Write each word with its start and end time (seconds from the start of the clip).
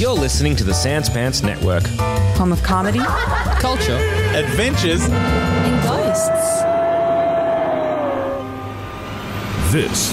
You're 0.00 0.14
listening 0.14 0.56
to 0.56 0.64
the 0.64 0.72
Sans 0.72 1.10
Pants 1.10 1.42
Network. 1.42 1.86
Home 2.38 2.52
of 2.52 2.62
comedy 2.62 3.00
Culture. 3.60 3.98
Adventures. 4.34 5.02
and 5.02 5.82
ghosts. 5.82 6.62
This 9.70 10.10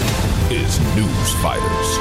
is 0.52 0.77
News 0.93 1.33
Fighters, 1.41 1.97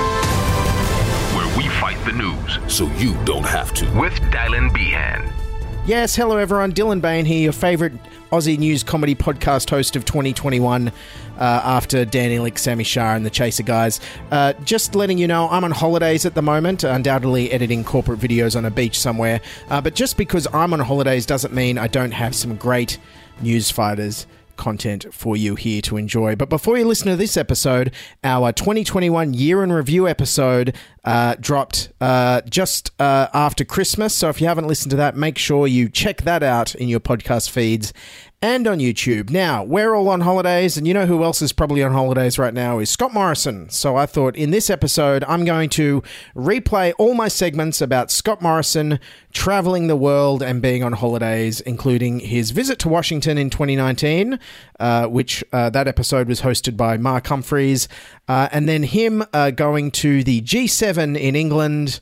where 1.36 1.56
we 1.56 1.68
fight 1.68 2.04
the 2.04 2.10
news 2.10 2.58
so 2.66 2.88
you 2.96 3.14
don't 3.24 3.46
have 3.46 3.72
to. 3.74 3.84
With 3.96 4.14
Dylan 4.32 4.74
Behan. 4.74 5.45
Yes, 5.86 6.16
hello 6.16 6.36
everyone. 6.36 6.72
Dylan 6.72 7.00
Behan 7.00 7.26
here, 7.26 7.38
your 7.38 7.52
favourite 7.52 7.92
Aussie 8.32 8.58
news 8.58 8.82
comedy 8.82 9.14
podcast 9.14 9.70
host 9.70 9.94
of 9.94 10.04
2021 10.04 10.88
uh, 10.88 10.92
after 11.38 12.04
Dan 12.04 12.30
Ilic, 12.32 12.58
Sami 12.58 12.82
Shah, 12.82 13.14
and 13.14 13.24
the 13.24 13.30
Chaser 13.30 13.62
guys. 13.62 14.00
Uh, 14.32 14.52
just 14.64 14.96
letting 14.96 15.16
you 15.16 15.28
know, 15.28 15.48
I'm 15.48 15.62
on 15.62 15.70
holidays 15.70 16.26
at 16.26 16.34
the 16.34 16.42
moment, 16.42 16.82
undoubtedly 16.82 17.52
editing 17.52 17.84
corporate 17.84 18.18
videos 18.18 18.56
on 18.56 18.64
a 18.64 18.70
beach 18.70 18.98
somewhere. 18.98 19.40
Uh, 19.70 19.80
but 19.80 19.94
just 19.94 20.16
because 20.16 20.48
I'm 20.52 20.72
on 20.72 20.80
holidays 20.80 21.24
doesn't 21.24 21.54
mean 21.54 21.78
I 21.78 21.86
don't 21.86 22.10
have 22.10 22.34
some 22.34 22.56
great 22.56 22.98
news 23.40 23.70
fighters 23.70 24.26
content 24.56 25.06
for 25.12 25.36
you 25.36 25.54
here 25.54 25.80
to 25.82 25.96
enjoy. 25.96 26.36
But 26.36 26.48
before 26.48 26.76
you 26.78 26.84
listen 26.84 27.08
to 27.08 27.16
this 27.16 27.36
episode, 27.36 27.92
our 28.24 28.52
2021 28.52 29.34
year 29.34 29.62
in 29.62 29.72
review 29.72 30.08
episode 30.08 30.74
uh, 31.04 31.36
dropped 31.38 31.92
uh, 32.00 32.40
just 32.42 32.90
uh, 33.00 33.28
after 33.32 33.64
Christmas. 33.64 34.14
So 34.14 34.28
if 34.28 34.40
you 34.40 34.46
haven't 34.48 34.66
listened 34.66 34.90
to 34.90 34.96
that, 34.96 35.16
make 35.16 35.38
sure 35.38 35.66
you 35.66 35.88
check 35.88 36.22
that 36.22 36.42
out 36.42 36.74
in 36.74 36.88
your 36.88 37.00
podcast 37.00 37.50
feeds 37.50 37.92
and 38.42 38.66
on 38.66 38.78
YouTube. 38.78 39.30
Now, 39.30 39.64
we're 39.64 39.94
all 39.94 40.08
on 40.08 40.20
holidays, 40.20 40.76
and 40.76 40.86
you 40.86 40.92
know 40.92 41.06
who 41.06 41.24
else 41.24 41.40
is 41.40 41.52
probably 41.52 41.82
on 41.82 41.92
holidays 41.92 42.38
right 42.38 42.52
now 42.52 42.78
is 42.78 42.90
Scott 42.90 43.14
Morrison. 43.14 43.70
So 43.70 43.96
I 43.96 44.04
thought 44.04 44.36
in 44.36 44.50
this 44.50 44.68
episode, 44.68 45.24
I'm 45.24 45.44
going 45.44 45.70
to 45.70 46.02
replay 46.34 46.92
all 46.98 47.14
my 47.14 47.28
segments 47.28 47.80
about 47.80 48.10
Scott 48.10 48.42
Morrison 48.42 49.00
traveling 49.32 49.86
the 49.86 49.96
world 49.96 50.42
and 50.42 50.60
being 50.60 50.84
on 50.84 50.92
holidays, 50.92 51.60
including 51.62 52.20
his 52.20 52.50
visit 52.50 52.78
to 52.80 52.88
Washington 52.88 53.38
in 53.38 53.48
2019, 53.48 54.38
uh, 54.80 55.06
which 55.06 55.42
uh, 55.52 55.70
that 55.70 55.88
episode 55.88 56.28
was 56.28 56.42
hosted 56.42 56.76
by 56.76 56.98
Mark 56.98 57.26
Humphries, 57.26 57.88
uh, 58.28 58.48
and 58.52 58.68
then 58.68 58.82
him 58.82 59.24
uh, 59.32 59.50
going 59.50 59.90
to 59.92 60.22
the 60.22 60.42
G7 60.42 61.18
in 61.18 61.34
England, 61.34 62.00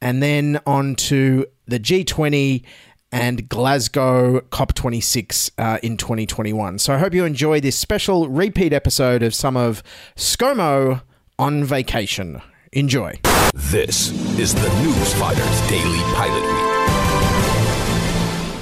and 0.00 0.22
then 0.22 0.60
on 0.66 0.96
to 0.96 1.46
the 1.66 1.78
G20 1.78 2.64
and 3.12 3.48
Glasgow 3.48 4.40
COP26 4.40 5.50
uh, 5.58 5.78
in 5.82 5.96
2021. 5.96 6.78
So 6.78 6.94
I 6.94 6.98
hope 6.98 7.14
you 7.14 7.24
enjoy 7.24 7.60
this 7.60 7.78
special 7.78 8.28
repeat 8.28 8.72
episode 8.72 9.22
of 9.22 9.34
some 9.34 9.56
of 9.56 9.82
ScoMo 10.16 11.02
on 11.38 11.64
vacation. 11.64 12.42
Enjoy. 12.72 13.18
This 13.54 14.10
is 14.38 14.54
the 14.54 14.68
News 14.82 15.14
Fighters 15.14 15.68
Daily 15.68 16.00
Pilot 16.14 16.42
Week. 16.42 16.66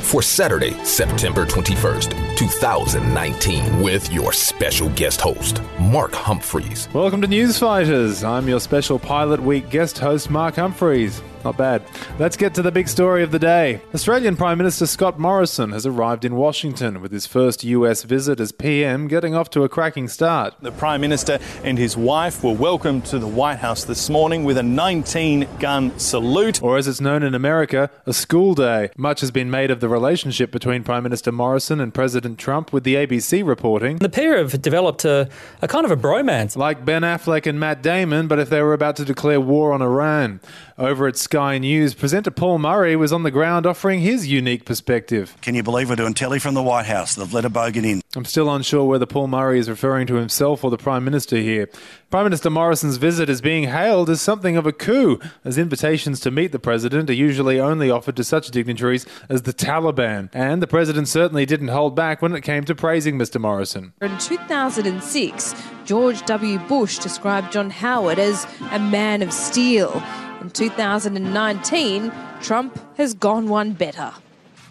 For 0.04 0.22
Saturday, 0.22 0.72
September 0.84 1.44
21st, 1.44 2.23
2019, 2.36 3.80
with 3.80 4.12
your 4.12 4.32
special 4.32 4.88
guest 4.90 5.20
host, 5.20 5.60
Mark 5.78 6.12
Humphries. 6.12 6.88
Welcome 6.92 7.22
to 7.22 7.28
News 7.28 7.58
Fighters. 7.58 8.24
I'm 8.24 8.48
your 8.48 8.60
special 8.60 8.98
Pilot 8.98 9.40
Week 9.40 9.70
guest 9.70 9.98
host, 9.98 10.30
Mark 10.30 10.56
Humphries. 10.56 11.22
Not 11.44 11.58
bad. 11.58 11.82
Let's 12.18 12.38
get 12.38 12.54
to 12.54 12.62
the 12.62 12.72
big 12.72 12.88
story 12.88 13.22
of 13.22 13.30
the 13.30 13.38
day. 13.38 13.82
Australian 13.94 14.34
Prime 14.34 14.56
Minister 14.56 14.86
Scott 14.86 15.18
Morrison 15.18 15.72
has 15.72 15.84
arrived 15.84 16.24
in 16.24 16.36
Washington 16.36 17.02
with 17.02 17.12
his 17.12 17.26
first 17.26 17.62
US 17.64 18.02
visit 18.02 18.40
as 18.40 18.50
PM 18.50 19.08
getting 19.08 19.34
off 19.34 19.50
to 19.50 19.62
a 19.62 19.68
cracking 19.68 20.08
start. 20.08 20.54
The 20.62 20.72
Prime 20.72 21.02
Minister 21.02 21.38
and 21.62 21.76
his 21.76 21.98
wife 21.98 22.42
were 22.42 22.54
welcomed 22.54 23.04
to 23.06 23.18
the 23.18 23.26
White 23.26 23.58
House 23.58 23.84
this 23.84 24.08
morning 24.08 24.44
with 24.44 24.56
a 24.56 24.62
19 24.62 25.46
gun 25.60 25.98
salute. 25.98 26.62
Or 26.62 26.78
as 26.78 26.88
it's 26.88 27.02
known 27.02 27.22
in 27.22 27.34
America, 27.34 27.90
a 28.06 28.14
school 28.14 28.54
day. 28.54 28.88
Much 28.96 29.20
has 29.20 29.30
been 29.30 29.50
made 29.50 29.70
of 29.70 29.80
the 29.80 29.88
relationship 29.90 30.50
between 30.50 30.82
Prime 30.82 31.02
Minister 31.02 31.30
Morrison 31.30 31.78
and 31.78 31.92
President 31.92 32.23
Trump, 32.36 32.72
with 32.72 32.84
the 32.84 32.94
ABC 32.94 33.46
reporting. 33.46 33.98
The 33.98 34.08
pair 34.08 34.36
have 34.38 34.60
developed 34.60 35.04
a, 35.04 35.28
a 35.62 35.68
kind 35.68 35.84
of 35.84 35.90
a 35.90 35.96
bromance. 35.96 36.56
Like 36.56 36.84
Ben 36.84 37.02
Affleck 37.02 37.46
and 37.46 37.60
Matt 37.60 37.82
Damon, 37.82 38.26
but 38.26 38.38
if 38.38 38.50
they 38.50 38.62
were 38.62 38.72
about 38.72 38.96
to 38.96 39.04
declare 39.04 39.40
war 39.40 39.72
on 39.72 39.82
Iran. 39.82 40.40
Over 40.76 41.06
at 41.06 41.16
Sky 41.16 41.58
News, 41.58 41.94
presenter 41.94 42.30
Paul 42.30 42.58
Murray 42.58 42.96
was 42.96 43.12
on 43.12 43.22
the 43.22 43.30
ground 43.30 43.66
offering 43.66 44.00
his 44.00 44.26
unique 44.26 44.64
perspective. 44.64 45.36
Can 45.40 45.54
you 45.54 45.62
believe 45.62 45.88
we're 45.88 45.96
doing 45.96 46.14
telly 46.14 46.38
from 46.40 46.54
the 46.54 46.62
White 46.62 46.86
House? 46.86 47.14
They've 47.14 47.32
let 47.32 47.44
a 47.44 47.50
bogan 47.50 47.84
in. 47.84 48.00
I'm 48.16 48.24
still 48.24 48.52
unsure 48.52 48.84
whether 48.84 49.06
Paul 49.06 49.28
Murray 49.28 49.58
is 49.58 49.68
referring 49.68 50.06
to 50.08 50.14
himself 50.14 50.64
or 50.64 50.70
the 50.70 50.78
Prime 50.78 51.04
Minister 51.04 51.36
here. 51.36 51.68
Prime 52.10 52.24
Minister 52.24 52.48
Morrison's 52.48 52.96
visit 52.96 53.28
is 53.28 53.40
being 53.40 53.64
hailed 53.64 54.08
as 54.08 54.20
something 54.20 54.56
of 54.56 54.66
a 54.66 54.72
coup, 54.72 55.18
as 55.44 55.58
invitations 55.58 56.20
to 56.20 56.30
meet 56.30 56.52
the 56.52 56.60
President 56.60 57.10
are 57.10 57.14
usually 57.14 57.58
only 57.58 57.90
offered 57.90 58.14
to 58.16 58.22
such 58.22 58.52
dignitaries 58.52 59.04
as 59.28 59.42
the 59.42 59.52
Taliban. 59.52 60.28
And 60.32 60.62
the 60.62 60.68
President 60.68 61.08
certainly 61.08 61.44
didn't 61.44 61.68
hold 61.68 61.96
back 61.96 62.13
when 62.22 62.34
it 62.34 62.42
came 62.42 62.64
to 62.64 62.74
praising 62.74 63.18
Mr. 63.18 63.40
Morrison. 63.40 63.92
In 64.00 64.16
2006, 64.18 65.54
George 65.84 66.24
W. 66.26 66.58
Bush 66.60 66.98
described 66.98 67.52
John 67.52 67.70
Howard 67.70 68.18
as 68.18 68.46
a 68.70 68.78
man 68.78 69.22
of 69.22 69.32
steel. 69.32 70.02
In 70.40 70.50
2019, 70.50 72.12
Trump 72.40 72.78
has 72.96 73.14
gone 73.14 73.48
one 73.48 73.72
better. 73.72 74.12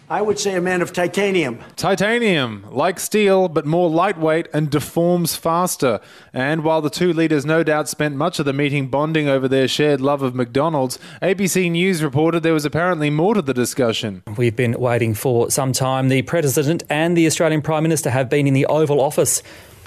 I 0.08 0.20
would 0.20 0.38
say 0.38 0.54
a 0.54 0.60
man 0.60 0.82
of 0.82 0.92
titanium. 0.92 1.60
Titanium, 1.76 2.66
like 2.70 3.00
steel, 3.00 3.48
but 3.48 3.64
more 3.64 3.88
lightweight 3.88 4.48
and 4.52 4.68
deforms 4.68 5.34
faster. 5.34 5.98
And 6.34 6.62
while 6.62 6.82
the 6.82 6.90
two 6.90 7.14
leaders 7.14 7.46
no 7.46 7.62
doubt 7.62 7.88
spent 7.88 8.14
much 8.14 8.38
of 8.38 8.44
the 8.44 8.52
meeting 8.52 8.88
bonding 8.88 9.28
over 9.28 9.48
their 9.48 9.66
shared 9.66 10.02
love 10.02 10.20
of 10.20 10.34
McDonald's, 10.34 10.98
ABC 11.22 11.70
News 11.70 12.02
reported 12.02 12.42
there 12.42 12.52
was 12.52 12.66
apparently 12.66 13.08
more 13.08 13.32
to 13.32 13.40
the 13.40 13.54
discussion. 13.54 14.22
We've 14.36 14.54
been 14.54 14.78
waiting 14.78 15.14
for 15.14 15.50
some 15.50 15.72
time. 15.72 16.10
The 16.10 16.20
President 16.20 16.82
and 16.90 17.16
the 17.16 17.26
Australian 17.26 17.62
Prime 17.62 17.82
Minister 17.82 18.10
have 18.10 18.28
been 18.28 18.46
in 18.46 18.52
the 18.52 18.66
Oval 18.66 19.00
Office 19.00 19.42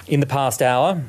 in 0.07 0.19
the 0.19 0.25
past 0.25 0.63
hour. 0.63 1.03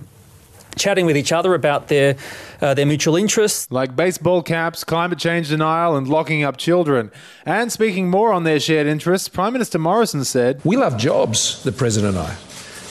Chatting 0.76 1.06
with 1.06 1.16
each 1.16 1.32
other 1.32 1.54
about 1.54 1.88
their 1.88 2.16
uh, 2.60 2.74
their 2.74 2.86
mutual 2.86 3.16
interests, 3.16 3.70
like 3.70 3.96
baseball 3.96 4.42
caps, 4.42 4.84
climate 4.84 5.18
change 5.18 5.48
denial, 5.48 5.96
and 5.96 6.06
locking 6.06 6.44
up 6.44 6.56
children. 6.56 7.10
And 7.44 7.72
speaking 7.72 8.10
more 8.10 8.32
on 8.32 8.44
their 8.44 8.60
shared 8.60 8.86
interests, 8.86 9.28
Prime 9.28 9.52
Minister 9.52 9.78
Morrison 9.78 10.24
said, 10.24 10.60
"We 10.64 10.76
love 10.76 10.96
jobs, 10.96 11.62
the 11.64 11.72
President 11.72 12.16
and 12.16 12.26
I. 12.26 12.36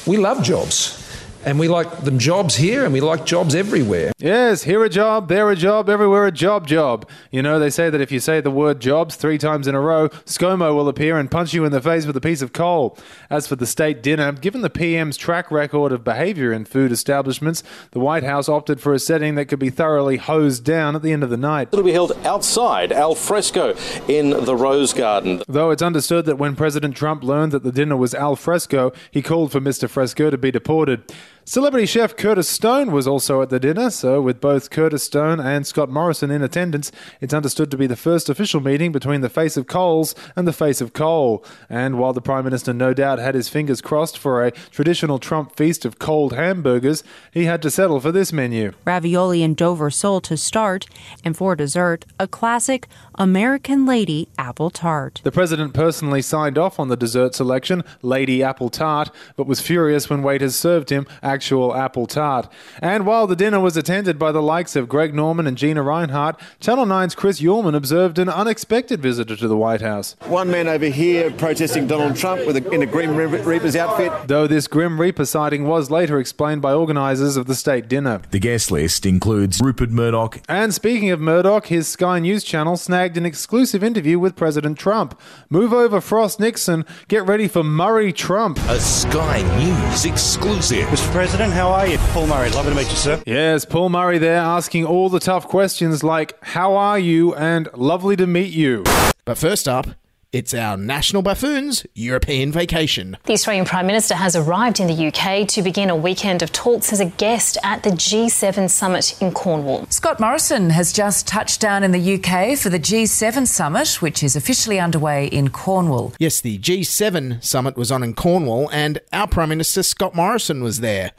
We 0.05 0.17
love 0.17 0.43
jobs." 0.43 1.06
And 1.47 1.57
we 1.57 1.69
like 1.69 2.01
them 2.01 2.19
jobs 2.19 2.57
here 2.57 2.83
and 2.83 2.91
we 2.91 2.99
like 2.99 3.25
jobs 3.25 3.55
everywhere. 3.55 4.11
Yes, 4.17 4.63
here 4.63 4.83
a 4.83 4.89
job, 4.89 5.29
there 5.29 5.49
a 5.49 5.55
job, 5.55 5.89
everywhere 5.89 6.25
a 6.25 6.31
job 6.31 6.67
job. 6.67 7.09
You 7.31 7.41
know, 7.41 7.57
they 7.57 7.69
say 7.69 7.89
that 7.89 8.01
if 8.01 8.11
you 8.11 8.19
say 8.19 8.41
the 8.41 8.51
word 8.51 8.81
jobs 8.81 9.15
three 9.15 9.37
times 9.37 9.65
in 9.65 9.73
a 9.73 9.79
row, 9.79 10.09
ScoMo 10.25 10.75
will 10.75 10.89
appear 10.89 11.17
and 11.17 11.31
punch 11.31 11.53
you 11.53 11.63
in 11.63 11.71
the 11.71 11.79
face 11.79 12.05
with 12.05 12.17
a 12.17 12.21
piece 12.21 12.41
of 12.41 12.51
coal. 12.51 12.97
As 13.29 13.47
for 13.47 13.55
the 13.55 13.65
state 13.65 14.03
dinner, 14.03 14.33
given 14.33 14.59
the 14.59 14.69
PM's 14.69 15.15
track 15.15 15.49
record 15.49 15.93
of 15.93 16.03
behaviour 16.03 16.51
in 16.51 16.65
food 16.65 16.91
establishments, 16.91 17.63
the 17.91 18.01
White 18.01 18.23
House 18.23 18.49
opted 18.49 18.81
for 18.81 18.93
a 18.93 18.99
setting 18.99 19.35
that 19.35 19.45
could 19.45 19.59
be 19.59 19.69
thoroughly 19.69 20.17
hosed 20.17 20.65
down 20.65 20.97
at 20.97 21.01
the 21.01 21.13
end 21.13 21.23
of 21.23 21.29
the 21.29 21.37
night. 21.37 21.69
It'll 21.71 21.85
be 21.85 21.93
held 21.93 22.11
outside, 22.25 22.91
al 22.91 23.15
fresco, 23.15 23.73
in 24.09 24.31
the 24.31 24.55
Rose 24.55 24.93
Garden. 24.93 25.43
Though 25.47 25.71
it's 25.71 25.81
understood 25.81 26.25
that 26.25 26.37
when 26.37 26.57
President 26.57 26.97
Trump 26.97 27.23
learned 27.23 27.53
that 27.53 27.63
the 27.63 27.71
dinner 27.71 27.95
was 27.95 28.13
al 28.13 28.35
fresco, 28.35 28.91
he 29.11 29.21
called 29.21 29.53
for 29.53 29.61
Mr. 29.61 29.89
Fresco 29.89 30.29
to 30.29 30.37
be 30.37 30.51
deported. 30.51 31.09
Celebrity 31.49 31.85
chef 31.85 32.17
Curtis 32.17 32.49
Stone 32.49 32.91
was 32.91 33.07
also 33.07 33.41
at 33.41 33.49
the 33.49 33.57
dinner, 33.57 33.89
so 33.89 34.21
with 34.21 34.41
both 34.41 34.69
Curtis 34.69 35.03
Stone 35.03 35.39
and 35.39 35.65
Scott 35.65 35.89
Morrison 35.89 36.29
in 36.29 36.41
attendance, 36.41 36.91
it's 37.21 37.33
understood 37.33 37.71
to 37.71 37.77
be 37.77 37.87
the 37.87 37.95
first 37.95 38.27
official 38.27 38.59
meeting 38.59 38.91
between 38.91 39.21
the 39.21 39.29
face 39.29 39.55
of 39.55 39.65
Coles 39.65 40.13
and 40.35 40.45
the 40.45 40.51
face 40.51 40.81
of 40.81 40.91
coal. 40.91 41.45
And 41.69 41.97
while 41.97 42.11
the 42.11 42.19
Prime 42.19 42.43
Minister 42.43 42.73
no 42.73 42.93
doubt 42.93 43.19
had 43.19 43.33
his 43.33 43.47
fingers 43.47 43.79
crossed 43.79 44.17
for 44.17 44.43
a 44.43 44.51
traditional 44.51 45.19
Trump 45.19 45.55
feast 45.55 45.85
of 45.85 45.99
cold 45.99 46.33
hamburgers, 46.33 47.01
he 47.31 47.45
had 47.45 47.61
to 47.61 47.71
settle 47.71 48.01
for 48.01 48.11
this 48.11 48.33
menu. 48.33 48.73
Ravioli 48.83 49.41
and 49.41 49.55
Dover 49.55 49.89
sole 49.89 50.19
to 50.19 50.35
start, 50.35 50.85
and 51.23 51.37
for 51.37 51.55
dessert, 51.55 52.03
a 52.19 52.27
classic 52.27 52.89
American 53.15 53.85
Lady 53.85 54.27
apple 54.37 54.69
tart. 54.69 55.21
The 55.23 55.31
President 55.31 55.73
personally 55.73 56.21
signed 56.21 56.57
off 56.57 56.77
on 56.77 56.89
the 56.89 56.97
dessert 56.97 57.35
selection, 57.35 57.85
Lady 58.01 58.43
Apple 58.43 58.69
Tart, 58.69 59.11
but 59.37 59.47
was 59.47 59.61
furious 59.61 60.09
when 60.09 60.23
waiters 60.23 60.53
served 60.53 60.89
him 60.89 61.07
actual 61.37 61.75
apple 61.75 62.07
tart. 62.07 62.51
And 62.81 63.05
while 63.05 63.27
the 63.27 63.35
dinner 63.35 63.59
was 63.59 63.77
attended 63.77 64.17
by 64.17 64.31
the 64.31 64.41
likes 64.41 64.75
of 64.75 64.89
Greg 64.89 65.13
Norman 65.13 65.45
and 65.45 65.55
Gina 65.55 65.83
Rinehart, 65.83 66.39
Channel 66.59 66.85
9's 66.87 67.13
Chris 67.13 67.39
Uhlmann 67.39 67.75
observed 67.75 68.17
an 68.17 68.27
unexpected 68.27 69.03
visitor 69.03 69.35
to 69.35 69.47
the 69.47 69.55
White 69.55 69.81
House. 69.81 70.15
One 70.25 70.49
man 70.49 70.67
over 70.67 70.87
here 70.87 71.29
protesting 71.29 71.85
Donald 71.85 72.15
Trump 72.15 72.47
with 72.47 72.57
a, 72.57 72.67
in 72.71 72.81
a 72.81 72.87
Grim 72.87 73.15
Reaper's 73.15 73.75
outfit. 73.75 74.11
Though 74.27 74.47
this 74.47 74.65
Grim 74.67 74.99
Reaper 74.99 75.25
sighting 75.25 75.67
was 75.67 75.91
later 75.91 76.17
explained 76.17 76.63
by 76.63 76.73
organisers 76.73 77.37
of 77.37 77.45
the 77.45 77.53
state 77.53 77.87
dinner. 77.87 78.19
The 78.31 78.39
guest 78.39 78.71
list 78.71 79.05
includes 79.05 79.61
Rupert 79.61 79.91
Murdoch. 79.91 80.41
And 80.49 80.73
speaking 80.73 81.11
of 81.11 81.19
Murdoch, 81.19 81.67
his 81.67 81.87
Sky 81.87 82.17
News 82.17 82.43
channel 82.43 82.77
snagged 82.77 83.15
an 83.15 83.27
exclusive 83.27 83.83
interview 83.83 84.17
with 84.17 84.35
President 84.35 84.79
Trump. 84.79 85.19
Move 85.51 85.71
over, 85.71 86.01
Frost 86.01 86.39
Nixon. 86.39 86.83
Get 87.07 87.27
ready 87.27 87.47
for 87.47 87.63
Murray 87.63 88.11
Trump. 88.11 88.57
A 88.69 88.79
Sky 88.79 89.43
News 89.59 90.05
exclusive. 90.05 90.87
Mr. 90.87 91.11
President, 91.11 91.26
how 91.35 91.71
are 91.71 91.85
you? 91.87 91.97
Paul 92.13 92.27
Murray, 92.27 92.49
lovely 92.51 92.71
to 92.71 92.77
meet 92.77 92.89
you, 92.89 92.95
sir. 92.95 93.21
Yes, 93.25 93.65
Paul 93.65 93.89
Murray 93.89 94.17
there 94.17 94.37
asking 94.37 94.85
all 94.85 95.09
the 95.09 95.19
tough 95.19 95.47
questions 95.47 96.03
like, 96.03 96.33
How 96.43 96.75
are 96.75 96.97
you? 96.97 97.35
and 97.35 97.69
Lovely 97.73 98.15
to 98.15 98.25
meet 98.25 98.53
you. 98.53 98.83
But 99.25 99.37
first 99.37 99.67
up, 99.67 99.87
it's 100.37 100.53
our 100.53 100.77
National 100.77 101.23
Buffoons 101.23 101.83
European 101.95 102.51
vacation. 102.51 103.17
The 103.23 103.33
Australian 103.33 103.65
Prime 103.65 103.87
Minister 103.87 104.13
has 104.13 104.35
arrived 104.35 104.79
in 104.79 104.85
the 104.85 105.07
UK 105.07 105.47
to 105.47 105.63
begin 105.63 105.89
a 105.89 105.95
weekend 105.95 106.43
of 106.43 106.51
talks 106.51 106.93
as 106.93 106.99
a 106.99 107.05
guest 107.05 107.57
at 107.63 107.81
the 107.81 107.89
G7 107.89 108.69
summit 108.69 109.19
in 109.19 109.31
Cornwall. 109.31 109.87
Scott 109.89 110.19
Morrison 110.19 110.69
has 110.69 110.93
just 110.93 111.27
touched 111.27 111.59
down 111.59 111.83
in 111.83 111.91
the 111.91 112.15
UK 112.15 112.55
for 112.55 112.69
the 112.69 112.79
G7 112.79 113.47
summit, 113.47 113.99
which 113.99 114.21
is 114.21 114.35
officially 114.35 114.79
underway 114.79 115.25
in 115.25 115.49
Cornwall. 115.49 116.13
Yes, 116.19 116.39
the 116.39 116.59
G7 116.59 117.43
summit 117.43 117.75
was 117.75 117.91
on 117.91 118.03
in 118.03 118.13
Cornwall, 118.13 118.69
and 118.71 118.99
our 119.11 119.27
Prime 119.27 119.49
Minister 119.49 119.81
Scott 119.81 120.13
Morrison 120.13 120.61
was 120.61 120.81
there. 120.81 121.13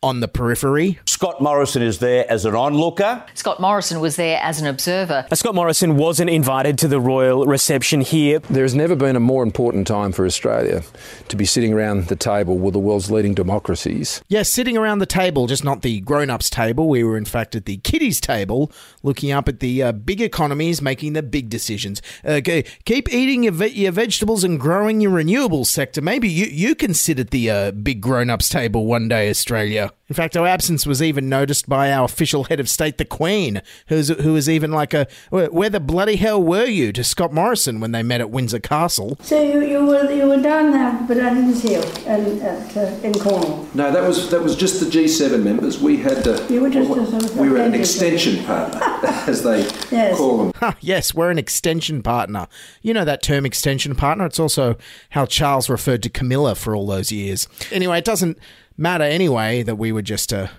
On 0.00 0.20
the 0.20 0.28
periphery, 0.28 1.00
Scott 1.06 1.40
Morrison 1.40 1.82
is 1.82 1.98
there 1.98 2.24
as 2.30 2.44
an 2.44 2.54
onlooker. 2.54 3.24
Scott 3.34 3.58
Morrison 3.58 3.98
was 3.98 4.14
there 4.14 4.38
as 4.40 4.60
an 4.60 4.68
observer. 4.68 5.26
Scott 5.34 5.56
Morrison 5.56 5.96
wasn't 5.96 6.30
invited 6.30 6.78
to 6.78 6.86
the 6.86 7.00
royal 7.00 7.44
reception 7.46 8.02
here. 8.02 8.38
There's 8.38 8.76
never 8.76 8.94
been 8.94 9.16
a 9.16 9.20
more 9.20 9.42
important 9.42 9.88
time 9.88 10.12
for 10.12 10.24
Australia 10.24 10.84
to 11.26 11.34
be 11.34 11.44
sitting 11.44 11.72
around 11.72 12.06
the 12.06 12.14
table 12.14 12.56
with 12.56 12.74
the 12.74 12.78
world's 12.78 13.10
leading 13.10 13.34
democracies. 13.34 14.22
Yes, 14.28 14.48
sitting 14.48 14.76
around 14.76 15.00
the 15.00 15.06
table, 15.06 15.48
just 15.48 15.64
not 15.64 15.82
the 15.82 15.98
grown 15.98 16.30
ups 16.30 16.48
table. 16.48 16.88
We 16.88 17.02
were, 17.02 17.16
in 17.16 17.24
fact, 17.24 17.56
at 17.56 17.64
the 17.64 17.78
kiddies 17.78 18.20
table, 18.20 18.70
looking 19.02 19.32
up 19.32 19.48
at 19.48 19.58
the 19.58 19.82
uh, 19.82 19.90
big 19.90 20.20
economies 20.20 20.80
making 20.80 21.14
the 21.14 21.24
big 21.24 21.48
decisions. 21.48 22.00
Uh, 22.24 22.40
keep 22.44 23.12
eating 23.12 23.42
your, 23.42 23.52
ve- 23.52 23.66
your, 23.70 23.90
vegetables 23.90 24.44
and 24.44 24.60
growing 24.60 25.00
your 25.00 25.10
renewables 25.10 25.66
sector. 25.66 26.00
Maybe 26.00 26.28
you, 26.28 26.46
you 26.46 26.76
can 26.76 26.94
sit 26.94 27.18
at 27.18 27.30
the 27.30 27.50
uh, 27.50 27.70
big 27.72 28.00
grown 28.00 28.30
ups 28.30 28.48
table 28.48 28.86
one 28.86 29.08
day, 29.08 29.28
Australia. 29.28 29.87
In 30.08 30.14
fact, 30.14 30.36
our 30.36 30.46
absence 30.46 30.86
was 30.86 31.02
even 31.02 31.28
noticed 31.28 31.68
by 31.68 31.92
our 31.92 32.06
official 32.06 32.44
head 32.44 32.60
of 32.60 32.68
state, 32.68 32.96
the 32.96 33.04
Queen, 33.04 33.60
who's, 33.88 34.08
who 34.08 34.32
was 34.32 34.48
even 34.48 34.72
like 34.72 34.94
a, 34.94 35.06
where 35.30 35.68
the 35.68 35.80
bloody 35.80 36.16
hell 36.16 36.42
were 36.42 36.64
you 36.64 36.92
to 36.92 37.04
Scott 37.04 37.32
Morrison 37.32 37.78
when 37.78 37.92
they 37.92 38.02
met 38.02 38.22
at 38.22 38.30
Windsor 38.30 38.58
Castle? 38.58 39.18
So 39.20 39.42
you, 39.42 39.62
you 39.62 39.84
were 39.84 40.10
you 40.10 40.26
were 40.26 40.40
down 40.40 40.70
there, 40.70 40.98
but 41.06 41.20
I 41.20 41.34
didn't 41.34 41.54
see 41.56 41.72
you 41.72 41.82
in, 42.06 42.40
at, 42.40 42.76
uh, 42.76 42.80
in 43.02 43.12
Cornwall. 43.14 43.68
No, 43.74 43.92
that 43.92 44.02
was 44.02 44.30
that 44.30 44.42
was 44.42 44.56
just 44.56 44.80
the 44.80 44.86
G7 44.86 45.42
members. 45.42 45.78
We 45.78 45.98
had 45.98 46.26
uh, 46.26 46.42
you 46.48 46.62
were 46.62 46.70
just 46.70 46.90
a, 46.90 47.40
we 47.40 47.50
were 47.50 47.58
an 47.58 47.74
extension 47.74 48.44
partner, 48.44 48.80
as 49.26 49.42
they 49.42 49.60
yes. 49.90 50.16
call 50.16 50.50
them. 50.50 50.74
yes, 50.80 51.12
we're 51.12 51.30
an 51.30 51.38
extension 51.38 52.02
partner. 52.02 52.48
You 52.80 52.94
know 52.94 53.04
that 53.04 53.22
term, 53.22 53.44
extension 53.44 53.94
partner. 53.94 54.24
It's 54.24 54.40
also 54.40 54.76
how 55.10 55.26
Charles 55.26 55.68
referred 55.68 56.02
to 56.04 56.08
Camilla 56.08 56.54
for 56.54 56.74
all 56.74 56.86
those 56.86 57.12
years. 57.12 57.46
Anyway, 57.70 57.98
it 57.98 58.04
doesn't 58.06 58.38
matter 58.78 59.04
anyway 59.04 59.62
that 59.64 59.74
we 59.74 59.90
were 59.92 60.02
just 60.02 60.32
a 60.32 60.50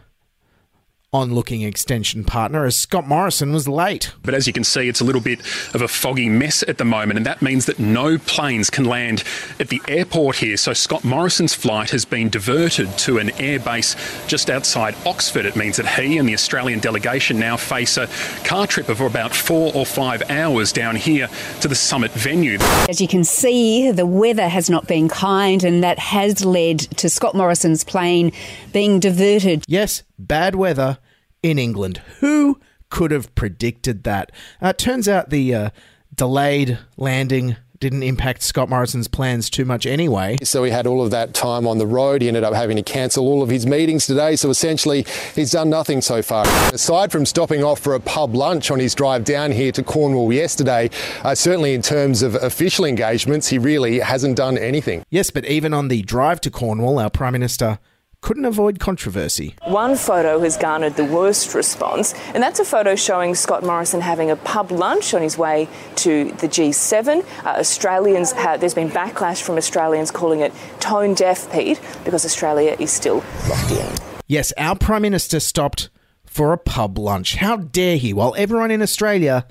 on-looking 1.12 1.64
extension 1.64 2.24
partner 2.24 2.66
as 2.66 2.76
Scott 2.76 3.08
Morrison 3.08 3.52
was 3.52 3.68
late. 3.68 4.14
But 4.22 4.36
as 4.36 4.46
you 4.46 4.54
can 4.54 4.64
see, 4.64 4.88
it's 4.88 5.02
a 5.02 5.04
little 5.04 5.22
bit 5.22 5.40
of 5.74 5.82
a 5.82 5.88
foggy 5.88 6.30
mess 6.30 6.64
at 6.68 6.78
the 6.78 6.86
moment, 6.86 7.18
and 7.18 7.26
that 7.26 7.42
means 7.42 7.66
that 7.66 7.80
no 7.80 8.20
planes 8.20 8.70
can 8.70 8.86
land 8.86 9.24
at 9.60 9.70
the 9.70 9.82
airport 9.88 10.36
here. 10.36 10.56
So 10.56 10.74
Scott 10.74 11.04
Morrison's 11.04 11.56
flight 11.56 11.90
has 11.90 12.06
been 12.06 12.30
diverted 12.30 12.96
to 13.00 13.18
an 13.18 13.30
airbase 13.30 13.96
just 14.28 14.52
outside 14.52 14.96
Oxford. 15.04 15.48
It 15.48 15.56
means 15.56 15.78
that 15.78 15.88
he 15.88 16.20
and 16.20 16.30
the 16.30 16.36
Australian 16.36 16.80
delegation 16.80 17.40
now 17.40 17.58
face 17.58 17.98
a 17.98 18.08
car 18.44 18.68
trip 18.68 18.88
of 18.88 19.02
about 19.02 19.36
four 19.36 19.72
or 19.74 19.88
five 19.88 20.22
hours 20.30 20.72
down 20.72 20.96
here 20.96 21.28
to 21.62 21.68
the 21.68 21.76
summit 21.76 22.12
venue. 22.12 22.60
As 22.88 23.02
you 23.02 23.08
can 23.08 23.24
see, 23.24 23.92
the 23.92 24.06
weather 24.06 24.48
has 24.48 24.70
not 24.70 24.88
been 24.88 25.10
kind, 25.10 25.64
and 25.64 25.84
that 25.84 25.98
has 25.98 26.46
led 26.46 26.80
to 26.98 27.10
Scott 27.10 27.34
Morrison's 27.34 27.84
plane 27.84 28.32
being 28.72 29.00
diverted. 29.00 29.64
Yes, 29.68 30.04
bad 30.20 30.56
weather 30.56 31.00
in 31.42 31.58
England. 31.58 31.98
Who 32.20 32.60
could 32.90 33.12
have 33.12 33.34
predicted 33.36 34.04
that? 34.04 34.32
Uh, 34.62 34.74
turns 34.74 35.08
out 35.08 35.30
the 35.30 35.56
uh, 35.56 35.70
delayed 36.16 36.78
landing 36.98 37.56
didn't 37.80 38.04
impact 38.04 38.42
Scott 38.42 38.70
Morrison's 38.70 39.08
plans 39.08 39.50
too 39.50 39.64
much 39.64 39.86
anyway. 39.86 40.38
So 40.44 40.64
he 40.64 40.72
had 40.72 40.86
all 40.86 41.02
of 41.02 41.12
that 41.12 41.34
time 41.34 41.66
on 41.66 41.78
the 41.78 41.88
road. 41.88 42.22
He 42.22 42.28
ended 42.28 42.44
up 42.44 42.54
having 42.54 42.76
to 42.76 42.84
cancel 42.84 43.28
all 43.28 43.42
of 43.42 43.50
his 43.50 43.66
meetings 43.66 44.06
today. 44.06 44.36
So 44.36 44.50
essentially, 44.50 45.06
he's 45.34 45.52
done 45.52 45.70
nothing 45.70 46.02
so 46.02 46.22
far. 46.22 46.46
Aside 46.74 47.12
from 47.12 47.26
stopping 47.26 47.64
off 47.64 47.80
for 47.80 47.96
a 47.96 48.00
pub 48.00 48.36
lunch 48.36 48.70
on 48.70 48.80
his 48.80 48.94
drive 48.94 49.24
down 49.24 49.52
here 49.52 49.72
to 49.72 49.84
Cornwall 49.84 50.34
yesterday, 50.34 50.90
uh, 51.24 51.36
certainly 51.36 51.74
in 51.74 51.82
terms 51.82 52.22
of 52.22 52.36
official 52.36 52.86
engagements, 52.86 53.48
he 53.48 53.58
really 53.58 54.00
hasn't 54.00 54.36
done 54.36 54.58
anything. 54.58 55.04
Yes, 55.10 55.32
but 55.32 55.46
even 55.46 55.74
on 55.74 55.88
the 55.88 56.02
drive 56.02 56.42
to 56.42 56.52
Cornwall, 56.52 57.00
our 57.00 57.10
Prime 57.10 57.34
Minister 57.34 57.80
couldn't 58.22 58.46
avoid 58.46 58.80
controversy. 58.80 59.56
One 59.66 59.96
photo 59.96 60.40
has 60.42 60.58
garnered 60.58 60.96
the 60.96 61.06
worst 61.06 61.54
response, 61.56 62.14
and 62.34 62.44
that's 62.44 62.60
a 62.60 62.66
photo 62.66 62.96
showing 62.96 63.36
Scott 63.36 63.64
Morrison 63.64 64.02
having 64.02 64.30
a 64.30 64.36
pub 64.36 64.72
lunch 64.72 65.14
on 65.14 65.22
his 65.22 65.38
way 65.38 65.68
to 65.98 66.26
the 66.34 66.48
G7. 66.48 67.26
Uh, 67.46 67.50
Australians, 67.50 68.34
have, 68.34 68.60
there's 68.60 68.74
been 68.74 68.90
backlash 68.90 69.42
from 69.42 69.56
Australians 69.58 70.12
calling 70.12 70.42
it 70.42 70.54
tone 70.80 71.14
deaf, 71.14 71.52
Pete, 71.52 71.80
because 72.04 72.26
Australia 72.26 72.76
is 72.80 72.92
still 72.92 73.24
locked 73.48 73.72
in. 73.72 73.96
Yes, 74.28 74.54
our 74.58 74.76
Prime 74.76 75.02
Minister 75.02 75.40
stopped 75.40 75.90
for 76.26 76.54
a 76.54 76.58
pub 76.58 76.98
lunch. 76.98 77.36
How 77.36 77.58
dare 77.58 77.98
he? 77.98 78.14
While 78.14 78.36
everyone 78.38 78.70
in 78.70 78.82
Australia 78.82 79.48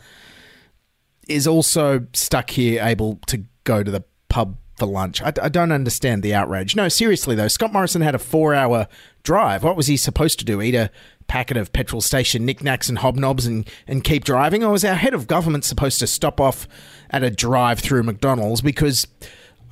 is 1.26 1.46
also 1.46 2.06
stuck 2.12 2.50
here, 2.50 2.82
able 2.82 3.16
to 3.26 3.44
go 3.64 3.82
to 3.82 3.90
the 3.90 4.04
pub 4.28 4.56
for 4.78 4.86
lunch. 4.86 5.20
I, 5.22 5.32
I, 5.42 5.48
don't 5.48 5.72
understand 5.72 6.22
the 6.22 6.34
outrage. 6.34 6.76
No, 6.76 6.88
seriously 6.88 7.34
though, 7.34 7.48
Scott 7.48 7.72
Morrison 7.72 8.02
had 8.02 8.14
a 8.14 8.18
four-hour 8.18 8.88
drive. 9.22 9.62
What 9.62 9.76
was 9.76 9.88
he 9.88 9.96
supposed 9.96 10.38
to 10.38 10.44
do? 10.44 10.62
Eat 10.62 10.74
a 10.74 10.90
packet 11.26 11.56
of 11.56 11.72
petrol 11.72 12.00
station 12.00 12.46
knickknacks 12.46 12.88
and 12.88 12.98
hobnobs 12.98 13.46
and, 13.46 13.68
and 13.86 14.02
keep 14.02 14.24
driving? 14.24 14.64
Or 14.64 14.72
was 14.72 14.84
our 14.84 14.94
head 14.94 15.14
of 15.14 15.26
government 15.26 15.64
supposed 15.64 15.98
to 15.98 16.06
stop 16.06 16.40
off 16.40 16.66
at 17.10 17.22
a 17.22 17.30
drive-through 17.30 18.04
McDonald's 18.04 18.60
because 18.60 19.06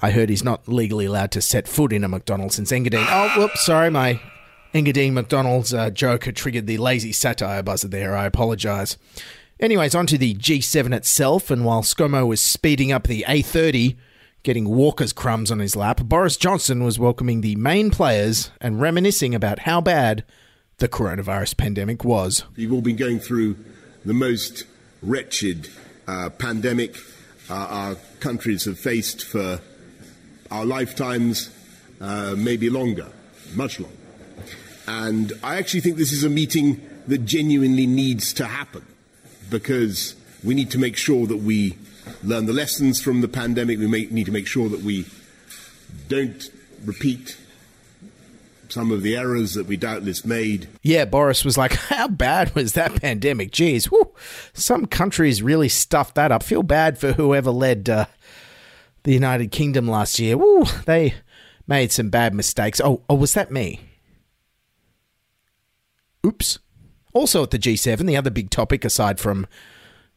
I 0.02 0.10
heard 0.10 0.28
he's 0.28 0.44
not 0.44 0.68
legally 0.68 1.06
allowed 1.06 1.30
to 1.32 1.40
set 1.40 1.66
foot 1.66 1.92
in 1.92 2.04
a 2.04 2.08
McDonald's 2.08 2.56
since 2.56 2.72
Engadine. 2.72 3.06
Oh, 3.08 3.40
whoops, 3.40 3.64
sorry, 3.64 3.90
my 3.90 4.20
Engadine 4.75 5.12
McDonald's 5.12 5.72
uh, 5.72 5.90
joke 5.90 6.25
had 6.25 6.36
triggered 6.36 6.66
the 6.66 6.76
lazy 6.78 7.12
satire 7.12 7.62
buzzer 7.62 7.88
there. 7.88 8.14
I 8.14 8.26
apologise. 8.26 8.98
Anyways, 9.58 9.94
on 9.94 10.06
to 10.08 10.18
the 10.18 10.34
G7 10.34 10.94
itself, 10.94 11.50
and 11.50 11.64
while 11.64 11.82
ScoMo 11.82 12.26
was 12.26 12.42
speeding 12.42 12.92
up 12.92 13.06
the 13.06 13.25
A30 13.26 13.96
getting 14.47 14.69
Walker's 14.69 15.12
crumbs 15.12 15.50
on 15.50 15.59
his 15.59 15.75
lap, 15.75 16.00
Boris 16.05 16.37
Johnson 16.37 16.85
was 16.85 17.00
welcoming 17.00 17.41
the 17.41 17.57
main 17.57 17.91
players 17.91 18.53
and 18.61 18.81
reminiscing 18.81 19.35
about 19.35 19.59
how 19.59 19.81
bad 19.81 20.23
the 20.79 20.88
coronavirus 20.88 21.57
pandemic 21.57 22.05
was. 22.05 22.45
We've 22.57 22.73
all 22.73 22.81
been 22.81 22.95
going 22.95 23.19
through 23.19 23.57
the 24.05 24.15
most 24.15 24.62
wretched 25.03 25.69
uh, 26.07 26.31
pandemic 26.31 26.97
uh, 27.50 27.55
our 27.55 27.95
countries 28.21 28.67
have 28.67 28.79
faced 28.79 29.25
for 29.25 29.61
our 30.53 30.65
lifetimes, 30.65 31.50
uh, 32.00 32.37
maybe 32.38 32.71
longer, 32.71 33.09
much 33.57 33.81
longer. 33.81 33.97
And 34.87 35.33
I 35.43 35.57
actually 35.57 35.81
think 35.81 35.97
this 35.97 36.12
is 36.12 36.23
a 36.23 36.31
meeting 36.31 36.81
that 37.09 37.25
genuinely 37.25 37.88
needs 37.88 38.33
to 38.35 38.47
happen 38.47 38.87
because 39.50 40.15
we 40.45 40.55
need 40.55 40.71
to 40.71 40.79
make 40.79 40.97
sure 40.97 41.26
that 41.26 41.38
we 41.38 41.76
learn 42.26 42.47
the 42.47 42.52
lessons 42.52 43.00
from 43.00 43.21
the 43.21 43.28
pandemic. 43.28 43.78
We 43.78 43.87
may, 43.87 44.06
need 44.06 44.26
to 44.26 44.33
make 44.33 44.47
sure 44.47 44.68
that 44.68 44.80
we 44.80 45.06
don't 46.09 46.50
repeat 46.85 47.37
some 48.68 48.90
of 48.90 49.02
the 49.02 49.16
errors 49.16 49.54
that 49.54 49.66
we 49.66 49.76
doubtless 49.76 50.25
made. 50.25 50.68
Yeah, 50.83 51.04
Boris 51.04 51.45
was 51.45 51.56
like, 51.56 51.73
How 51.75 52.09
bad 52.09 52.54
was 52.54 52.73
that 52.73 53.00
pandemic? 53.00 53.52
Geez, 53.52 53.87
whew, 53.87 54.12
some 54.52 54.87
countries 54.87 55.42
really 55.42 55.68
stuffed 55.68 56.16
that 56.16 56.33
up. 56.33 56.42
Feel 56.42 56.62
bad 56.62 56.99
for 56.99 57.12
whoever 57.12 57.50
led 57.50 57.88
uh, 57.88 58.06
the 59.04 59.12
United 59.12 59.52
Kingdom 59.52 59.87
last 59.87 60.18
year. 60.18 60.37
Woo, 60.37 60.64
they 60.85 61.14
made 61.66 61.92
some 61.92 62.11
bad 62.11 62.35
mistakes. 62.35 62.80
Oh, 62.83 63.02
oh, 63.09 63.14
was 63.14 63.35
that 63.35 63.50
me? 63.50 63.80
Oops. 66.26 66.59
Also 67.12 67.45
at 67.45 67.50
the 67.50 67.59
G7, 67.59 68.06
the 68.06 68.16
other 68.16 68.30
big 68.30 68.50
topic 68.50 68.85
aside 68.85 69.18
from 69.18 69.47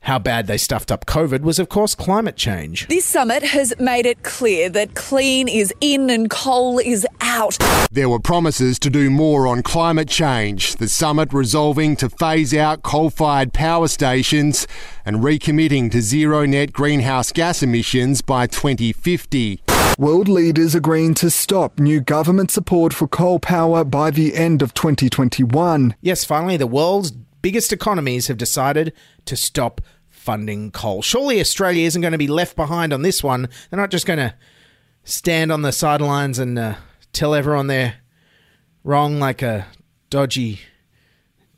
how 0.02 0.18
bad 0.20 0.48
they 0.48 0.58
stuffed 0.58 0.92
up 0.92 1.06
COVID 1.06 1.42
was, 1.42 1.60
of 1.60 1.70
course, 1.70 1.96
climate 1.96 2.36
change. 2.36 2.88
This 2.88 3.06
summit 3.06 3.44
has 3.44 3.74
made 3.80 4.06
it 4.06 4.24
clear 4.24 4.70
that 4.70 4.96
clean 4.96 5.48
is 5.48 5.74
in 5.82 6.10
and 6.10 6.30
coal 6.30 6.80
is 6.80 7.06
out. 7.22 7.58
There 7.92 8.10
were 8.10 8.20
promises 8.20 8.80
to 8.80 8.90
do 8.90 9.10
more 9.10 9.48
on 9.48 9.62
climate 9.64 10.08
change, 10.08 10.78
the 10.78 10.88
summit 10.88 11.34
resolving 11.34 11.96
to 11.98 12.10
phase 12.10 12.54
out 12.54 12.82
coal 12.82 13.10
fired 13.10 13.54
power 13.54 13.88
stations 13.88 14.68
and 15.06 15.18
recommitting 15.18 15.92
to 15.92 16.02
zero 16.02 16.46
net 16.46 16.74
greenhouse 16.74 17.32
gas 17.32 17.62
emissions 17.62 18.22
by 18.22 18.48
2050. 18.48 19.62
World 19.98 20.30
leaders 20.30 20.76
agreeing 20.76 21.14
to 21.16 21.30
stop 21.30 21.78
new 21.78 22.00
government 22.00 22.52
support 22.52 22.94
for 22.94 23.08
coal 23.08 23.38
power 23.38 23.84
by 23.84 24.12
the 24.12 24.34
end 24.34 24.62
of 24.62 24.74
2021. 24.74 25.94
Yes, 26.00 26.24
finally, 26.24 26.56
the 26.56 26.68
world's 26.68 27.12
biggest 27.42 27.72
economies 27.74 28.28
have 28.28 28.38
decided 28.38 28.94
to 29.26 29.36
stop 29.36 29.82
funding 30.10 30.72
coal. 30.72 31.02
Surely 31.02 31.40
Australia 31.40 31.86
isn't 31.86 32.02
going 32.02 32.12
to 32.12 32.18
be 32.18 32.28
left 32.28 32.56
behind 32.56 32.94
on 32.94 33.02
this 33.02 33.24
one. 33.24 33.50
They're 33.70 33.80
not 33.80 33.92
just 33.92 34.06
going 34.06 34.20
to 34.20 34.34
stand 35.04 35.52
on 35.52 35.62
the 35.62 35.72
sidelines 35.72 36.40
and 36.40 36.60
uh, 36.60 36.76
tell 37.14 37.34
everyone 37.34 37.68
they're 37.68 37.96
wrong 38.84 39.20
like 39.20 39.42
a 39.42 39.68
dodgy 40.10 40.60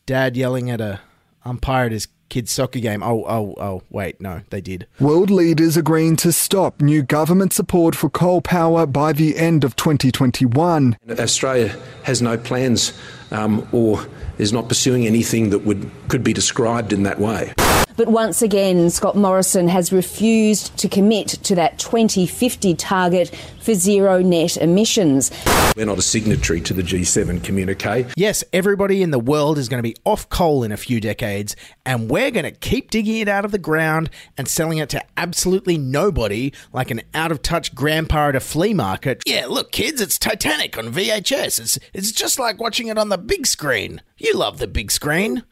dad 0.06 0.36
yelling 0.38 0.70
at 0.70 0.82
a 0.82 1.02
umpire 1.44 1.86
at 1.86 1.92
his 1.92 2.08
kid's 2.30 2.52
soccer 2.52 2.80
game. 2.80 3.04
Oh, 3.04 3.26
oh, 3.28 3.56
oh, 3.58 3.84
wait, 3.90 4.22
no, 4.22 4.42
they 4.50 4.62
did. 4.62 4.88
World 5.00 5.30
leaders 5.30 5.76
agreeing 5.76 6.16
to 6.18 6.32
stop 6.32 6.82
new 6.82 7.04
government 7.04 7.54
support 7.54 7.96
for 7.96 8.10
coal 8.10 8.42
power 8.42 8.86
by 8.86 9.12
the 9.12 9.38
end 9.38 9.64
of 9.64 9.76
2021. 9.76 10.98
Australia 11.20 11.76
has 12.04 12.22
no 12.22 12.38
plans 12.38 12.94
um, 13.32 13.68
or 13.72 14.06
is 14.42 14.52
not 14.52 14.68
pursuing 14.68 15.06
anything 15.06 15.52
that 15.52 15.60
would 15.60 15.90
could 16.10 16.24
be 16.24 16.34
described 16.34 16.92
in 16.92 17.04
that 17.04 17.20
way. 17.20 17.54
But 18.02 18.10
once 18.10 18.42
again, 18.42 18.90
Scott 18.90 19.16
Morrison 19.16 19.68
has 19.68 19.94
refused 19.94 20.76
to 20.78 20.90
commit 20.90 21.28
to 21.28 21.54
that 21.54 21.78
2050 21.78 22.74
target 22.74 23.30
for 23.62 23.76
zero 23.76 24.24
net 24.24 24.58
emissions. 24.58 25.30
We're 25.78 25.86
not 25.86 26.00
a 26.00 26.02
signatory 26.02 26.62
to 26.62 26.74
the 26.74 26.82
G7 26.82 27.44
communique. 27.44 28.08
Yes, 28.18 28.44
everybody 28.54 29.04
in 29.04 29.12
the 29.12 29.20
world 29.20 29.60
is 29.60 29.70
going 29.70 29.78
to 29.78 29.88
be 29.88 29.96
off 30.04 30.28
coal 30.30 30.64
in 30.64 30.72
a 30.72 30.78
few 30.78 31.00
decades, 31.00 31.56
and 31.86 32.10
we're 32.10 32.32
going 32.32 32.46
to 32.46 32.50
keep 32.50 32.90
digging 32.90 33.18
it 33.18 33.28
out 33.28 33.46
of 33.46 33.52
the 33.52 33.60
ground 33.60 34.10
and 34.36 34.48
selling 34.48 34.80
it 34.80 34.90
to 34.90 35.04
absolutely 35.16 35.78
nobody 35.78 36.54
like 36.74 36.90
an 36.90 37.02
out 37.14 37.32
of 37.32 37.44
touch 37.44 37.76
grandpa 37.76 38.30
at 38.30 38.36
a 38.36 38.40
flea 38.40 38.74
market. 38.74 39.22
Yeah, 39.28 39.46
look, 39.46 39.72
kids, 39.72 40.02
it's 40.02 40.18
Titanic 40.18 40.76
on 40.76 40.92
VHS. 40.92 41.60
It's, 41.60 41.80
it's 41.94 42.12
just 42.12 42.40
like 42.40 42.60
watching 42.60 42.88
it 42.88 42.98
on 42.98 43.10
the 43.10 43.20
big 43.20 43.46
screen. 43.46 44.02
You 44.18 44.34
love 44.34 44.58
the 44.58 44.66
big 44.68 44.90
screen. 44.90 45.44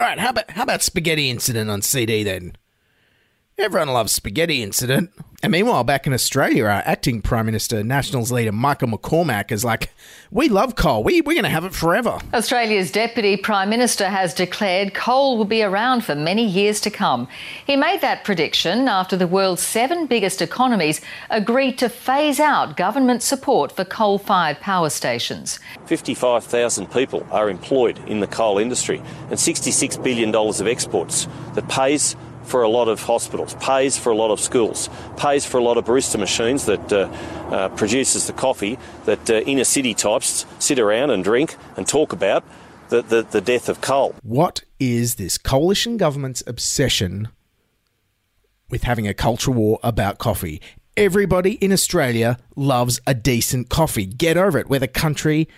All 0.00 0.06
right, 0.06 0.18
how 0.18 0.30
about 0.30 0.50
how 0.52 0.62
about 0.62 0.82
Spaghetti 0.82 1.28
Incident 1.28 1.68
on 1.70 1.82
CD 1.82 2.22
then? 2.22 2.52
Everyone 3.60 3.88
loves 3.88 4.12
Spaghetti 4.12 4.62
Incident. 4.62 5.10
And 5.42 5.50
meanwhile, 5.50 5.82
back 5.82 6.06
in 6.06 6.12
Australia, 6.12 6.64
our 6.66 6.82
acting 6.84 7.22
Prime 7.22 7.46
Minister, 7.46 7.82
Nationals 7.82 8.30
leader 8.30 8.52
Michael 8.52 8.86
McCormack 8.86 9.50
is 9.50 9.64
like, 9.64 9.90
we 10.30 10.48
love 10.48 10.76
coal. 10.76 11.02
We, 11.02 11.22
we're 11.22 11.34
going 11.34 11.42
to 11.42 11.50
have 11.50 11.64
it 11.64 11.74
forever. 11.74 12.20
Australia's 12.32 12.92
Deputy 12.92 13.36
Prime 13.36 13.68
Minister 13.68 14.06
has 14.06 14.32
declared 14.32 14.94
coal 14.94 15.36
will 15.36 15.44
be 15.44 15.64
around 15.64 16.04
for 16.04 16.14
many 16.14 16.46
years 16.46 16.80
to 16.82 16.90
come. 16.90 17.26
He 17.66 17.74
made 17.74 18.00
that 18.00 18.22
prediction 18.22 18.86
after 18.86 19.16
the 19.16 19.26
world's 19.26 19.62
seven 19.62 20.06
biggest 20.06 20.40
economies 20.40 21.00
agreed 21.28 21.78
to 21.78 21.88
phase 21.88 22.38
out 22.38 22.76
government 22.76 23.24
support 23.24 23.72
for 23.72 23.84
coal 23.84 24.18
fired 24.18 24.60
power 24.60 24.88
stations. 24.88 25.58
55,000 25.86 26.92
people 26.92 27.26
are 27.32 27.50
employed 27.50 27.98
in 28.08 28.20
the 28.20 28.28
coal 28.28 28.58
industry 28.58 28.98
and 29.30 29.34
$66 29.34 30.02
billion 30.04 30.32
of 30.32 30.66
exports 30.68 31.26
that 31.54 31.68
pays 31.68 32.14
for 32.48 32.62
a 32.62 32.68
lot 32.68 32.88
of 32.88 33.00
hospitals, 33.02 33.54
pays 33.60 33.98
for 33.98 34.10
a 34.10 34.16
lot 34.16 34.30
of 34.30 34.40
schools, 34.40 34.88
pays 35.16 35.44
for 35.44 35.58
a 35.58 35.62
lot 35.62 35.76
of 35.76 35.84
barista 35.84 36.18
machines 36.18 36.64
that 36.64 36.92
uh, 36.92 37.08
uh, 37.52 37.68
produces 37.76 38.26
the 38.26 38.32
coffee 38.32 38.78
that 39.04 39.30
uh, 39.30 39.34
inner 39.40 39.64
city 39.64 39.94
types 39.94 40.46
sit 40.58 40.78
around 40.78 41.10
and 41.10 41.22
drink 41.22 41.56
and 41.76 41.86
talk 41.86 42.12
about 42.12 42.42
the, 42.88 43.02
the, 43.02 43.22
the 43.22 43.40
death 43.40 43.68
of 43.68 43.80
coal. 43.80 44.14
What 44.22 44.62
is 44.80 45.16
this 45.16 45.36
coalition 45.36 45.98
government's 45.98 46.42
obsession 46.46 47.28
with 48.70 48.84
having 48.84 49.06
a 49.06 49.14
culture 49.14 49.50
war 49.50 49.78
about 49.82 50.18
coffee? 50.18 50.62
Everybody 50.96 51.52
in 51.52 51.70
Australia 51.72 52.38
loves 52.56 53.00
a 53.06 53.14
decent 53.14 53.68
coffee. 53.68 54.06
Get 54.06 54.36
over 54.36 54.58
it. 54.58 54.68
We're 54.68 54.80
the 54.80 54.88
country 54.88 55.48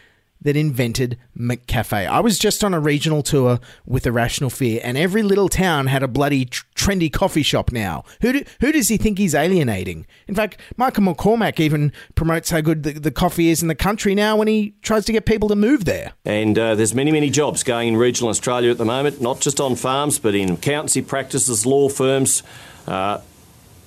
that 0.43 0.57
invented 0.57 1.19
McCafe. 1.39 2.09
I 2.09 2.21
was 2.21 2.39
just 2.39 2.65
on 2.65 2.75
a 2.75 2.81
regional 2.81 3.23
tour 3.23 3.61
with 3.85 4.07
Irrational 4.07 4.51
Fear, 4.51 4.81
and 4.83 4.97
every 4.97 5.23
little 5.23 5.49
town 5.49 5.87
had 5.87 6.03
a 6.03 6.09
bloody 6.09 6.47
tr- 6.47 6.65
trendy 6.75 7.13
coffee 7.13 7.43
shop 7.43 7.73
now. 7.73 8.05
Who 8.23 8.33
do, 8.33 8.45
who 8.61 8.73
does 8.73 8.89
he 8.89 8.97
think 8.97 9.19
he's 9.19 9.35
alienating? 9.35 10.07
In 10.27 10.35
fact, 10.35 10.59
Michael 10.77 11.05
McCormack 11.05 11.61
even 11.61 11.93
promotes 12.15 12.51
how 12.51 12.61
good 12.61 12.83
the, 12.83 12.93
the 12.93 13.11
coffee 13.11 13.51
is 13.51 13.63
in 13.63 13.69
the 13.69 13.75
country 13.75 14.15
now 14.15 14.37
when 14.37 14.49
he 14.49 14.75
tries 14.83 15.05
to 15.07 15.13
get 15.13 15.27
people 15.27 15.49
to 15.49 15.57
move 15.57 15.85
there. 15.85 16.13
And 16.25 16.59
uh, 16.59 16.75
there's 16.75 16.95
many, 16.95 17.13
many 17.13 17.31
jobs 17.31 17.63
going 17.63 17.89
in 17.89 17.97
regional 17.97 18.31
Australia 18.31 18.71
at 18.71 18.79
the 18.79 18.85
moment, 18.85 19.21
not 19.21 19.41
just 19.41 19.61
on 19.61 19.77
farms, 19.77 20.19
but 20.19 20.35
in 20.35 20.51
accountancy 20.53 21.03
practices, 21.03 21.67
law 21.67 21.89
firms. 21.89 22.43
Uh, 22.87 23.21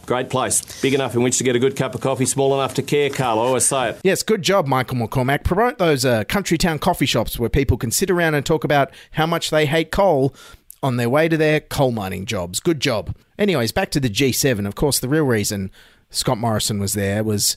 Great 0.05 0.29
place. 0.29 0.81
Big 0.81 0.93
enough 0.93 1.15
in 1.15 1.24
which 1.24 1.38
to 1.38 1.43
get 1.43 1.55
a 1.55 1.60
good 1.60 1.75
cup 1.75 1.95
of 1.95 2.01
coffee, 2.01 2.25
small 2.25 2.53
enough 2.53 2.74
to 2.74 2.83
care, 2.83 3.10
Carl. 3.10 3.39
I 3.39 3.43
always 3.43 3.65
say 3.65 3.89
it. 3.91 4.01
Yes, 4.03 4.22
good 4.22 4.41
job, 4.41 4.67
Michael 4.67 4.98
McCormack. 4.98 5.43
Promote 5.43 5.77
those 5.77 6.03
uh, 6.03 6.25
country 6.25 6.57
town 6.57 6.79
coffee 6.79 7.05
shops 7.05 7.39
where 7.39 7.50
people 7.50 7.77
can 7.77 7.91
sit 7.91 8.10
around 8.10 8.36
and 8.36 8.45
talk 8.45 8.63
about 8.63 8.91
how 9.12 9.25
much 9.25 9.50
they 9.50 9.65
hate 9.65 9.91
coal 9.91 10.36
on 10.81 10.98
their 10.98 11.10
way 11.10 11.29
to 11.29 11.38
their 11.38 11.62
coal 11.62 11.91
mining 11.91 12.25
jobs. 12.25 12.60
Good 12.60 12.81
job. 12.81 13.15
Anyways, 13.39 13.72
back 13.72 13.91
to 13.91 14.00
the 14.00 14.10
G7. 14.10 14.67
Of 14.67 14.75
course, 14.75 15.00
the 15.00 15.07
real 15.07 15.24
reason 15.24 15.72
Scott 16.10 16.38
Morrison 16.38 16.79
was 16.79 16.93
there 16.93 17.24
was 17.24 17.55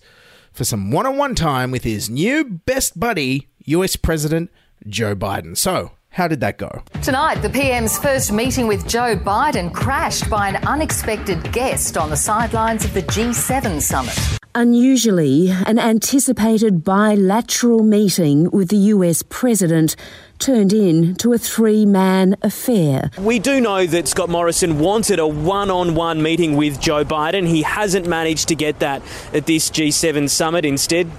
for 0.52 0.64
some 0.64 0.90
one 0.92 1.04
on 1.04 1.16
one 1.16 1.34
time 1.34 1.72
with 1.72 1.82
his 1.82 2.08
new 2.08 2.44
best 2.44 2.98
buddy, 2.98 3.48
US 3.64 3.96
President 3.96 4.50
Joe 4.86 5.16
Biden. 5.16 5.56
So, 5.56 5.90
how 6.16 6.26
did 6.26 6.40
that 6.40 6.56
go? 6.56 6.82
Tonight, 7.02 7.42
the 7.42 7.50
PM's 7.50 7.98
first 7.98 8.32
meeting 8.32 8.66
with 8.66 8.88
Joe 8.88 9.16
Biden 9.16 9.70
crashed 9.70 10.30
by 10.30 10.48
an 10.48 10.56
unexpected 10.66 11.52
guest 11.52 11.98
on 11.98 12.08
the 12.08 12.16
sidelines 12.16 12.86
of 12.86 12.94
the 12.94 13.02
G7 13.02 13.82
summit. 13.82 14.18
Unusually, 14.54 15.50
an 15.50 15.78
anticipated 15.78 16.82
bilateral 16.82 17.82
meeting 17.82 18.50
with 18.50 18.70
the 18.70 18.78
US 18.94 19.22
president 19.28 19.94
turned 20.38 20.72
into 20.72 21.34
a 21.34 21.38
three 21.38 21.84
man 21.84 22.34
affair. 22.40 23.10
We 23.18 23.38
do 23.38 23.60
know 23.60 23.84
that 23.84 24.08
Scott 24.08 24.30
Morrison 24.30 24.78
wanted 24.78 25.18
a 25.18 25.26
one 25.26 25.70
on 25.70 25.94
one 25.94 26.22
meeting 26.22 26.56
with 26.56 26.80
Joe 26.80 27.04
Biden. 27.04 27.46
He 27.46 27.60
hasn't 27.60 28.06
managed 28.06 28.48
to 28.48 28.54
get 28.54 28.78
that 28.78 29.02
at 29.34 29.44
this 29.44 29.68
G7 29.68 30.30
summit. 30.30 30.64
Instead, 30.64 31.10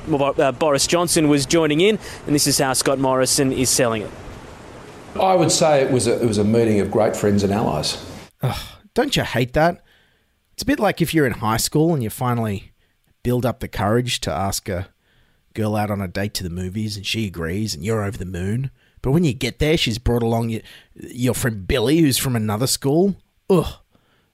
Boris 0.58 0.88
Johnson 0.88 1.30
was 1.30 1.46
joining 1.46 1.82
in, 1.82 2.00
and 2.25 2.34
this 2.34 2.48
is 2.48 2.58
how 2.58 2.74
Scott 2.74 2.98
Morrison 2.98 3.54
is 3.54 3.70
selling 3.70 4.01
it. 4.01 4.10
I 5.21 5.36
would 5.36 5.51
say 5.51 5.81
it 5.81 5.91
was 5.91 6.07
a, 6.07 6.21
it 6.21 6.25
was 6.25 6.38
a 6.38 6.43
meeting 6.43 6.79
of 6.79 6.91
great 6.91 7.15
friends 7.15 7.43
and 7.43 7.53
allies. 7.53 8.03
Don't 8.93 9.15
you 9.15 9.24
hate 9.24 9.53
that? 9.53 9.83
It's 10.53 10.63
a 10.63 10.65
bit 10.65 10.79
like 10.79 11.01
if 11.01 11.13
you're 11.13 11.27
in 11.27 11.33
high 11.33 11.57
school 11.57 11.93
and 11.93 12.01
you 12.01 12.09
finally 12.09 12.71
build 13.24 13.45
up 13.45 13.59
the 13.59 13.67
courage 13.67 14.19
to 14.21 14.31
ask 14.31 14.67
a 14.69 14.89
girl 15.53 15.75
out 15.75 15.91
on 15.91 16.01
a 16.01 16.07
date 16.07 16.33
to 16.36 16.43
the 16.43 16.50
movies 16.50 16.97
and 16.97 17.05
she 17.05 17.27
agrees 17.27 17.75
and 17.75 17.83
you're 17.83 18.03
over 18.03 18.17
the 18.17 18.25
moon. 18.25 18.71
But 19.01 19.12
when 19.12 19.24
you 19.24 19.33
get 19.33 19.59
there, 19.59 19.77
she's 19.77 19.97
brought 19.97 20.24
along 20.24 20.50
your, 20.50 20.62
your 20.95 21.33
friend 21.33 21.67
Billy, 21.67 22.00
who's 22.00 22.17
from 22.17 22.36
another 22.36 22.67
school. 22.67 23.15
Ugh. 23.50 23.75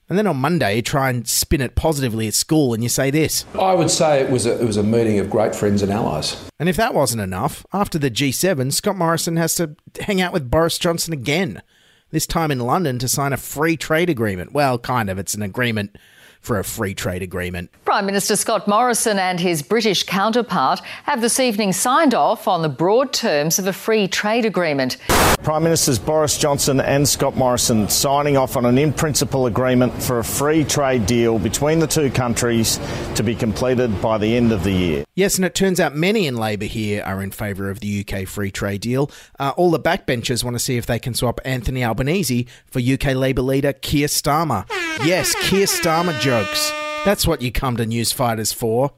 And 0.08 0.18
then 0.18 0.26
on 0.26 0.36
Monday, 0.36 0.76
you 0.76 0.82
try 0.82 1.08
and 1.08 1.26
spin 1.26 1.62
it 1.62 1.76
positively 1.76 2.28
at 2.28 2.34
school 2.34 2.74
and 2.74 2.82
you 2.82 2.88
say 2.88 3.10
this. 3.10 3.46
I 3.58 3.72
would 3.72 3.90
say 3.90 4.20
it 4.20 4.30
was 4.30 4.44
a, 4.44 4.60
it 4.60 4.64
was 4.64 4.76
a 4.76 4.82
meeting 4.82 5.18
of 5.18 5.30
great 5.30 5.54
friends 5.54 5.82
and 5.82 5.90
allies. 5.90 6.36
And 6.58 6.68
if 6.68 6.76
that 6.76 6.94
wasn't 6.94 7.22
enough, 7.22 7.64
after 7.72 7.98
the 7.98 8.10
G7, 8.10 8.72
Scott 8.72 8.96
Morrison 8.96 9.36
has 9.36 9.54
to 9.56 9.74
hang 10.00 10.20
out 10.20 10.32
with 10.32 10.50
Boris 10.50 10.76
Johnson 10.78 11.14
again, 11.14 11.62
this 12.10 12.26
time 12.26 12.50
in 12.50 12.60
London 12.60 12.98
to 12.98 13.08
sign 13.08 13.32
a 13.32 13.38
free 13.38 13.76
trade 13.76 14.10
agreement. 14.10 14.52
Well, 14.52 14.78
kind 14.78 15.08
of, 15.08 15.18
it's 15.18 15.34
an 15.34 15.42
agreement 15.42 15.96
for 16.44 16.58
a 16.58 16.64
free 16.64 16.94
trade 16.94 17.22
agreement. 17.22 17.70
Prime 17.86 18.04
Minister 18.04 18.36
Scott 18.36 18.68
Morrison 18.68 19.18
and 19.18 19.40
his 19.40 19.62
British 19.62 20.02
counterpart 20.02 20.80
have 21.04 21.22
this 21.22 21.40
evening 21.40 21.72
signed 21.72 22.14
off 22.14 22.46
on 22.46 22.60
the 22.60 22.68
broad 22.68 23.12
terms 23.12 23.58
of 23.58 23.66
a 23.66 23.72
free 23.72 24.06
trade 24.06 24.44
agreement. 24.44 24.98
Prime 25.42 25.62
Ministers 25.62 25.98
Boris 25.98 26.38
Johnson 26.38 26.80
and 26.80 27.08
Scott 27.08 27.36
Morrison 27.36 27.88
signing 27.88 28.36
off 28.36 28.56
on 28.56 28.66
an 28.66 28.78
in 28.78 28.92
principle 28.92 29.46
agreement 29.46 29.92
for 30.02 30.18
a 30.18 30.24
free 30.24 30.64
trade 30.64 31.06
deal 31.06 31.38
between 31.38 31.78
the 31.78 31.86
two 31.86 32.10
countries 32.10 32.78
to 33.14 33.22
be 33.22 33.34
completed 33.34 34.00
by 34.02 34.18
the 34.18 34.36
end 34.36 34.52
of 34.52 34.64
the 34.64 34.72
year. 34.72 35.04
Yes, 35.14 35.36
and 35.36 35.44
it 35.44 35.54
turns 35.54 35.80
out 35.80 35.94
many 35.94 36.26
in 36.26 36.36
Labor 36.36 36.64
here 36.64 37.02
are 37.04 37.22
in 37.22 37.30
favour 37.30 37.70
of 37.70 37.80
the 37.80 38.04
UK 38.06 38.26
free 38.26 38.50
trade 38.50 38.80
deal. 38.80 39.10
Uh, 39.38 39.52
all 39.56 39.70
the 39.70 39.78
backbenchers 39.78 40.42
want 40.42 40.54
to 40.54 40.58
see 40.58 40.76
if 40.76 40.86
they 40.86 40.98
can 40.98 41.14
swap 41.14 41.40
Anthony 41.44 41.84
Albanese 41.84 42.46
for 42.66 42.80
UK 42.80 43.14
Labor 43.14 43.42
leader 43.42 43.72
Keir 43.72 44.08
Starmer. 44.08 44.68
Yes, 45.04 45.34
Keir 45.42 45.66
Starmer 45.66 46.18
jokes. 46.42 46.72
That's 47.04 47.28
what 47.28 47.42
you 47.42 47.52
come 47.52 47.76
to 47.76 47.86
news 47.86 48.10
fighters 48.10 48.52
for. 48.52 48.90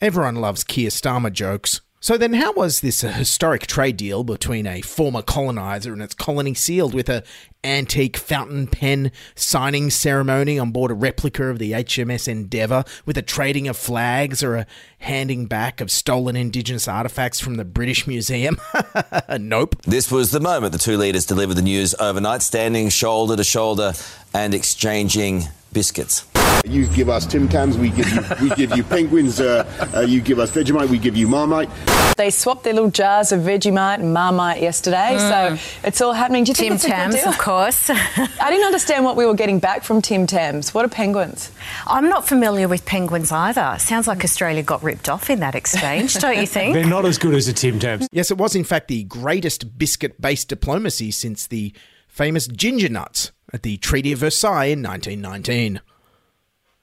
Everyone 0.00 0.36
loves 0.36 0.64
Keir 0.64 0.88
Starmer 0.88 1.30
jokes. 1.30 1.82
So 2.00 2.16
then, 2.16 2.32
how 2.34 2.52
was 2.52 2.80
this 2.80 3.04
a 3.04 3.12
historic 3.12 3.66
trade 3.66 3.98
deal 3.98 4.24
between 4.24 4.66
a 4.66 4.80
former 4.80 5.20
colonizer 5.20 5.92
and 5.92 6.02
its 6.02 6.14
colony 6.14 6.54
sealed 6.54 6.94
with 6.94 7.10
a 7.10 7.24
antique 7.62 8.16
fountain 8.16 8.66
pen 8.66 9.12
signing 9.34 9.90
ceremony 9.90 10.58
on 10.58 10.70
board 10.70 10.90
a 10.90 10.94
replica 10.94 11.44
of 11.44 11.58
the 11.58 11.72
HMS 11.72 12.26
Endeavour, 12.26 12.84
with 13.04 13.18
a 13.18 13.22
trading 13.22 13.68
of 13.68 13.76
flags 13.76 14.42
or 14.42 14.56
a 14.56 14.66
handing 14.98 15.44
back 15.44 15.82
of 15.82 15.90
stolen 15.90 16.36
Indigenous 16.36 16.86
artefacts 16.86 17.40
from 17.40 17.56
the 17.56 17.64
British 17.66 18.06
Museum? 18.06 18.58
nope. 19.38 19.76
This 19.82 20.10
was 20.10 20.30
the 20.30 20.40
moment 20.40 20.72
the 20.72 20.78
two 20.78 20.96
leaders 20.96 21.26
delivered 21.26 21.56
the 21.56 21.62
news 21.62 21.94
overnight, 22.00 22.40
standing 22.40 22.88
shoulder 22.88 23.36
to 23.36 23.44
shoulder 23.44 23.92
and 24.32 24.54
exchanging 24.54 25.44
biscuits. 25.74 26.24
You 26.64 26.86
give 26.86 27.10
us 27.10 27.26
Tim 27.26 27.46
Tams, 27.48 27.76
we 27.76 27.90
give 27.90 28.08
you 28.10 28.22
we 28.40 28.48
give 28.50 28.74
you 28.74 28.82
penguins. 28.84 29.38
Uh, 29.38 29.64
uh, 29.94 30.00
you 30.00 30.22
give 30.22 30.38
us 30.38 30.50
Vegemite, 30.50 30.88
we 30.88 30.96
give 30.98 31.14
you 31.14 31.28
Marmite. 31.28 31.68
They 32.16 32.30
swapped 32.30 32.62
their 32.64 32.72
little 32.72 32.90
jars 32.90 33.32
of 33.32 33.40
Vegemite 33.40 33.98
and 33.98 34.14
Marmite 34.14 34.62
yesterday, 34.62 35.16
Mm. 35.18 35.58
so 35.58 35.64
it's 35.86 36.00
all 36.00 36.12
happening. 36.14 36.44
Do 36.44 36.50
you 36.50 36.54
Tim 36.54 36.72
it's 36.74 36.84
Tams, 36.84 37.16
of 37.26 37.36
course. 37.36 37.90
I 37.90 38.50
didn't 38.50 38.64
understand 38.64 39.04
what 39.04 39.16
we 39.16 39.26
were 39.26 39.34
getting 39.34 39.58
back 39.58 39.82
from 39.84 40.00
Tim 40.00 40.26
Tams. 40.26 40.72
What 40.72 40.84
are 40.86 40.88
penguins? 40.88 41.50
I'm 41.86 42.08
not 42.08 42.26
familiar 42.26 42.68
with 42.68 42.86
penguins 42.86 43.30
either. 43.32 43.76
Sounds 43.78 44.06
like 44.06 44.24
Australia 44.24 44.62
got 44.62 44.82
ripped 44.82 45.08
off 45.10 45.28
in 45.28 45.40
that 45.40 45.54
exchange, 45.54 46.14
don't 46.18 46.38
you 46.38 46.46
think? 46.46 46.72
They're 46.74 46.86
not 46.86 47.04
as 47.04 47.18
good 47.18 47.34
as 47.34 47.46
the 47.46 47.52
Tim 47.52 47.78
Tams. 47.78 48.08
Yes, 48.12 48.30
it 48.30 48.38
was 48.38 48.54
in 48.54 48.64
fact 48.64 48.88
the 48.88 49.02
greatest 49.04 49.76
biscuit 49.76 50.18
based 50.20 50.48
diplomacy 50.48 51.10
since 51.10 51.46
the 51.48 51.74
famous 52.08 52.46
ginger 52.46 52.88
nuts 52.88 53.32
at 53.54 53.62
the 53.62 53.76
Treaty 53.76 54.10
of 54.10 54.18
Versailles 54.18 54.64
in 54.64 54.82
1919. 54.82 55.80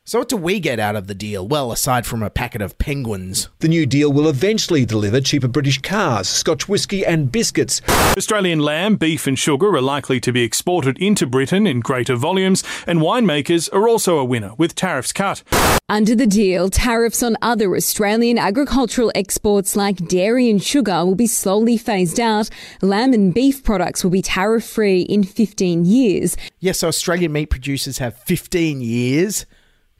So, 0.03 0.17
what 0.17 0.29
do 0.29 0.35
we 0.35 0.59
get 0.59 0.79
out 0.79 0.95
of 0.95 1.05
the 1.05 1.13
deal? 1.13 1.47
Well, 1.47 1.71
aside 1.71 2.07
from 2.07 2.23
a 2.23 2.31
packet 2.31 2.59
of 2.59 2.79
penguins. 2.79 3.49
The 3.59 3.67
new 3.67 3.85
deal 3.85 4.11
will 4.11 4.27
eventually 4.27 4.83
deliver 4.83 5.21
cheaper 5.21 5.47
British 5.47 5.79
cars, 5.79 6.27
Scotch 6.27 6.67
whisky, 6.67 7.05
and 7.05 7.31
biscuits. 7.31 7.83
Australian 8.17 8.61
lamb, 8.61 8.95
beef, 8.95 9.27
and 9.27 9.37
sugar 9.37 9.67
are 9.67 9.81
likely 9.81 10.19
to 10.21 10.33
be 10.33 10.41
exported 10.41 10.97
into 10.97 11.27
Britain 11.27 11.67
in 11.67 11.81
greater 11.81 12.15
volumes, 12.15 12.63
and 12.87 12.99
winemakers 12.99 13.71
are 13.71 13.87
also 13.87 14.17
a 14.17 14.25
winner, 14.25 14.55
with 14.57 14.73
tariffs 14.73 15.13
cut. 15.13 15.43
Under 15.87 16.15
the 16.15 16.25
deal, 16.25 16.71
tariffs 16.71 17.21
on 17.21 17.37
other 17.43 17.75
Australian 17.75 18.39
agricultural 18.39 19.11
exports 19.13 19.75
like 19.75 20.07
dairy 20.07 20.49
and 20.49 20.63
sugar 20.63 21.05
will 21.05 21.13
be 21.13 21.27
slowly 21.27 21.77
phased 21.77 22.19
out. 22.19 22.49
Lamb 22.81 23.13
and 23.13 23.35
beef 23.35 23.63
products 23.63 24.03
will 24.03 24.09
be 24.09 24.23
tariff 24.23 24.65
free 24.65 25.01
in 25.01 25.23
15 25.23 25.85
years. 25.85 26.35
Yes, 26.59 26.79
so 26.79 26.87
Australian 26.87 27.33
meat 27.33 27.51
producers 27.51 27.99
have 27.99 28.17
15 28.17 28.81
years 28.81 29.45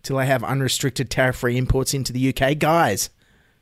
till 0.03 0.17
they 0.17 0.25
have 0.25 0.43
unrestricted 0.43 1.09
tariff 1.09 1.37
free 1.37 1.57
imports 1.57 1.93
into 1.93 2.13
the 2.13 2.29
UK. 2.29 2.57
Guys, 2.57 3.09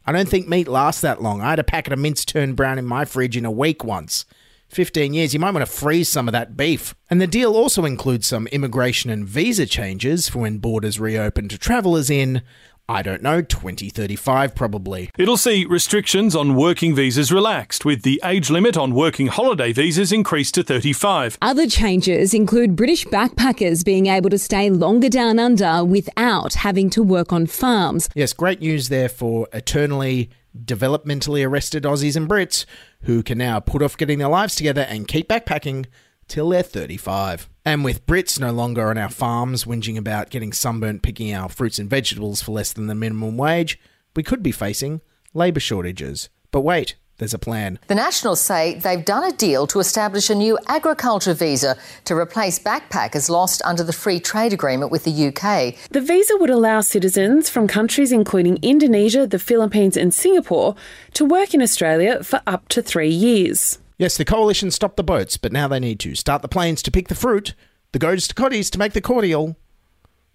I 0.06 0.12
don't 0.12 0.30
think 0.30 0.48
meat 0.48 0.68
lasts 0.68 1.02
that 1.02 1.22
long. 1.22 1.42
I 1.42 1.52
had 1.52 1.60
a 1.60 1.64
packet 1.64 1.94
of 1.94 2.00
mince 2.00 2.26
turned 2.26 2.56
brown 2.56 2.80
in 2.80 2.86
my 2.86 3.06
fridge 3.06 3.38
in 3.38 3.46
a 3.46 3.52
week 3.52 3.84
once. 3.84 4.26
15 4.70 5.14
years, 5.14 5.34
you 5.34 5.40
might 5.40 5.54
want 5.54 5.66
to 5.66 5.72
freeze 5.72 6.10
some 6.10 6.28
of 6.28 6.32
that 6.32 6.56
beef. 6.56 6.94
And 7.10 7.20
the 7.20 7.28
deal 7.28 7.56
also 7.56 7.86
includes 7.86 8.28
some 8.28 8.48
immigration 8.48 9.10
and 9.10 9.28
visa 9.28 9.66
changes 9.66 10.30
for 10.30 10.40
when 10.40 10.60
borders 10.60 11.00
reopen 11.00 11.48
to 11.50 11.58
travellers 11.58 12.10
in, 12.10 12.44
I 12.90 13.04
don't 13.04 13.22
know, 13.22 13.44
2035 13.44 14.56
probably. 14.56 15.12
It'll 15.16 15.38
see 15.38 15.64
restrictions 15.64 16.36
on 16.36 16.56
working 16.56 16.96
visas 16.96 17.32
relaxed, 17.32 17.86
with 17.86 18.02
the 18.02 18.20
age 18.26 18.50
limit 18.50 18.76
on 18.76 18.96
working 18.96 19.28
holiday 19.28 19.72
visas 19.72 20.12
increased 20.12 20.56
to 20.56 20.64
35. 20.64 21.38
Other 21.40 21.68
changes 21.68 22.34
include 22.34 22.76
British 22.76 23.06
backpackers 23.06 23.86
being 23.86 24.08
able 24.08 24.32
to 24.32 24.40
stay 24.40 24.72
longer 24.72 25.08
down 25.08 25.38
under 25.38 25.86
without 25.86 26.56
having 26.56 26.90
to 26.90 27.04
work 27.04 27.32
on 27.32 27.46
farms. 27.46 28.10
Yes, 28.16 28.34
great 28.34 28.60
news 28.60 28.90
there 28.90 29.08
for 29.08 29.48
eternally 29.54 30.32
developmentally 30.66 31.48
arrested 31.48 31.84
Aussies 31.84 32.16
and 32.16 32.28
Brits 32.28 32.66
who 33.04 33.22
can 33.22 33.38
now 33.38 33.60
put 33.60 33.84
off 33.84 33.98
getting 33.98 34.18
their 34.18 34.30
lives 34.30 34.56
together 34.56 34.82
and 34.82 35.08
keep 35.08 35.30
backpacking 35.30 35.86
till 36.30 36.50
they're 36.50 36.64
35. 36.64 37.50
And 37.66 37.84
with 37.84 38.06
Brits 38.06 38.40
no 38.40 38.52
longer 38.52 38.90
on 38.90 38.98
our 38.98 39.10
farms 39.10 39.66
whinging 39.66 39.98
about 39.98 40.30
getting 40.30 40.54
sunburnt 40.54 41.02
picking 41.02 41.34
our 41.34 41.50
fruits 41.50 41.80
and 41.80 41.90
vegetables 41.90 42.42
for 42.42 42.54
less 42.54 42.72
than 42.72 42.88
the 42.88 42.96
minimum 42.96 43.36
wage, 43.36 43.80
we 44.16 44.24
could 44.24 44.42
be 44.42 44.52
facing 44.52 45.02
labour 45.34 45.60
shortages. 45.60 46.30
But 46.52 46.62
wait, 46.62 46.96
there's 47.20 47.34
a 47.34 47.40
plan. 47.40 47.80
The 47.88 47.96
Nationals 47.96 48.42
say 48.42 48.80
they've 48.80 49.04
done 49.04 49.24
a 49.24 49.36
deal 49.36 49.68
to 49.68 49.80
establish 49.80 50.30
a 50.30 50.36
new 50.36 50.58
agriculture 50.68 51.34
visa 51.34 51.78
to 52.06 52.16
replace 52.16 52.58
backpackers 52.58 53.30
lost 53.30 53.62
under 53.66 53.84
the 53.84 53.94
free 53.94 54.20
trade 54.20 54.54
agreement 54.54 54.92
with 54.92 55.04
the 55.04 55.28
UK. 55.28 55.76
The 55.92 56.02
visa 56.02 56.38
would 56.38 56.50
allow 56.50 56.82
citizens 56.82 57.50
from 57.50 57.68
countries 57.68 58.12
including 58.12 58.58
Indonesia, 58.62 59.28
the 59.28 59.38
Philippines, 59.38 59.98
and 59.98 60.14
Singapore 60.14 60.76
to 61.14 61.26
work 61.26 61.54
in 61.54 61.62
Australia 61.62 62.24
for 62.24 62.42
up 62.48 62.68
to 62.70 62.82
three 62.82 63.10
years. 63.10 63.80
Yes, 64.00 64.16
the 64.16 64.24
coalition 64.24 64.72
stopped 64.72 64.96
the 64.96 65.04
boats, 65.04 65.36
but 65.36 65.52
now 65.52 65.68
they 65.68 65.80
need 65.80 66.00
to 66.00 66.16
start 66.16 66.42
the 66.42 66.48
planes 66.48 66.82
to 66.84 66.90
pick 66.90 67.10
the 67.10 67.16
fruit, 67.16 67.54
the 67.92 68.00
goads 68.00 68.30
to 68.30 68.34
cotties 68.34 68.72
to 68.72 68.80
make 68.80 68.94
the 68.94 69.02
cordial 69.02 69.58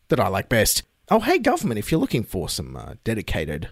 that 0.09 0.21
I 0.21 0.29
like 0.29 0.51
best. 0.51 0.83
Oh, 1.11 1.21
hey, 1.21 1.39
government, 1.39 1.79
if 1.79 1.91
you're 1.91 2.01
looking 2.01 2.25
for 2.25 2.51
some 2.51 2.77
uh, 2.77 2.95
dedicated 3.05 3.71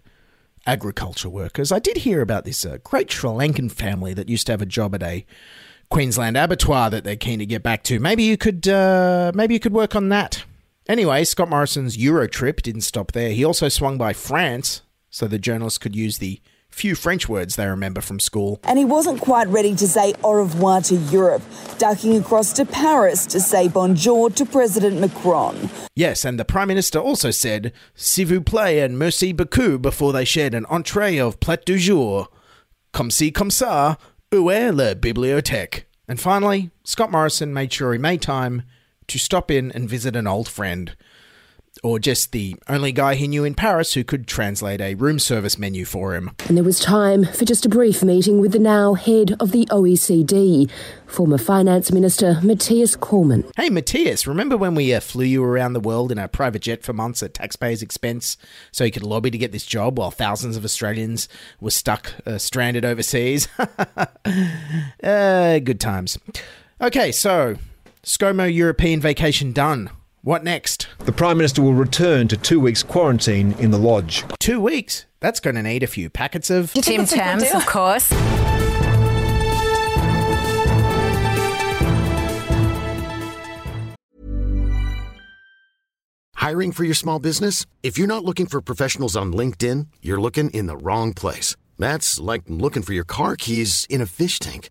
agriculture 0.66 1.28
workers, 1.28 1.70
I 1.70 1.78
did 1.78 1.98
hear 1.98 2.22
about 2.22 2.46
this 2.46 2.64
uh, 2.64 2.78
great 2.83 3.12
Sri 3.12 3.28
Lankan 3.28 3.70
family 3.70 4.14
that 4.14 4.31
used 4.31 4.46
to 4.46 4.55
have 4.55 4.62
a 4.62 4.66
job 4.66 4.94
at 4.94 5.02
a 5.02 5.26
Queensland 5.90 6.38
abattoir 6.38 6.88
that 6.88 7.05
they're 7.05 7.14
keen 7.14 7.38
to 7.40 7.46
get 7.46 7.62
back 7.62 7.83
to. 7.85 8.00
Maybe 8.00 8.22
you 8.22 8.38
could, 8.38 8.66
uh, 8.66 9.31
maybe 9.35 9.52
you 9.52 9.61
could 9.61 9.74
work 9.74 9.94
on 9.94 10.09
that. 10.09 10.46
Anyway, 10.88 11.22
Scott 11.24 11.50
Morrison's 11.50 11.98
Euro 11.98 12.26
trip 12.26 12.62
didn't 12.62 12.81
stop 12.81 13.12
there. 13.12 13.33
He 13.33 13.44
also 13.44 13.68
swung 13.68 13.98
by 13.98 14.14
France, 14.14 14.81
so 15.11 15.26
the 15.26 15.38
journalists 15.38 15.78
could 15.78 15.94
use 15.94 16.16
the 16.16 16.40
few 16.73 16.95
French 16.95 17.29
words 17.29 17.57
they 17.57 17.67
remember 17.67 18.01
from 18.01 18.19
school. 18.19 18.61
And 18.65 18.79
he 18.79 18.85
wasn't 18.85 19.21
quite 19.21 19.49
ready 19.49 19.75
to 19.77 19.87
say 19.87 20.15
au 20.25 20.33
revoir 20.33 20.81
to 20.83 20.97
Europe, 20.97 21.43
ducking 21.79 22.17
across 22.17 22.53
to 22.55 22.65
Paris 22.65 23.27
to 23.27 23.41
say 23.41 23.69
bonjour 23.69 24.31
to 24.31 24.45
President 24.45 25.01
Macron. 25.01 25.71
Yes, 25.95 26.25
and 26.25 26.39
the 26.39 26.45
Prime 26.45 26.69
Minister 26.69 26.99
also 26.99 27.31
said 27.31 27.73
s'il 27.95 28.27
vous 28.27 28.41
plaît 28.41 28.85
and 28.85 28.99
merci 28.99 29.33
beaucoup 29.33 29.81
before 29.81 30.13
they 30.13 30.25
shared 30.25 30.55
an 30.55 30.67
entree 30.67 31.19
of 31.19 31.39
plat 31.39 31.65
du 31.65 31.79
jour. 31.79 32.29
Comme 32.93 33.11
ci, 33.11 33.31
comme 33.31 33.51
ça, 33.51 33.97
où 34.33 34.51
est 34.51 34.75
la 34.75 34.95
bibliothèque? 34.95 35.85
And 36.09 36.21
finally, 36.21 36.71
Scott 36.85 37.11
Morrison 37.11 37.55
made 37.55 37.73
sure 37.73 37.93
he 37.93 37.99
made 37.99 38.21
time 38.21 38.63
to 39.09 39.19
stop 39.19 39.51
in 39.51 39.71
and 39.73 39.89
visit 39.89 40.17
an 40.17 40.27
old 40.27 40.49
friend. 40.49 40.95
Or 41.85 41.99
just 41.99 42.31
the 42.31 42.55
only 42.68 42.92
guy 42.92 43.16
he 43.16 43.27
knew 43.27 43.42
in 43.42 43.55
Paris 43.55 43.95
who 43.95 44.05
could 44.05 44.29
translate 44.29 44.81
a 44.81 44.95
room 44.95 45.18
service 45.18 45.59
menu 45.59 45.85
for 45.85 46.14
him. 46.14 46.31
And 46.47 46.57
there 46.57 46.62
was 46.62 46.79
time 46.79 47.25
for 47.25 47.45
just 47.45 47.66
a 47.66 47.68
brief 47.68 48.05
meeting 48.05 48.40
with 48.40 48.53
the 48.53 48.61
now 48.61 48.95
head 48.95 49.35
of 49.40 49.51
the 49.51 49.66
OECD, 49.66 50.71
former 51.09 51.38
Finance 51.38 51.90
Minister 51.90 52.38
Matthias 52.40 52.95
Cormann. 52.95 53.45
Hey, 53.57 53.68
Matthias, 53.68 54.29
remember 54.29 54.57
when 54.57 54.77
we 54.77 54.95
uh, 54.95 55.01
flew 55.01 55.25
you 55.25 55.42
around 55.42 55.73
the 55.73 55.81
world 55.81 56.12
in 56.12 56.18
a 56.18 56.29
private 56.29 56.62
jet 56.62 56.85
for 56.85 56.92
months 56.92 57.21
at 57.21 57.35
taxpayers' 57.35 57.83
expense 57.83 58.37
so 58.71 58.85
you 58.85 58.92
could 58.92 59.03
lobby 59.03 59.33
to 59.33 59.38
get 59.38 59.51
this 59.51 59.66
job 59.66 59.99
while 59.99 60.12
thousands 60.12 60.57
of 60.57 60.64
Australians 60.64 61.29
were 61.61 61.71
stuck, 61.73 62.14
uh, 62.25 62.38
stranded 62.38 62.85
overseas? 62.85 63.49
uh, 65.03 65.59
good 65.59 65.81
times. 65.81 66.16
Okay, 66.81 67.11
so 67.11 67.57
ScoMo 68.05 68.55
European 68.55 69.01
vacation 69.01 69.53
done. 69.53 69.90
What 70.25 70.45
next? 70.45 70.87
The 71.01 71.11
Prime 71.11 71.37
Minister 71.37 71.63
will 71.63 71.75
return 71.75 72.29
to 72.29 72.37
two 72.37 72.61
weeks 72.61 72.85
quarantine 72.85 73.57
in 73.59 73.73
the 73.73 73.77
lodge. 73.77 74.23
Two 74.39 74.61
weeks? 74.61 75.05
That's 75.19 75.41
going 75.41 75.57
to 75.57 75.65
need 75.65 75.83
a 75.83 75.89
few 75.89 76.09
packets 76.11 76.49
of 76.49 76.73
Tim 76.75 77.07
Tams, 77.07 77.53
of 77.53 77.67
course. 77.67 78.09
Hiring 86.35 86.71
for 86.71 86.85
your 86.85 86.95
small 86.95 87.19
business? 87.19 87.67
If 87.83 87.99
you're 87.99 88.07
not 88.07 88.25
looking 88.25 88.47
for 88.47 88.61
professionals 88.61 89.17
on 89.17 89.33
LinkedIn, 89.33 89.89
you're 90.03 90.21
looking 90.21 90.51
in 90.51 90.67
the 90.67 90.77
wrong 90.77 91.15
place. 91.15 91.57
That's 91.81 92.21
like 92.21 92.43
looking 92.47 92.85
for 92.85 92.93
your 92.93 93.03
car 93.03 93.35
keys 93.35 93.89
in 93.91 94.01
a 94.01 94.07
fish 94.07 94.39
tank. 94.39 94.71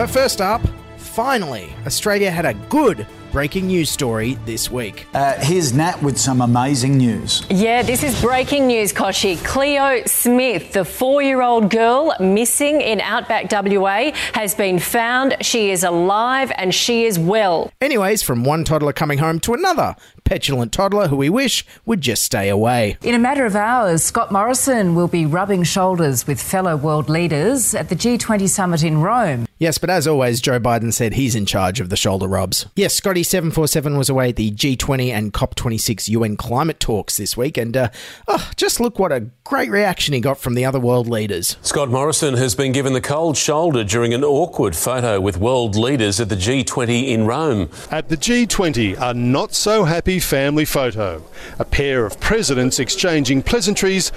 But 0.00 0.08
first 0.08 0.40
up, 0.40 0.62
finally, 0.96 1.74
Australia 1.84 2.30
had 2.30 2.46
a 2.46 2.54
good 2.70 3.06
breaking 3.32 3.66
news 3.66 3.90
story 3.90 4.38
this 4.46 4.70
week. 4.70 5.06
Uh, 5.12 5.34
here's 5.38 5.74
Nat 5.74 6.02
with 6.02 6.18
some 6.18 6.40
amazing 6.40 6.96
news. 6.96 7.44
Yeah, 7.50 7.82
this 7.82 8.02
is 8.02 8.18
breaking 8.20 8.66
news, 8.66 8.94
Kochie. 8.94 9.36
Cleo 9.44 10.02
Smith, 10.06 10.72
the 10.72 10.86
four 10.86 11.20
year 11.20 11.42
old 11.42 11.70
girl 11.70 12.14
missing 12.18 12.80
in 12.80 13.02
Outback 13.02 13.52
WA, 13.52 14.12
has 14.32 14.54
been 14.54 14.78
found. 14.78 15.36
She 15.42 15.70
is 15.70 15.84
alive 15.84 16.50
and 16.56 16.74
she 16.74 17.04
is 17.04 17.18
well. 17.18 17.70
Anyways, 17.82 18.22
from 18.22 18.42
one 18.42 18.64
toddler 18.64 18.94
coming 18.94 19.18
home 19.18 19.38
to 19.40 19.52
another 19.52 19.96
petulant 20.24 20.72
toddler 20.72 21.08
who 21.08 21.16
we 21.16 21.30
wish 21.30 21.64
would 21.84 22.00
just 22.00 22.22
stay 22.22 22.48
away. 22.48 22.96
In 23.02 23.14
a 23.14 23.18
matter 23.18 23.44
of 23.46 23.56
hours, 23.56 24.02
Scott 24.02 24.30
Morrison 24.32 24.94
will 24.94 25.08
be 25.08 25.26
rubbing 25.26 25.62
shoulders 25.62 26.26
with 26.26 26.40
fellow 26.40 26.76
world 26.76 27.08
leaders 27.08 27.74
at 27.74 27.88
the 27.88 27.96
G20 27.96 28.48
summit 28.48 28.82
in 28.82 29.00
Rome. 29.00 29.46
Yes, 29.58 29.76
but 29.76 29.90
as 29.90 30.06
always, 30.06 30.40
Joe 30.40 30.58
Biden 30.58 30.90
said 30.90 31.12
he's 31.12 31.34
in 31.34 31.44
charge 31.44 31.80
of 31.80 31.90
the 31.90 31.96
shoulder 31.96 32.26
rubs. 32.26 32.64
Yes, 32.76 32.94
Scotty 32.94 33.22
747 33.22 33.98
was 33.98 34.08
away 34.08 34.30
at 34.30 34.36
the 34.36 34.50
G20 34.50 35.10
and 35.10 35.34
COP26 35.34 36.08
UN 36.08 36.38
climate 36.38 36.80
talks 36.80 37.18
this 37.18 37.36
week, 37.36 37.58
and 37.58 37.76
uh, 37.76 37.90
oh, 38.26 38.50
just 38.56 38.80
look 38.80 38.98
what 38.98 39.12
a 39.12 39.26
great 39.44 39.68
reaction 39.68 40.14
he 40.14 40.20
got 40.20 40.38
from 40.38 40.54
the 40.54 40.64
other 40.64 40.80
world 40.80 41.08
leaders. 41.08 41.58
Scott 41.60 41.90
Morrison 41.90 42.34
has 42.38 42.54
been 42.54 42.72
given 42.72 42.94
the 42.94 43.02
cold 43.02 43.36
shoulder 43.36 43.84
during 43.84 44.14
an 44.14 44.24
awkward 44.24 44.74
photo 44.74 45.20
with 45.20 45.36
world 45.36 45.76
leaders 45.76 46.20
at 46.20 46.30
the 46.30 46.36
G20 46.36 47.08
in 47.08 47.26
Rome. 47.26 47.68
At 47.90 48.08
the 48.08 48.16
G20, 48.16 48.98
are 48.98 49.12
not 49.12 49.54
so 49.54 49.84
happy 49.84 50.09
family 50.18 50.64
photo. 50.64 51.22
A 51.58 51.64
pair 51.64 52.04
of 52.04 52.18
presidents 52.18 52.78
exchanging 52.78 53.42
pleasantries 53.42 54.10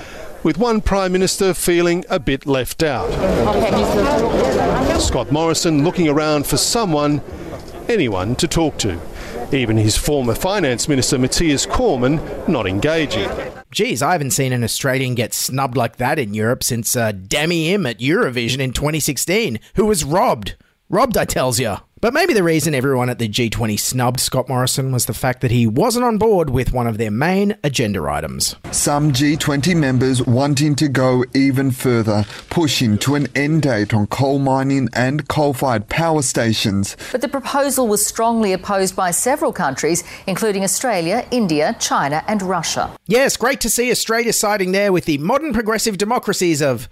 with 0.44 0.58
one 0.58 0.82
Prime 0.82 1.12
Minister 1.12 1.54
feeling 1.54 2.04
a 2.10 2.20
bit 2.20 2.46
left 2.46 2.84
out. 2.84 3.12
Scott 5.00 5.32
Morrison 5.32 5.84
looking 5.84 6.10
around 6.10 6.48
for 6.48 6.58
someone, 6.58 7.22
anyone 7.88 8.36
to 8.36 8.48
talk 8.48 8.78
to. 8.80 9.00
Even 9.52 9.78
his 9.78 9.98
former 9.98 10.34
Finance 10.34 10.88
Minister 10.88 11.20
Matthias 11.20 11.66
Cormann 11.66 12.20
not 12.48 12.66
engaging. 12.66 13.30
Geez, 13.70 14.02
I 14.02 14.14
haven't 14.14 14.32
seen 14.32 14.54
an 14.54 14.64
Australian 14.64 15.16
get 15.16 15.34
snubbed 15.34 15.78
like 15.78 15.98
that 15.98 16.20
in 16.20 16.34
Europe 16.34 16.64
since 16.64 16.96
uh, 16.96 17.12
Dami 17.12 17.68
Im 17.68 17.86
at 17.86 18.00
Eurovision 18.00 18.60
in 18.60 18.72
2016, 18.72 19.60
who 19.76 19.86
was 19.86 20.04
robbed. 20.04 20.56
Robbed, 20.94 21.18
I 21.18 21.26
tells 21.26 21.60
ya. 21.60 21.80
But 22.02 22.14
maybe 22.14 22.36
the 22.36 22.44
reason 22.44 22.76
everyone 22.76 23.10
at 23.10 23.18
the 23.18 23.28
G20 23.28 23.80
snubbed 23.80 24.20
Scott 24.20 24.48
Morrison 24.48 24.92
was 24.92 25.08
the 25.08 25.14
fact 25.16 25.42
that 25.42 25.50
he 25.50 25.66
wasn't 25.66 26.06
on 26.06 26.20
board 26.20 26.52
with 26.52 26.72
one 26.72 26.86
of 26.86 27.00
their 27.00 27.10
main 27.10 27.58
agenda 27.64 28.04
items. 28.08 28.56
Some 28.70 29.12
G20 29.12 29.76
members 29.76 30.22
wanting 30.22 30.76
to 30.76 30.88
go 30.88 31.26
even 31.34 31.72
further, 31.72 32.26
pushing 32.52 33.00
to 33.00 33.16
an 33.16 33.26
end 33.36 33.64
date 33.64 33.92
on 33.92 34.06
coal 34.06 34.38
mining 34.38 34.88
and 34.94 35.28
coal 35.28 35.56
fired 35.56 35.90
power 35.90 36.22
stations. 36.22 36.96
But 37.12 37.22
the 37.22 37.28
proposal 37.28 37.88
was 37.88 38.06
strongly 38.06 38.54
opposed 38.54 38.96
by 38.96 39.10
several 39.10 39.52
countries, 39.52 40.04
including 40.28 40.64
Australia, 40.64 41.28
India, 41.32 41.76
China, 41.80 42.24
and 42.28 42.44
Russia. 42.44 42.96
Yes, 43.08 43.36
great 43.36 43.62
to 43.62 43.70
see 43.72 43.90
Australia 43.90 44.32
siding 44.32 44.74
there 44.74 44.94
with 44.94 45.06
the 45.06 45.18
modern 45.18 45.54
progressive 45.54 45.98
democracies 45.98 46.62
of 46.62 46.88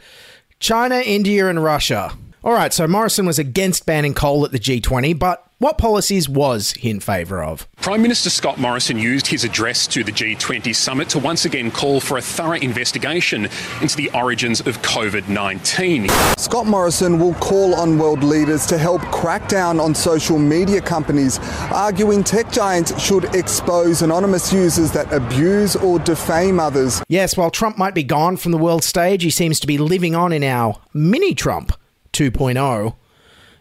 China, 0.60 1.04
India, 1.06 1.48
and 1.48 1.64
Russia. 1.64 2.18
All 2.44 2.54
right, 2.54 2.74
so 2.74 2.88
Morrison 2.88 3.28
was 3.28 3.38
against 3.38 3.86
banning 3.86 4.16
coal 4.16 4.44
at 4.46 4.52
the 4.52 4.58
G20, 4.58 5.20
but 5.20 5.46
what 5.60 5.78
policies 5.78 6.28
was 6.28 6.72
he 6.72 6.90
in 6.90 7.00
favour 7.00 7.44
of? 7.44 7.68
Prime 7.76 8.02
Minister 8.02 8.32
Scott 8.32 8.58
Morrison 8.58 8.98
used 8.98 9.28
his 9.28 9.44
address 9.44 9.86
to 9.86 10.04
the 10.04 10.12
G20 10.12 10.76
summit 10.76 11.08
to 11.10 11.20
once 11.20 11.46
again 11.46 11.70
call 11.70 12.00
for 12.00 12.18
a 12.18 12.22
thorough 12.22 12.58
investigation 12.58 13.48
into 13.80 13.96
the 13.96 14.10
origins 14.16 14.60
of 14.62 14.82
COVID 14.82 15.30
19. 15.30 16.10
Scott 16.40 16.66
Morrison 16.66 17.20
will 17.20 17.36
call 17.36 17.76
on 17.76 18.00
world 18.00 18.24
leaders 18.24 18.66
to 18.66 18.80
help 18.80 19.04
crack 19.12 19.48
down 19.48 19.80
on 19.80 19.94
social 19.94 20.40
media 20.40 20.82
companies, 20.82 21.38
arguing 21.72 22.24
tech 22.24 22.52
giants 22.52 23.00
should 23.00 23.36
expose 23.36 24.02
anonymous 24.02 24.52
users 24.52 24.92
that 24.94 25.14
abuse 25.14 25.76
or 25.76 26.00
defame 26.00 26.60
others. 26.60 27.04
Yes, 27.08 27.38
while 27.38 27.52
Trump 27.52 27.78
might 27.78 27.94
be 27.94 28.02
gone 28.02 28.36
from 28.36 28.52
the 28.52 28.58
world 28.58 28.84
stage, 28.84 29.22
he 29.22 29.30
seems 29.30 29.60
to 29.60 29.68
be 29.68 29.78
living 29.78 30.16
on 30.16 30.34
in 30.34 30.44
our 30.44 30.82
mini 30.92 31.36
Trump 31.36 31.74
2.0. 32.14 32.96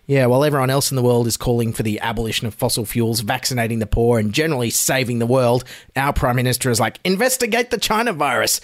Yeah, 0.06 0.26
while 0.26 0.44
everyone 0.44 0.70
else 0.70 0.90
in 0.90 0.96
the 0.96 1.02
world 1.02 1.28
is 1.28 1.36
calling 1.36 1.72
for 1.72 1.84
the 1.84 2.00
abolition 2.00 2.48
of 2.48 2.54
fossil 2.54 2.84
fuels, 2.84 3.20
vaccinating 3.20 3.78
the 3.78 3.86
poor, 3.86 4.18
and 4.18 4.32
generally 4.32 4.70
saving 4.70 5.20
the 5.20 5.26
world, 5.26 5.62
our 5.94 6.12
Prime 6.12 6.34
Minister 6.34 6.68
is 6.68 6.80
like, 6.80 6.98
investigate 7.04 7.70
the 7.70 7.78
China 7.78 8.12
virus. 8.12 8.60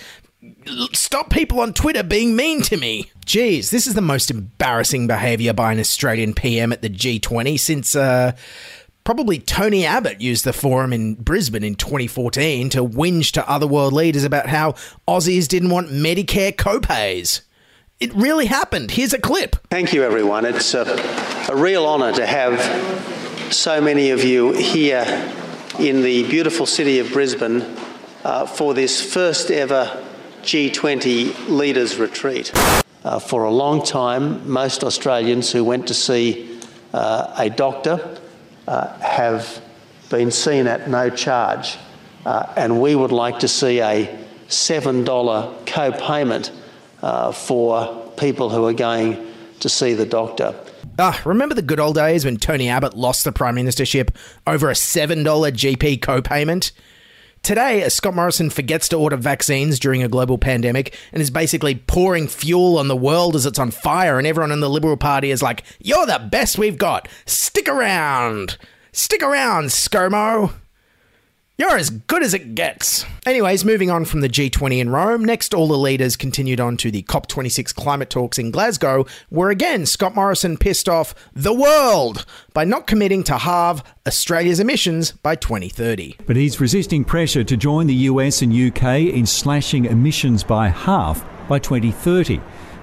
Stop 0.92 1.30
people 1.30 1.60
on 1.60 1.72
Twitter 1.72 2.02
being 2.02 2.34
mean 2.34 2.62
to 2.62 2.76
me. 2.76 3.12
Geez, 3.24 3.70
this 3.70 3.86
is 3.86 3.94
the 3.94 4.02
most 4.02 4.28
embarrassing 4.28 5.06
behaviour 5.06 5.52
by 5.52 5.72
an 5.72 5.78
Australian 5.78 6.34
PM 6.34 6.72
at 6.72 6.82
the 6.82 6.90
G20 6.90 7.60
since, 7.60 7.94
uh, 7.94 8.32
probably 9.06 9.38
Tony 9.38 9.86
Abbott 9.86 10.20
used 10.20 10.44
the 10.44 10.52
forum 10.52 10.92
in 10.92 11.14
Brisbane 11.14 11.62
in 11.62 11.76
2014 11.76 12.70
to 12.70 12.84
whinge 12.84 13.30
to 13.32 13.48
other 13.48 13.66
world 13.66 13.92
leaders 13.92 14.24
about 14.24 14.48
how 14.48 14.72
Aussies 15.06 15.46
didn't 15.46 15.70
want 15.70 15.90
Medicare 15.90 16.52
copays. 16.52 17.42
It 17.98 18.12
really 18.14 18.44
happened. 18.44 18.90
Here's 18.90 19.14
a 19.14 19.18
clip. 19.18 19.56
Thank 19.70 19.94
you, 19.94 20.04
everyone. 20.04 20.44
It's 20.44 20.74
a, 20.74 20.84
a 21.50 21.56
real 21.56 21.86
honour 21.86 22.12
to 22.12 22.26
have 22.26 22.60
so 23.50 23.80
many 23.80 24.10
of 24.10 24.22
you 24.22 24.52
here 24.52 25.02
in 25.78 26.02
the 26.02 26.28
beautiful 26.28 26.66
city 26.66 26.98
of 26.98 27.10
Brisbane 27.10 27.62
uh, 28.22 28.44
for 28.44 28.74
this 28.74 29.00
first 29.00 29.50
ever 29.50 30.04
G20 30.42 31.48
leaders 31.48 31.96
retreat. 31.96 32.52
Uh, 33.02 33.18
for 33.18 33.44
a 33.44 33.50
long 33.50 33.82
time, 33.82 34.46
most 34.46 34.84
Australians 34.84 35.50
who 35.50 35.64
went 35.64 35.88
to 35.88 35.94
see 35.94 36.60
uh, 36.92 37.32
a 37.38 37.48
doctor 37.48 38.18
uh, 38.68 38.98
have 38.98 39.62
been 40.10 40.30
seen 40.30 40.66
at 40.66 40.90
no 40.90 41.08
charge, 41.08 41.78
uh, 42.26 42.52
and 42.58 42.78
we 42.78 42.94
would 42.94 43.12
like 43.12 43.38
to 43.38 43.48
see 43.48 43.80
a 43.80 44.18
$7 44.48 45.66
co 45.66 45.92
payment 45.92 46.52
uh, 47.06 47.30
for 47.30 47.86
people 48.16 48.50
who 48.50 48.66
are 48.66 48.72
going 48.72 49.16
to 49.60 49.68
see 49.68 49.94
the 49.94 50.04
doctor. 50.04 50.52
Ah, 50.98 51.20
remember 51.24 51.54
the 51.54 51.62
good 51.62 51.78
old 51.78 51.94
days 51.94 52.24
when 52.24 52.36
Tony 52.36 52.68
Abbott 52.68 52.94
lost 52.94 53.22
the 53.22 53.30
prime 53.30 53.54
ministership 53.54 54.10
over 54.44 54.68
a 54.68 54.74
$7 54.74 55.24
GP 55.24 56.02
co-payment? 56.02 56.72
Today, 57.44 57.82
as 57.82 57.94
Scott 57.94 58.14
Morrison 58.14 58.50
forgets 58.50 58.88
to 58.88 58.96
order 58.96 59.16
vaccines 59.16 59.78
during 59.78 60.02
a 60.02 60.08
global 60.08 60.36
pandemic 60.36 60.96
and 61.12 61.22
is 61.22 61.30
basically 61.30 61.76
pouring 61.76 62.26
fuel 62.26 62.76
on 62.76 62.88
the 62.88 62.96
world 62.96 63.36
as 63.36 63.46
it's 63.46 63.58
on 63.58 63.70
fire, 63.70 64.18
and 64.18 64.26
everyone 64.26 64.50
in 64.50 64.58
the 64.58 64.68
Liberal 64.70 64.96
Party 64.96 65.30
is 65.30 65.42
like, 65.42 65.62
You're 65.78 66.06
the 66.06 66.18
best 66.18 66.58
we've 66.58 66.78
got. 66.78 67.08
Stick 67.24 67.68
around. 67.68 68.58
Stick 68.90 69.22
around, 69.22 69.66
ScoMo. 69.66 70.54
You're 71.58 71.78
as 71.78 71.88
good 71.88 72.22
as 72.22 72.34
it 72.34 72.54
gets. 72.54 73.06
Anyways, 73.24 73.64
moving 73.64 73.90
on 73.90 74.04
from 74.04 74.20
the 74.20 74.28
G20 74.28 74.78
in 74.78 74.90
Rome, 74.90 75.24
next 75.24 75.54
all 75.54 75.68
the 75.68 75.78
leaders 75.78 76.14
continued 76.14 76.60
on 76.60 76.76
to 76.76 76.90
the 76.90 77.02
COP26 77.04 77.74
climate 77.74 78.10
talks 78.10 78.38
in 78.38 78.50
Glasgow, 78.50 79.06
where 79.30 79.48
again 79.48 79.86
Scott 79.86 80.14
Morrison 80.14 80.58
pissed 80.58 80.86
off 80.86 81.14
the 81.32 81.54
world 81.54 82.26
by 82.52 82.64
not 82.64 82.86
committing 82.86 83.24
to 83.24 83.38
halve 83.38 83.82
Australia's 84.06 84.60
emissions 84.60 85.12
by 85.12 85.34
2030. 85.34 86.16
But 86.26 86.36
he's 86.36 86.60
resisting 86.60 87.04
pressure 87.04 87.42
to 87.44 87.56
join 87.56 87.86
the 87.86 87.94
US 87.94 88.42
and 88.42 88.52
UK 88.52 89.14
in 89.14 89.24
slashing 89.24 89.86
emissions 89.86 90.44
by 90.44 90.68
half 90.68 91.24
by 91.48 91.58
2030 91.58 92.38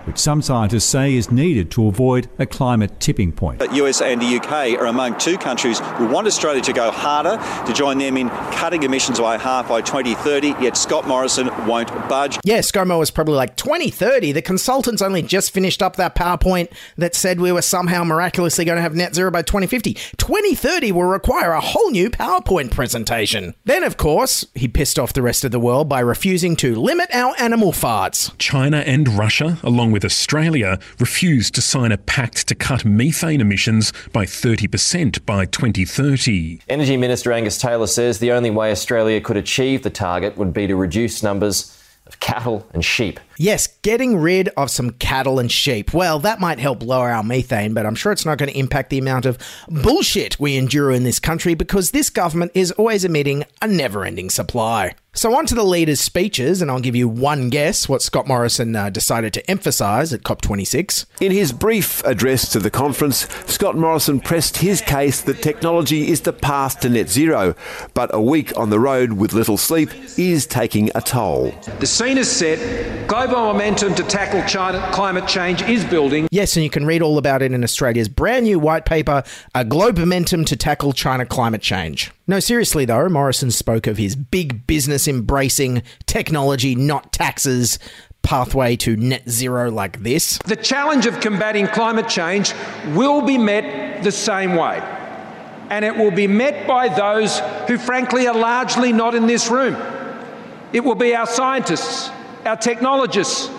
which 0.06 0.18
some 0.18 0.42
scientists 0.42 0.86
say 0.86 1.16
is 1.16 1.32
needed 1.32 1.72
to 1.72 1.88
avoid 1.88 2.30
a 2.40 2.46
climate 2.46 3.00
tipping 3.00 3.32
point. 3.32 3.60
The 3.60 3.74
US 3.76 4.02
and 4.02 4.22
the 4.22 4.38
UK 4.38 4.80
are 4.80 4.88
among 4.88 5.18
two 5.18 5.38
countries 5.38 5.80
who 5.80 6.08
want 6.08 6.28
Australia 6.28 6.62
to 6.62 6.74
go 6.74 6.92
harder 6.92 7.38
to 7.66 7.74
join 7.74 7.98
them 7.98 8.18
in 8.18 8.30
cutting 8.30 8.84
emissions 8.84 9.20
by 9.20 9.38
half 9.38 9.70
by 9.70 9.82
2030, 9.82 10.50
yet 10.62 10.78
Scott 10.78 11.08
Morrison 11.08 11.48
won't 11.66 11.90
budge. 12.10 12.40
Yeah, 12.44 12.60
ScoMo 12.60 13.00
was 13.00 13.12
probably 13.12 13.36
like 13.36 13.56
2030. 13.56 14.32
The 14.32 14.42
consultants 14.42 15.02
only 15.02 15.22
just 15.22 15.52
finished 15.52 15.82
up 15.82 15.96
that 15.96 16.16
PowerPoint 16.16 16.70
that 16.98 17.16
said 17.16 17.40
we 17.40 17.52
were 17.52 17.62
somehow 17.62 18.04
miraculously 18.04 18.66
going 18.66 18.76
to 18.76 18.82
have 18.82 18.96
net 18.96 19.16
zero 19.16 19.32
by 19.32 19.42
2050. 19.42 19.94
2030 19.94 20.92
will 20.92 21.04
require 21.04 21.52
a 21.52 21.62
whole 21.62 21.90
new 21.90 22.10
PowerPoint 22.10 22.72
presentation. 22.72 23.56
Then, 23.66 23.84
of 23.84 23.98
course, 23.98 24.46
he 24.54 24.68
pissed 24.68 25.00
off 25.00 25.14
the 25.14 25.22
rest 25.22 25.46
of 25.46 25.52
the 25.52 25.60
world 25.60 25.88
by 25.88 26.02
refusing 26.02 26.56
to 26.58 26.76
limit 26.76 27.10
our 27.14 27.34
animal 27.40 27.72
farts. 27.72 28.34
China 28.38 28.78
and 28.78 29.08
Russia, 29.08 29.58
along 29.64 29.92
with 29.94 30.04
Australia, 30.04 30.78
refused 31.00 31.56
to 31.56 31.62
sign 31.62 31.94
a 31.94 31.98
pact 31.98 32.48
to 32.50 32.56
cut 32.56 32.84
methane 32.84 33.40
emissions 33.40 33.94
by 34.12 34.26
30% 34.26 35.26
by 35.26 35.46
2030. 35.46 36.60
Energy 36.68 36.98
Minister 36.98 37.32
Angus 37.32 37.58
Taylor 37.58 37.88
says 37.88 38.20
the 38.20 38.34
only 38.34 38.50
way 38.50 38.72
Australia 38.72 39.22
could 39.22 39.38
achieve 39.38 39.84
the 39.84 39.90
target 39.90 40.38
would 40.38 40.52
be 40.52 40.68
to 40.68 40.76
reduce 40.76 41.24
numbers 41.24 41.80
of 42.06 42.20
cattle 42.20 42.68
and 42.74 42.84
sheep. 42.84 43.20
Yes, 43.38 43.68
getting 43.82 44.18
rid 44.18 44.50
of 44.50 44.70
some 44.70 44.92
cattle 44.92 45.40
and 45.40 45.52
sheep. 45.52 45.94
Well, 45.94 46.20
that 46.20 46.40
might 46.40 46.60
help 46.60 46.84
lower 46.84 47.10
our 47.10 47.24
methane, 47.24 47.74
but 47.74 47.86
I'm 47.86 47.96
sure 47.96 48.12
it's 48.12 48.26
not 48.26 48.38
going 48.38 48.52
to 48.52 48.58
impact 48.58 48.90
the 48.90 49.00
amount 49.00 49.26
of 49.26 49.38
bullshit 49.68 50.40
we 50.40 50.56
endure 50.56 50.92
in 50.92 51.04
this 51.04 51.20
country 51.20 51.54
because 51.56 51.92
this 51.92 52.10
government 52.10 52.52
is 52.54 52.72
always 52.74 53.04
emitting 53.04 53.44
a 53.62 53.68
never 53.68 54.06
ending 54.06 54.30
supply. 54.30 54.94
So, 55.16 55.36
on 55.38 55.46
to 55.46 55.54
the 55.54 55.64
leaders' 55.64 56.00
speeches, 56.00 56.60
and 56.60 56.72
I'll 56.72 56.80
give 56.80 56.96
you 56.96 57.08
one 57.08 57.52
guess 57.52 57.88
what 57.88 58.02
Scott 58.02 58.28
Morrison 58.28 58.76
uh, 58.76 58.90
decided 58.90 59.32
to 59.34 59.48
emphasise 59.52 60.12
at 60.12 60.24
COP26. 60.24 61.06
In 61.22 61.32
his 61.32 61.52
brief 61.52 62.04
address 62.04 62.52
to 62.52 62.60
the 62.60 62.72
conference, 62.72 63.28
Scott 63.46 63.78
Morrison 63.78 64.20
pressed 64.20 64.58
his 64.58 64.82
case 64.82 65.22
that 65.22 65.44
technology 65.44 66.10
is 66.10 66.22
the 66.22 66.34
path 66.34 66.80
to 66.80 66.90
net 66.90 67.10
zero, 67.10 67.54
but 67.94 68.10
a 68.12 68.20
week 68.20 68.58
on 68.58 68.72
the 68.72 68.80
road 68.80 69.14
with 69.14 69.34
little 69.34 69.56
sleep 69.56 69.92
is 70.18 70.48
taking 70.48 70.90
a 70.96 71.02
toll. 71.02 71.54
The 71.80 71.86
scene 71.86 72.18
is 72.18 72.32
set, 72.32 73.08
global 73.08 73.23
momentum 73.32 73.96
to 73.96 74.04
tackle 74.04 74.44
China, 74.48 74.88
climate 74.92 75.28
change 75.28 75.62
is 75.64 75.84
building. 75.86 76.28
Yes, 76.32 76.56
and 76.56 76.64
you 76.64 76.70
can 76.70 76.86
read 76.86 77.02
all 77.02 77.18
about 77.18 77.42
it 77.42 77.52
in 77.52 77.64
Australia's 77.64 78.10
brand 78.10 78.46
new 78.46 78.60
white 78.60 78.86
paper, 78.86 79.24
A 79.56 79.64
Globe 79.64 79.98
Momentum 79.98 80.46
to 80.46 80.56
Tackle 80.56 80.94
China 80.94 81.26
Climate 81.26 81.62
Change. 81.62 82.12
No, 82.28 82.40
seriously 82.40 82.86
though, 82.86 83.10
Morrison 83.10 83.52
spoke 83.52 83.88
of 83.88 83.98
his 83.98 84.16
big 84.16 84.66
business 84.68 85.08
embracing 85.08 85.84
technology, 86.06 86.76
not 86.76 87.12
taxes, 87.12 87.80
pathway 88.24 88.76
to 88.78 88.96
net 88.96 89.30
zero 89.30 89.70
like 89.70 90.02
this. 90.02 90.40
The 90.46 90.56
challenge 90.56 91.06
of 91.06 91.20
combating 91.20 91.68
climate 91.68 92.08
change 92.08 92.54
will 92.94 93.22
be 93.22 93.38
met 93.38 94.04
the 94.04 94.12
same 94.12 94.56
way. 94.56 94.80
And 95.70 95.84
it 95.84 95.96
will 95.96 96.12
be 96.12 96.28
met 96.28 96.68
by 96.68 96.88
those 96.88 97.40
who, 97.68 97.78
frankly, 97.78 98.28
are 98.28 98.36
largely 98.36 98.92
not 98.94 99.16
in 99.16 99.28
this 99.28 99.50
room. 99.50 99.76
It 100.72 100.84
will 100.84 100.96
be 100.96 101.16
our 101.16 101.26
scientists, 101.28 102.10
our 102.46 102.58
technologists, 102.58 103.50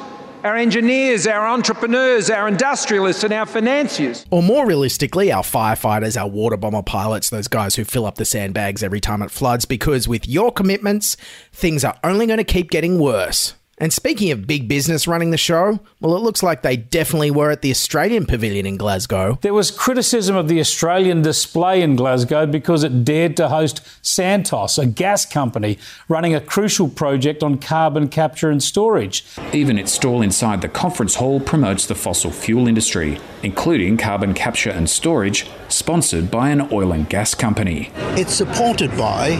our 0.44 0.56
engineers, 0.56 1.26
our 1.26 1.46
entrepreneurs, 1.46 2.28
our 2.28 2.46
industrialists, 2.46 3.24
and 3.24 3.32
our 3.32 3.46
financiers. 3.46 4.26
Or 4.30 4.42
more 4.42 4.66
realistically, 4.66 5.32
our 5.32 5.42
firefighters, 5.42 6.20
our 6.20 6.28
water 6.28 6.56
bomber 6.56 6.82
pilots, 6.82 7.30
those 7.30 7.48
guys 7.48 7.76
who 7.76 7.84
fill 7.84 8.04
up 8.04 8.16
the 8.16 8.26
sandbags 8.26 8.82
every 8.82 9.00
time 9.00 9.22
it 9.22 9.30
floods, 9.30 9.64
because 9.64 10.06
with 10.06 10.28
your 10.28 10.52
commitments, 10.52 11.16
things 11.52 11.82
are 11.84 11.96
only 12.04 12.26
going 12.26 12.38
to 12.38 12.44
keep 12.44 12.70
getting 12.70 12.98
worse. 12.98 13.54
And 13.78 13.92
speaking 13.92 14.30
of 14.30 14.46
big 14.46 14.68
business 14.68 15.08
running 15.08 15.30
the 15.30 15.36
show, 15.36 15.80
well, 16.00 16.14
it 16.16 16.20
looks 16.20 16.42
like 16.42 16.62
they 16.62 16.76
definitely 16.76 17.32
were 17.32 17.50
at 17.50 17.62
the 17.62 17.70
Australian 17.70 18.24
Pavilion 18.24 18.66
in 18.66 18.76
Glasgow. 18.76 19.38
There 19.42 19.54
was 19.54 19.72
criticism 19.72 20.36
of 20.36 20.46
the 20.46 20.60
Australian 20.60 21.22
display 21.22 21.82
in 21.82 21.96
Glasgow 21.96 22.46
because 22.46 22.84
it 22.84 23.04
dared 23.04 23.36
to 23.38 23.48
host 23.48 23.80
Santos, 24.00 24.78
a 24.78 24.86
gas 24.86 25.26
company 25.26 25.78
running 26.08 26.34
a 26.34 26.40
crucial 26.40 26.88
project 26.88 27.42
on 27.42 27.58
carbon 27.58 28.08
capture 28.08 28.50
and 28.50 28.62
storage. 28.62 29.24
Even 29.52 29.78
its 29.78 29.92
stall 29.92 30.22
inside 30.22 30.60
the 30.60 30.68
conference 30.68 31.16
hall 31.16 31.40
promotes 31.40 31.86
the 31.86 31.96
fossil 31.96 32.30
fuel 32.30 32.68
industry, 32.68 33.18
including 33.42 33.96
carbon 33.96 34.34
capture 34.34 34.70
and 34.70 34.88
storage, 34.88 35.48
sponsored 35.68 36.30
by 36.30 36.50
an 36.50 36.68
oil 36.70 36.92
and 36.92 37.08
gas 37.08 37.34
company. 37.34 37.90
It's 38.16 38.34
supported 38.34 38.96
by 38.96 39.36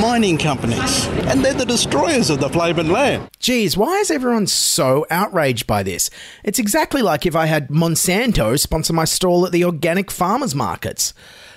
mining 0.00 0.38
companies, 0.38 1.06
and 1.26 1.44
they're 1.44 1.54
the 1.54 1.66
destroyers 1.66 2.30
of 2.30 2.38
the 2.38 2.48
flavoured 2.48 2.88
land. 2.88 3.28
Why 3.72 3.96
is 3.96 4.10
everyone 4.10 4.46
so 4.46 5.06
outraged 5.10 5.66
by 5.66 5.82
this? 5.82 6.10
It's 6.44 6.58
exactly 6.58 7.00
like 7.00 7.24
if 7.24 7.34
I 7.34 7.46
had 7.46 7.68
Monsanto 7.68 8.58
sponsor 8.58 8.92
my 8.92 9.06
stall 9.06 9.46
at 9.46 9.52
the 9.52 9.64
organic 9.64 10.10
farmers 10.10 10.54
markets. 10.54 11.14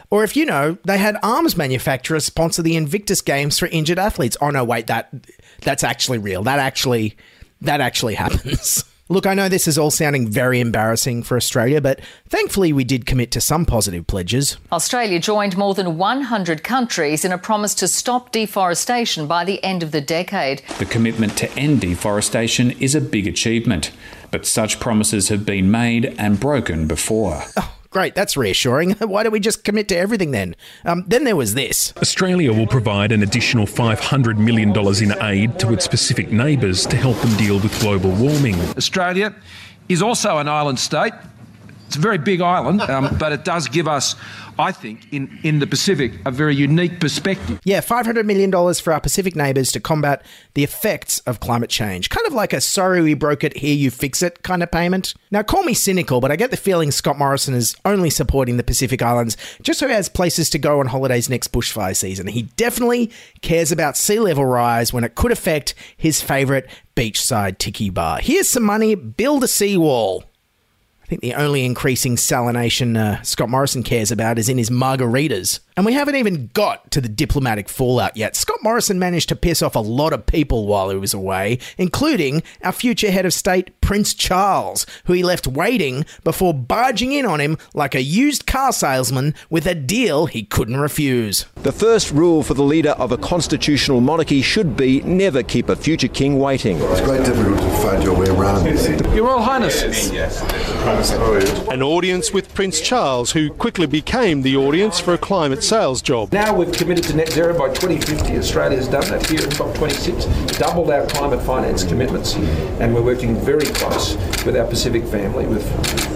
Or 0.09 0.23
if, 0.23 0.37
you 0.37 0.45
know, 0.45 0.77
they 0.85 0.97
had 0.97 1.17
arms 1.21 1.57
manufacturers 1.57 2.23
sponsor 2.23 2.61
the 2.61 2.77
Invictus 2.77 3.21
Games 3.21 3.59
for 3.59 3.67
injured 3.67 3.99
athletes. 3.99 4.37
Oh 4.39 4.49
no, 4.49 4.63
wait, 4.63 4.87
that 4.87 5.13
that's 5.61 5.83
actually 5.83 6.17
real. 6.17 6.43
That 6.43 6.59
actually 6.59 7.17
that 7.61 7.81
actually 7.81 8.15
happens. 8.23 8.85
Look, 9.09 9.25
I 9.25 9.35
know 9.35 9.47
this 9.47 9.69
is 9.69 9.77
all 9.77 9.89
sounding 9.89 10.27
very 10.27 10.59
embarrassing 10.59 11.23
for 11.23 11.37
Australia, 11.37 11.79
but 11.79 12.01
thankfully 12.27 12.73
we 12.73 12.83
did 12.83 13.05
commit 13.05 13.31
to 13.31 13.41
some 13.41 13.65
positive 13.65 14.05
pledges. 14.05 14.57
Australia 14.69 15.17
joined 15.17 15.55
more 15.55 15.73
than 15.73 15.97
100 15.97 16.61
countries 16.61 17.23
in 17.23 17.31
a 17.31 17.37
promise 17.37 17.73
to 17.75 17.87
stop 17.87 18.33
deforestation 18.33 19.25
by 19.25 19.45
the 19.45 19.63
end 19.63 19.81
of 19.81 19.91
the 19.91 20.01
decade. 20.01 20.61
The 20.77 20.85
commitment 20.85 21.37
to 21.37 21.49
end 21.53 21.79
deforestation 21.79 22.71
is 22.81 22.95
a 22.95 23.01
big 23.01 23.27
achievement, 23.27 23.91
but 24.29 24.45
such 24.45 24.81
promises 24.81 25.29
have 25.29 25.45
been 25.45 25.71
made 25.71 26.13
and 26.17 26.37
broken 26.37 26.85
before. 26.85 27.43
Oh, 27.55 27.76
great, 27.97 28.13
that's 28.13 28.37
reassuring. 28.37 28.91
Why 28.99 29.23
don't 29.23 29.31
we 29.31 29.39
just 29.39 29.63
commit 29.63 29.87
to 29.87 29.97
everything 29.97 30.29
then? 30.29 30.55
Um, 30.85 31.03
then 31.07 31.23
there 31.23 31.35
was 31.35 31.55
this. 31.55 31.93
Australia 31.97 32.53
will 32.53 32.67
provide 32.67 33.11
an 33.11 33.23
additional 33.23 33.65
$500 33.65 34.37
million 34.37 34.69
in 35.01 35.23
aid 35.23 35.57
to 35.57 35.73
its 35.73 35.87
Pacific 35.87 36.31
neighbours 36.31 36.85
to 36.85 36.95
help 36.95 37.17
them 37.21 37.35
deal 37.37 37.59
with 37.59 37.79
global 37.79 38.11
warming. 38.11 38.53
Australia 38.77 39.33
is 39.89 40.03
also 40.03 40.37
an 40.37 40.47
island 40.47 40.77
state. 40.77 41.11
It's 41.87 41.95
a 41.95 41.99
very 41.99 42.19
big 42.19 42.39
island, 42.39 42.81
um, 42.81 43.17
but 43.17 43.31
it 43.31 43.43
does 43.43 43.67
give 43.67 43.87
us, 43.87 44.15
I 44.59 44.71
think, 44.71 45.11
in, 45.13 45.39
in 45.43 45.59
the 45.59 45.67
Pacific, 45.67 46.13
a 46.25 46.31
very 46.31 46.55
unique 46.55 46.99
perspective. 46.99 47.59
Yeah, 47.63 47.81
$500 47.81 48.25
million 48.25 48.51
for 48.51 48.93
our 48.93 48.99
Pacific 48.99 49.35
neighbours 49.35 49.71
to 49.73 49.79
combat 49.79 50.25
the 50.53 50.63
effects 50.63 51.19
of 51.21 51.39
climate 51.39 51.69
change. 51.69 52.09
Kind 52.09 52.25
of 52.27 52.33
like 52.33 52.53
a 52.53 52.61
sorry 52.61 53.01
we 53.01 53.13
broke 53.13 53.43
it, 53.43 53.57
here 53.57 53.75
you 53.75 53.91
fix 53.91 54.21
it 54.21 54.43
kind 54.43 54.63
of 54.63 54.71
payment. 54.71 55.13
Now, 55.31 55.43
call 55.43 55.63
me 55.63 55.73
cynical, 55.73 56.21
but 56.21 56.31
I 56.31 56.35
get 56.35 56.51
the 56.51 56.57
feeling 56.57 56.91
Scott 56.91 57.17
Morrison 57.17 57.53
is 57.53 57.75
only 57.85 58.09
supporting 58.09 58.57
the 58.57 58.63
Pacific 58.63 59.01
Islands 59.01 59.37
just 59.61 59.79
so 59.79 59.87
he 59.87 59.93
has 59.93 60.09
places 60.09 60.49
to 60.51 60.59
go 60.59 60.79
on 60.79 60.87
holidays 60.87 61.29
next 61.29 61.51
bushfire 61.51 61.95
season. 61.95 62.27
He 62.27 62.43
definitely 62.43 63.11
cares 63.41 63.71
about 63.71 63.97
sea 63.97 64.19
level 64.19 64.45
rise 64.45 64.91
when 64.93 65.03
it 65.03 65.15
could 65.15 65.31
affect 65.31 65.75
his 65.95 66.21
favourite 66.21 66.65
beachside 66.95 67.57
tiki 67.57 67.89
bar. 67.89 68.19
Here's 68.19 68.49
some 68.49 68.63
money, 68.63 68.95
build 68.95 69.43
a 69.43 69.47
seawall. 69.47 70.23
I 71.07 71.09
think 71.09 71.21
the 71.21 71.35
only 71.35 71.63
increasing 71.63 72.17
salination 72.17 72.97
uh, 72.97 73.21
Scott 73.21 73.47
Morrison 73.47 73.81
cares 73.81 74.11
about 74.11 74.37
is 74.37 74.49
in 74.49 74.57
his 74.57 74.69
margaritas. 74.69 75.61
And 75.77 75.85
we 75.85 75.93
haven't 75.93 76.15
even 76.15 76.49
got 76.53 76.89
to 76.89 76.99
the 76.99 77.07
diplomatic 77.07 77.69
fallout 77.69 78.17
yet. 78.17 78.35
Scott 78.35 78.57
Morrison 78.63 78.97
managed 78.97 79.29
to 79.29 79.35
piss 79.35 79.61
off 79.61 79.75
a 79.75 79.79
lot 79.79 80.11
of 80.11 80.25
people 80.25 80.65
while 80.65 80.89
he 80.89 80.97
was 80.97 81.13
away, 81.13 81.59
including 81.77 82.41
our 82.63 82.71
future 82.71 83.11
head 83.11 83.27
of 83.27 83.33
state, 83.33 83.79
Prince 83.79 84.15
Charles, 84.15 84.87
who 85.05 85.13
he 85.13 85.21
left 85.21 85.45
waiting 85.45 86.03
before 86.23 86.51
barging 86.51 87.11
in 87.11 87.27
on 87.27 87.39
him 87.39 87.59
like 87.75 87.93
a 87.93 88.01
used 88.01 88.47
car 88.47 88.73
salesman 88.73 89.35
with 89.51 89.67
a 89.67 89.75
deal 89.75 90.25
he 90.25 90.41
couldn't 90.41 90.77
refuse. 90.77 91.45
The 91.57 91.71
first 91.71 92.11
rule 92.11 92.41
for 92.41 92.55
the 92.55 92.63
leader 92.63 92.91
of 92.91 93.11
a 93.11 93.17
constitutional 93.17 94.01
monarchy 94.01 94.41
should 94.41 94.75
be 94.75 95.01
never 95.01 95.43
keep 95.43 95.69
a 95.69 95.75
future 95.75 96.07
king 96.07 96.39
waiting. 96.39 96.79
It's 96.79 97.01
quite 97.01 97.23
difficult 97.23 97.59
to 97.59 97.69
find 97.83 98.03
your 98.03 98.17
way 98.17 98.27
around 98.29 98.63
this. 98.63 98.87
Your 99.13 99.27
Royal 99.27 99.41
Highness. 99.41 100.09
An 101.69 101.83
audience 101.83 102.33
with 102.33 102.51
Prince 102.55 102.81
Charles, 102.81 103.31
who 103.31 103.51
quickly 103.51 103.85
became 103.85 104.41
the 104.41 104.55
audience 104.57 104.99
for 104.99 105.13
a 105.13 105.19
climate 105.19 105.63
sales 105.67 106.01
job. 106.01 106.31
Now 106.31 106.55
we've 106.55 106.71
committed 106.71 107.03
to 107.05 107.15
net 107.15 107.29
zero 107.29 107.57
by 107.57 107.67
2050. 107.67 108.37
Australia's 108.37 108.87
done 108.87 109.05
that 109.09 109.25
here 109.29 109.41
at 109.41 109.49
COP26, 109.49 110.57
doubled 110.57 110.89
our 110.89 111.05
climate 111.07 111.41
finance 111.41 111.83
commitments, 111.83 112.35
and 112.79 112.95
we're 112.95 113.01
working 113.01 113.35
very 113.35 113.65
close 113.65 114.15
with 114.45 114.55
our 114.55 114.65
Pacific 114.65 115.03
family, 115.05 115.45
with 115.45 115.65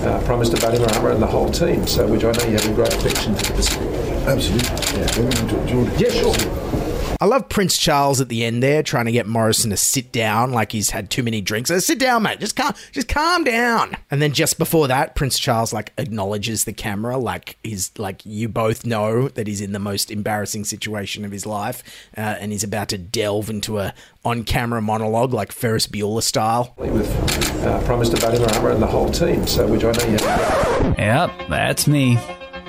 uh, 0.05 0.21
Prime 0.23 0.39
Minister 0.39 0.55
Bainimarama 0.55 1.11
and 1.11 1.21
the 1.21 1.27
whole 1.27 1.51
team. 1.51 1.85
So, 1.85 2.07
which 2.07 2.23
I 2.23 2.31
know 2.31 2.45
you 2.45 2.53
have 2.53 2.69
a 2.69 2.73
great 2.73 2.93
affection 2.93 3.35
for 3.35 3.43
the 3.43 3.53
Pacific. 3.53 3.89
Absolutely. 4.25 4.69
Yeah, 5.99 6.11
sure. 6.11 6.90
I 7.21 7.25
love 7.25 7.49
Prince 7.49 7.77
Charles 7.77 8.19
at 8.19 8.29
the 8.29 8.43
end 8.43 8.63
there, 8.63 8.81
trying 8.81 9.05
to 9.05 9.11
get 9.11 9.27
Morrison 9.27 9.69
to 9.69 9.77
sit 9.77 10.11
down 10.11 10.51
like 10.51 10.71
he's 10.71 10.89
had 10.89 11.11
too 11.11 11.21
many 11.21 11.39
drinks. 11.39 11.69
Uh, 11.69 11.79
sit 11.79 11.99
down, 11.99 12.23
mate. 12.23 12.39
Just 12.39 12.55
calm, 12.55 12.73
just 12.91 13.07
calm 13.07 13.43
down. 13.43 13.95
And 14.09 14.23
then 14.23 14.33
just 14.33 14.57
before 14.57 14.87
that, 14.87 15.13
Prince 15.13 15.37
Charles 15.37 15.71
like 15.71 15.93
acknowledges 15.99 16.63
the 16.63 16.73
camera, 16.73 17.19
like 17.19 17.57
he's 17.63 17.91
like 17.99 18.25
you 18.25 18.49
both 18.49 18.87
know 18.87 19.27
that 19.27 19.45
he's 19.45 19.61
in 19.61 19.71
the 19.71 19.77
most 19.77 20.09
embarrassing 20.09 20.65
situation 20.65 21.23
of 21.23 21.29
his 21.29 21.45
life, 21.45 21.83
uh, 22.17 22.21
and 22.21 22.51
he's 22.51 22.63
about 22.63 22.89
to 22.89 22.97
delve 22.97 23.51
into 23.51 23.77
a 23.77 23.93
on-camera 24.25 24.81
monologue 24.81 25.31
like 25.31 25.51
Ferris 25.51 25.85
Bueller 25.85 26.23
style. 26.23 26.73
With 26.77 27.07
uh, 27.63 27.83
Prime 27.85 27.99
Minister 27.99 28.17
Bainimarama 28.17 28.73
and 28.73 28.81
the 28.81 28.87
whole 28.87 29.11
team. 29.11 29.45
So, 29.45 29.67
which 29.67 29.83
I 29.83 29.91
know 29.91 30.05
you 30.05 30.17
have. 30.25 30.97
Yep, 30.97 31.49
that's 31.49 31.85
me. 31.85 32.17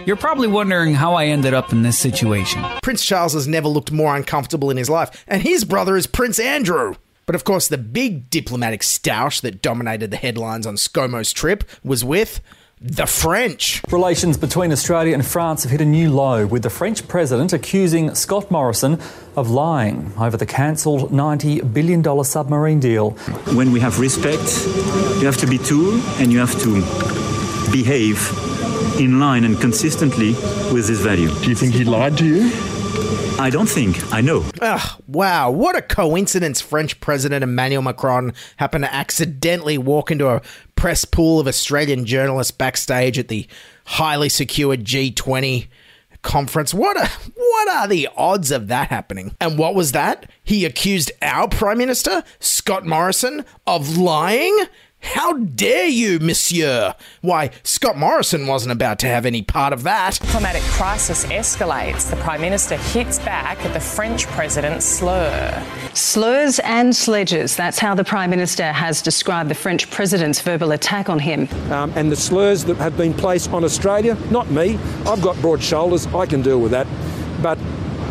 You're 0.05 0.17
probably 0.17 0.49
wondering 0.49 0.95
how 0.95 1.15
I 1.15 1.27
ended 1.27 1.55
up 1.55 1.73
in 1.73 1.83
this 1.83 1.99
situation. 1.99 2.65
Prince 2.83 3.05
Charles 3.05 3.35
has 3.35 3.47
never 3.47 3.69
looked 3.69 3.93
more 3.93 4.17
uncomfortable 4.17 4.71
in 4.71 4.77
his 4.77 4.91
life, 4.91 5.25
and 5.29 5.43
his 5.43 5.65
brother 5.65 5.97
is 5.97 6.09
Prince 6.09 6.41
Andrew. 6.41 6.97
But 7.25 7.37
of 7.37 7.45
course, 7.45 7.69
the 7.69 7.79
big 7.79 8.29
diplomatic 8.29 8.81
stoush 8.83 9.41
that 9.43 9.62
dominated 9.62 10.11
the 10.11 10.17
headlines 10.17 10.67
on 10.67 10.75
ScoMo's 10.75 11.33
trip 11.33 11.62
was 11.85 12.05
with 12.05 12.41
the 12.81 13.07
French. 13.07 13.81
Relations 13.93 14.37
between 14.37 14.73
Australia 14.73 15.15
and 15.15 15.25
France 15.25 15.62
have 15.62 15.71
hit 15.71 15.81
a 15.81 15.85
new 15.85 16.11
low, 16.11 16.47
with 16.47 16.65
the 16.65 16.71
French 16.71 17.07
president 17.07 17.53
accusing 17.53 18.12
Scott 18.17 18.51
Morrison 18.51 18.99
of 19.37 19.51
lying 19.51 20.12
over 20.19 20.37
the 20.37 20.47
cancelled 20.47 21.12
$90 21.12 21.73
billion 21.73 22.25
submarine 22.25 22.81
deal. 22.81 23.11
When 23.55 23.71
we 23.71 23.79
have 23.79 24.01
respect, 24.01 24.67
you 25.21 25.27
have 25.27 25.37
to 25.37 25.47
be 25.47 25.59
true 25.59 26.03
and 26.19 26.33
you 26.33 26.41
have 26.41 26.61
to 26.62 26.81
behave 27.71 28.52
in 28.98 29.20
line 29.20 29.44
and 29.44 29.61
consistently 29.61 30.33
with 30.72 30.87
this 30.87 31.01
value. 31.01 31.29
Do 31.40 31.48
you 31.48 31.55
think 31.55 31.75
he 31.75 31.85
lied 31.85 32.16
to 32.18 32.27
you? 32.27 32.51
I 33.38 33.51
don't 33.51 33.68
think. 33.68 34.12
I 34.12 34.20
know. 34.20 34.44
Ugh, 34.61 35.03
wow, 35.09 35.51
what 35.51 35.75
a 35.75 35.83
coincidence 35.83 36.61
French 36.61 37.01
President 37.01 37.42
Emmanuel 37.42 37.83
Macron 37.83 38.35
happened 38.57 38.85
to 38.85 38.94
accidentally 38.94 39.79
walk 39.79 40.11
into 40.11 40.29
a 40.29 40.42
press 40.77 41.05
pool 41.05 41.40
of 41.40 41.48
Australian 41.48 42.05
journalists 42.05 42.53
backstage 42.53 43.18
at 43.18 43.29
the 43.29 43.46
highly 43.85 44.29
secured 44.29 44.85
G20 44.85 45.66
conference. 46.22 46.72
What 46.72 46.96
a, 46.96 47.09
what 47.35 47.68
are 47.68 47.88
the 47.88 48.09
odds 48.16 48.51
of 48.51 48.68
that 48.68 48.88
happening? 48.88 49.35
And 49.40 49.59
what 49.59 49.75
was 49.75 49.92
that? 49.92 50.31
He 50.44 50.64
accused 50.64 51.11
our 51.20 51.48
Prime 51.48 51.79
Minister, 51.79 52.22
Scott 52.38 52.87
Morrison, 52.87 53.44
of 53.66 53.96
lying? 53.96 54.57
How 55.03 55.33
dare 55.33 55.88
you, 55.88 56.21
monsieur? 56.21 56.95
Why, 57.23 57.51
Scott 57.65 57.99
Morrison 57.99 58.47
wasn't 58.47 58.71
about 58.73 59.01
to 59.01 59.09
have 59.09 59.27
any 59.27 59.43
part 59.43 59.73
of 59.73 59.83
that. 59.83 60.21
Diplomatic 60.21 60.62
crisis 60.62 61.25
escalates. 61.27 62.09
The 62.09 62.17
Prime 62.17 62.41
Minister 62.41 62.77
hits 62.77 63.19
back 63.19 63.65
at 63.65 63.75
the 63.75 63.81
French 63.81 64.27
president's 64.29 64.85
slur. 64.87 65.67
Slurs 65.93 66.61
and 66.61 66.95
sledges. 66.95 67.57
That's 67.57 67.81
how 67.81 67.97
the 67.97 68.05
Prime 68.05 68.31
Minister 68.31 68.71
has 68.73 69.03
described 69.03 69.51
the 69.51 69.57
French 69.57 69.91
president's 69.91 70.41
verbal 70.41 70.71
attack 70.71 71.09
on 71.09 71.19
him. 71.19 71.49
Um, 71.73 71.93
and 71.97 72.11
the 72.11 72.17
slurs 72.17 72.65
that 72.65 72.77
have 72.77 72.97
been 72.97 73.12
placed 73.12 73.51
on 73.51 73.65
Australia, 73.65 74.17
not 74.31 74.51
me. 74.51 74.79
I've 75.05 75.21
got 75.21 75.37
broad 75.41 75.61
shoulders, 75.62 76.07
I 76.15 76.27
can 76.27 76.43
deal 76.43 76.61
with 76.61 76.71
that. 76.71 76.87
But 77.43 77.59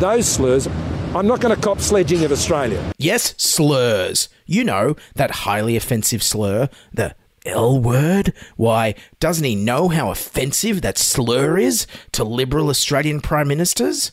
those 0.02 0.28
slurs, 0.28 0.68
I'm 1.16 1.28
not 1.28 1.40
going 1.40 1.56
to 1.56 1.62
cop 1.62 1.80
sledging 1.80 2.24
of 2.24 2.32
Australia. 2.32 2.92
Yes, 2.98 3.34
slurs. 3.38 4.30
You 4.52 4.66
know, 4.66 4.98
that 5.16 5.32
highly 5.32 5.78
offensive 5.78 6.22
slur, 6.22 6.68
the 6.92 7.16
L 7.46 7.80
word? 7.80 8.34
Why, 8.58 8.96
doesn't 9.22 9.46
he 9.46 9.56
know 9.56 9.88
how 9.88 10.12
offensive 10.12 10.82
that 10.82 10.98
slur 10.98 11.58
is 11.58 11.88
to 12.12 12.26
liberal 12.26 12.68
Australian 12.68 13.22
Prime 13.22 13.48
Ministers? 13.48 14.12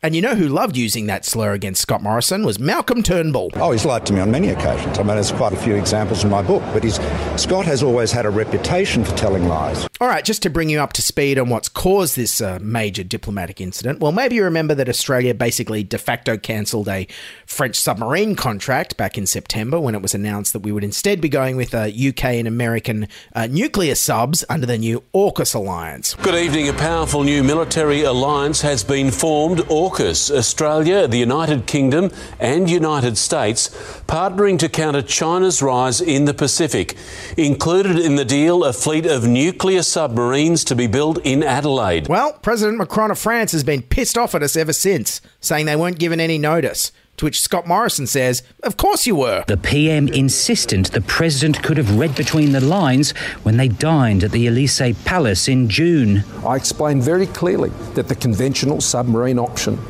And 0.00 0.14
you 0.14 0.22
know 0.22 0.36
who 0.36 0.46
loved 0.46 0.76
using 0.76 1.06
that 1.06 1.24
slur 1.24 1.54
against 1.54 1.82
Scott 1.82 2.04
Morrison 2.04 2.44
was 2.44 2.60
Malcolm 2.60 3.02
Turnbull. 3.02 3.50
Oh, 3.54 3.72
he's 3.72 3.84
lied 3.84 4.06
to 4.06 4.12
me 4.12 4.20
on 4.20 4.30
many 4.30 4.50
occasions. 4.50 4.96
I 4.96 5.02
mean, 5.02 5.16
there's 5.16 5.32
quite 5.32 5.52
a 5.52 5.56
few 5.56 5.74
examples 5.74 6.22
in 6.22 6.30
my 6.30 6.40
book, 6.40 6.62
but 6.72 6.84
he's, 6.84 7.00
Scott 7.34 7.64
has 7.64 7.82
always 7.82 8.12
had 8.12 8.24
a 8.24 8.30
reputation 8.30 9.02
for 9.02 9.10
telling 9.16 9.48
lies. 9.48 9.88
All 10.00 10.06
right, 10.06 10.24
just 10.24 10.42
to 10.42 10.50
bring 10.50 10.70
you 10.70 10.80
up 10.80 10.92
to 10.92 11.02
speed 11.02 11.36
on 11.36 11.48
what's 11.48 11.68
caused 11.68 12.14
this 12.14 12.40
uh, 12.40 12.60
major 12.62 13.02
diplomatic 13.02 13.60
incident, 13.60 13.98
well, 13.98 14.12
maybe 14.12 14.36
you 14.36 14.44
remember 14.44 14.72
that 14.76 14.88
Australia 14.88 15.34
basically 15.34 15.82
de 15.82 15.98
facto 15.98 16.36
cancelled 16.36 16.86
a 16.86 17.08
French 17.44 17.74
submarine 17.74 18.36
contract 18.36 18.96
back 18.96 19.18
in 19.18 19.26
September 19.26 19.80
when 19.80 19.96
it 19.96 20.02
was 20.02 20.14
announced 20.14 20.52
that 20.52 20.60
we 20.60 20.70
would 20.70 20.84
instead 20.84 21.20
be 21.20 21.28
going 21.28 21.56
with 21.56 21.74
uh, 21.74 21.88
UK 21.88 22.24
and 22.24 22.46
American 22.46 23.08
uh, 23.34 23.48
nuclear 23.48 23.96
subs 23.96 24.44
under 24.48 24.66
the 24.66 24.78
new 24.78 25.02
AUKUS 25.12 25.56
alliance. 25.56 26.14
Good 26.14 26.36
evening. 26.36 26.68
A 26.68 26.72
powerful 26.74 27.24
new 27.24 27.42
military 27.42 28.02
alliance 28.02 28.60
has 28.60 28.84
been 28.84 29.10
formed. 29.10 29.62
AUKUS, 29.88 30.30
Australia, 30.30 31.08
the 31.08 31.16
United 31.16 31.66
Kingdom, 31.66 32.10
and 32.38 32.68
United 32.68 33.16
States, 33.16 33.68
partnering 34.06 34.58
to 34.58 34.68
counter 34.68 35.00
China's 35.00 35.62
rise 35.62 36.02
in 36.02 36.26
the 36.26 36.34
Pacific. 36.34 36.94
Included 37.38 37.98
in 37.98 38.16
the 38.16 38.24
deal, 38.24 38.64
a 38.64 38.74
fleet 38.74 39.06
of 39.06 39.26
nuclear 39.26 39.82
submarines 39.82 40.62
to 40.64 40.74
be 40.74 40.86
built 40.86 41.18
in 41.24 41.42
Adelaide. 41.42 42.06
Well, 42.06 42.34
President 42.42 42.76
Macron 42.76 43.10
of 43.10 43.18
France 43.18 43.52
has 43.52 43.64
been 43.64 43.80
pissed 43.80 44.18
off 44.18 44.34
at 44.34 44.42
us 44.42 44.56
ever 44.56 44.74
since, 44.74 45.22
saying 45.40 45.64
they 45.64 45.76
weren't 45.76 45.98
given 45.98 46.20
any 46.20 46.36
notice. 46.36 46.92
To 47.18 47.24
which 47.24 47.40
Scott 47.40 47.66
Morrison 47.66 48.06
says, 48.06 48.44
Of 48.62 48.76
course 48.76 49.04
you 49.04 49.16
were. 49.16 49.42
The 49.48 49.56
PM 49.56 50.06
insistent 50.06 50.92
the 50.92 51.00
president 51.00 51.64
could 51.64 51.76
have 51.76 51.98
read 51.98 52.14
between 52.14 52.52
the 52.52 52.60
lines 52.60 53.10
when 53.42 53.56
they 53.56 53.66
dined 53.66 54.22
at 54.22 54.30
the 54.30 54.46
Elysee 54.46 54.94
Palace 55.04 55.48
in 55.48 55.68
June. 55.68 56.22
I 56.46 56.54
explained 56.54 57.02
very 57.02 57.26
clearly 57.26 57.70
that 57.94 58.06
the 58.06 58.14
conventional 58.14 58.80
submarine 58.80 59.40
option 59.40 59.80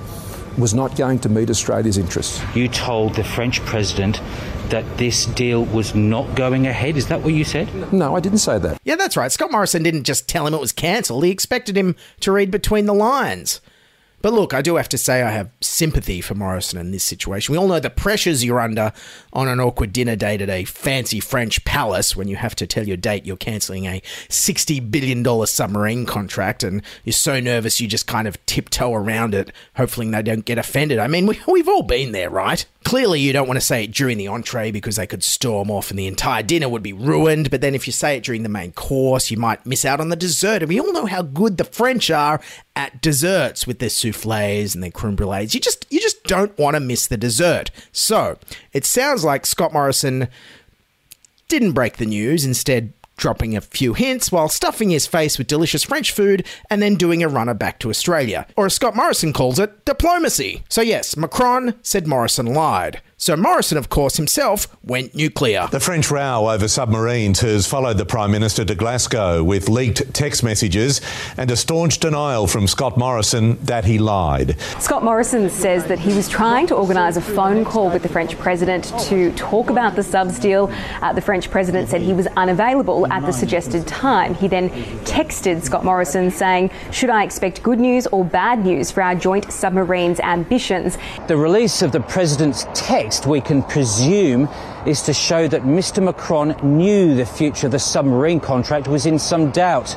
was 0.56 0.72
not 0.72 0.96
going 0.96 1.18
to 1.18 1.28
meet 1.28 1.50
Australia's 1.50 1.98
interests. 1.98 2.42
You 2.56 2.66
told 2.66 3.14
the 3.14 3.24
French 3.24 3.60
president 3.66 4.22
that 4.70 4.96
this 4.96 5.26
deal 5.26 5.66
was 5.66 5.94
not 5.94 6.34
going 6.34 6.66
ahead. 6.66 6.96
Is 6.96 7.08
that 7.08 7.20
what 7.20 7.34
you 7.34 7.44
said? 7.44 7.92
No, 7.92 8.16
I 8.16 8.20
didn't 8.20 8.38
say 8.38 8.58
that. 8.58 8.80
Yeah, 8.84 8.96
that's 8.96 9.18
right. 9.18 9.30
Scott 9.30 9.52
Morrison 9.52 9.82
didn't 9.82 10.04
just 10.04 10.28
tell 10.28 10.46
him 10.46 10.54
it 10.54 10.60
was 10.60 10.72
cancelled, 10.72 11.24
he 11.24 11.30
expected 11.30 11.76
him 11.76 11.94
to 12.20 12.32
read 12.32 12.50
between 12.50 12.86
the 12.86 12.94
lines. 12.94 13.60
But 14.20 14.32
look, 14.32 14.52
I 14.52 14.62
do 14.62 14.76
have 14.76 14.88
to 14.90 14.98
say 14.98 15.22
I 15.22 15.30
have 15.30 15.50
sympathy 15.60 16.20
for 16.20 16.34
Morrison 16.34 16.78
in 16.78 16.90
this 16.90 17.04
situation. 17.04 17.52
We 17.52 17.58
all 17.58 17.68
know 17.68 17.80
the 17.80 17.90
pressures 17.90 18.44
you're 18.44 18.60
under 18.60 18.92
on 19.32 19.48
an 19.48 19.60
awkward 19.60 19.92
dinner 19.92 20.16
date 20.16 20.40
at 20.40 20.50
a 20.50 20.64
fancy 20.64 21.20
French 21.20 21.64
palace 21.64 22.16
when 22.16 22.26
you 22.26 22.36
have 22.36 22.56
to 22.56 22.66
tell 22.66 22.86
your 22.86 22.96
date 22.96 23.26
you're 23.26 23.36
cancelling 23.36 23.86
a 23.86 24.00
$60 24.28 24.90
billion 24.90 25.46
submarine 25.46 26.04
contract 26.04 26.62
and 26.62 26.82
you're 27.04 27.12
so 27.12 27.38
nervous 27.38 27.80
you 27.80 27.86
just 27.86 28.06
kind 28.06 28.26
of 28.26 28.44
tiptoe 28.46 28.92
around 28.92 29.34
it, 29.34 29.52
hoping 29.76 30.10
they 30.10 30.22
don't 30.22 30.44
get 30.44 30.58
offended. 30.58 30.98
I 30.98 31.06
mean, 31.06 31.26
we, 31.26 31.40
we've 31.46 31.68
all 31.68 31.82
been 31.82 32.12
there, 32.12 32.30
right? 32.30 32.64
Clearly, 32.84 33.20
you 33.20 33.32
don't 33.32 33.46
want 33.46 33.60
to 33.60 33.66
say 33.66 33.84
it 33.84 33.92
during 33.92 34.16
the 34.16 34.28
entree 34.28 34.70
because 34.70 34.96
they 34.96 35.06
could 35.06 35.22
storm 35.22 35.70
off 35.70 35.90
and 35.90 35.98
the 35.98 36.06
entire 36.06 36.42
dinner 36.42 36.68
would 36.68 36.82
be 36.82 36.94
ruined. 36.94 37.50
But 37.50 37.60
then, 37.60 37.74
if 37.74 37.86
you 37.86 37.92
say 37.92 38.16
it 38.16 38.24
during 38.24 38.44
the 38.44 38.48
main 38.48 38.72
course, 38.72 39.30
you 39.30 39.36
might 39.36 39.66
miss 39.66 39.84
out 39.84 40.00
on 40.00 40.08
the 40.08 40.16
dessert. 40.16 40.62
And 40.62 40.70
we 40.70 40.80
all 40.80 40.92
know 40.92 41.04
how 41.04 41.20
good 41.20 41.58
the 41.58 41.64
French 41.64 42.10
are 42.10 42.40
at 42.74 43.02
desserts 43.02 43.66
with 43.66 43.78
their 43.78 43.90
souffles 44.18 44.74
and 44.74 44.82
their 44.82 44.90
creme 44.90 45.16
brulees. 45.16 45.54
You 45.54 45.60
just 45.60 45.86
you 45.90 46.00
just 46.00 46.22
don't 46.24 46.56
want 46.58 46.74
to 46.74 46.80
miss 46.80 47.06
the 47.06 47.16
dessert. 47.16 47.70
So 47.92 48.38
it 48.72 48.84
sounds 48.84 49.24
like 49.24 49.46
Scott 49.46 49.72
Morrison 49.72 50.28
didn't 51.48 51.72
break 51.72 51.96
the 51.96 52.06
news. 52.06 52.44
Instead, 52.44 52.92
dropping 53.16 53.56
a 53.56 53.60
few 53.60 53.94
hints 53.94 54.30
while 54.30 54.48
stuffing 54.48 54.90
his 54.90 55.06
face 55.06 55.38
with 55.38 55.46
delicious 55.48 55.82
French 55.82 56.12
food 56.12 56.46
and 56.70 56.80
then 56.80 56.94
doing 56.94 57.22
a 57.22 57.28
runner 57.28 57.54
back 57.54 57.80
to 57.80 57.90
Australia. 57.90 58.46
Or 58.56 58.66
as 58.66 58.74
Scott 58.74 58.94
Morrison 58.94 59.32
calls 59.32 59.58
it, 59.58 59.84
diplomacy. 59.84 60.62
So, 60.68 60.82
yes, 60.82 61.16
Macron 61.16 61.74
said 61.82 62.06
Morrison 62.06 62.46
lied. 62.46 63.00
So 63.20 63.36
Morrison, 63.36 63.76
of 63.76 63.88
course, 63.88 64.16
himself 64.16 64.68
went 64.84 65.12
nuclear. 65.12 65.66
The 65.72 65.80
French 65.80 66.08
row 66.08 66.48
over 66.48 66.68
submarines 66.68 67.40
has 67.40 67.66
followed 67.66 67.98
the 67.98 68.06
Prime 68.06 68.30
Minister 68.30 68.64
to 68.64 68.76
Glasgow 68.76 69.42
with 69.42 69.68
leaked 69.68 70.14
text 70.14 70.44
messages 70.44 71.00
and 71.36 71.50
a 71.50 71.56
staunch 71.56 71.98
denial 71.98 72.46
from 72.46 72.68
Scott 72.68 72.96
Morrison 72.96 73.58
that 73.64 73.84
he 73.84 73.98
lied. 73.98 74.56
Scott 74.78 75.02
Morrison 75.02 75.50
says 75.50 75.86
that 75.86 75.98
he 75.98 76.14
was 76.14 76.28
trying 76.28 76.68
to 76.68 76.76
organise 76.76 77.16
a 77.16 77.20
phone 77.20 77.64
call 77.64 77.90
with 77.90 78.04
the 78.04 78.08
French 78.08 78.38
President 78.38 78.84
to 79.00 79.32
talk 79.32 79.68
about 79.68 79.96
the 79.96 80.04
subs 80.04 80.38
deal. 80.38 80.72
Uh, 81.02 81.12
the 81.12 81.20
French 81.20 81.50
President 81.50 81.88
said 81.88 82.00
he 82.00 82.12
was 82.12 82.28
unavailable 82.36 83.04
at 83.12 83.26
the 83.26 83.32
suggested 83.32 83.84
time. 83.88 84.32
He 84.36 84.46
then 84.46 84.70
texted 85.04 85.64
Scott 85.64 85.84
Morrison 85.84 86.30
saying, 86.30 86.70
Should 86.92 87.10
I 87.10 87.24
expect 87.24 87.64
good 87.64 87.80
news 87.80 88.06
or 88.06 88.24
bad 88.24 88.64
news 88.64 88.92
for 88.92 89.02
our 89.02 89.16
joint 89.16 89.52
submarines 89.52 90.20
ambitions? 90.20 90.98
The 91.26 91.36
release 91.36 91.82
of 91.82 91.90
the 91.90 92.00
President's 92.00 92.64
text, 92.74 93.07
we 93.26 93.40
can 93.40 93.62
presume, 93.62 94.48
is 94.86 95.02
to 95.02 95.12
show 95.12 95.48
that 95.48 95.62
Mr. 95.62 96.02
Macron 96.02 96.56
knew 96.62 97.14
the 97.14 97.26
future 97.26 97.66
of 97.66 97.72
the 97.72 97.78
submarine 97.78 98.40
contract 98.40 98.88
was 98.88 99.06
in 99.06 99.18
some 99.18 99.50
doubt. 99.50 99.96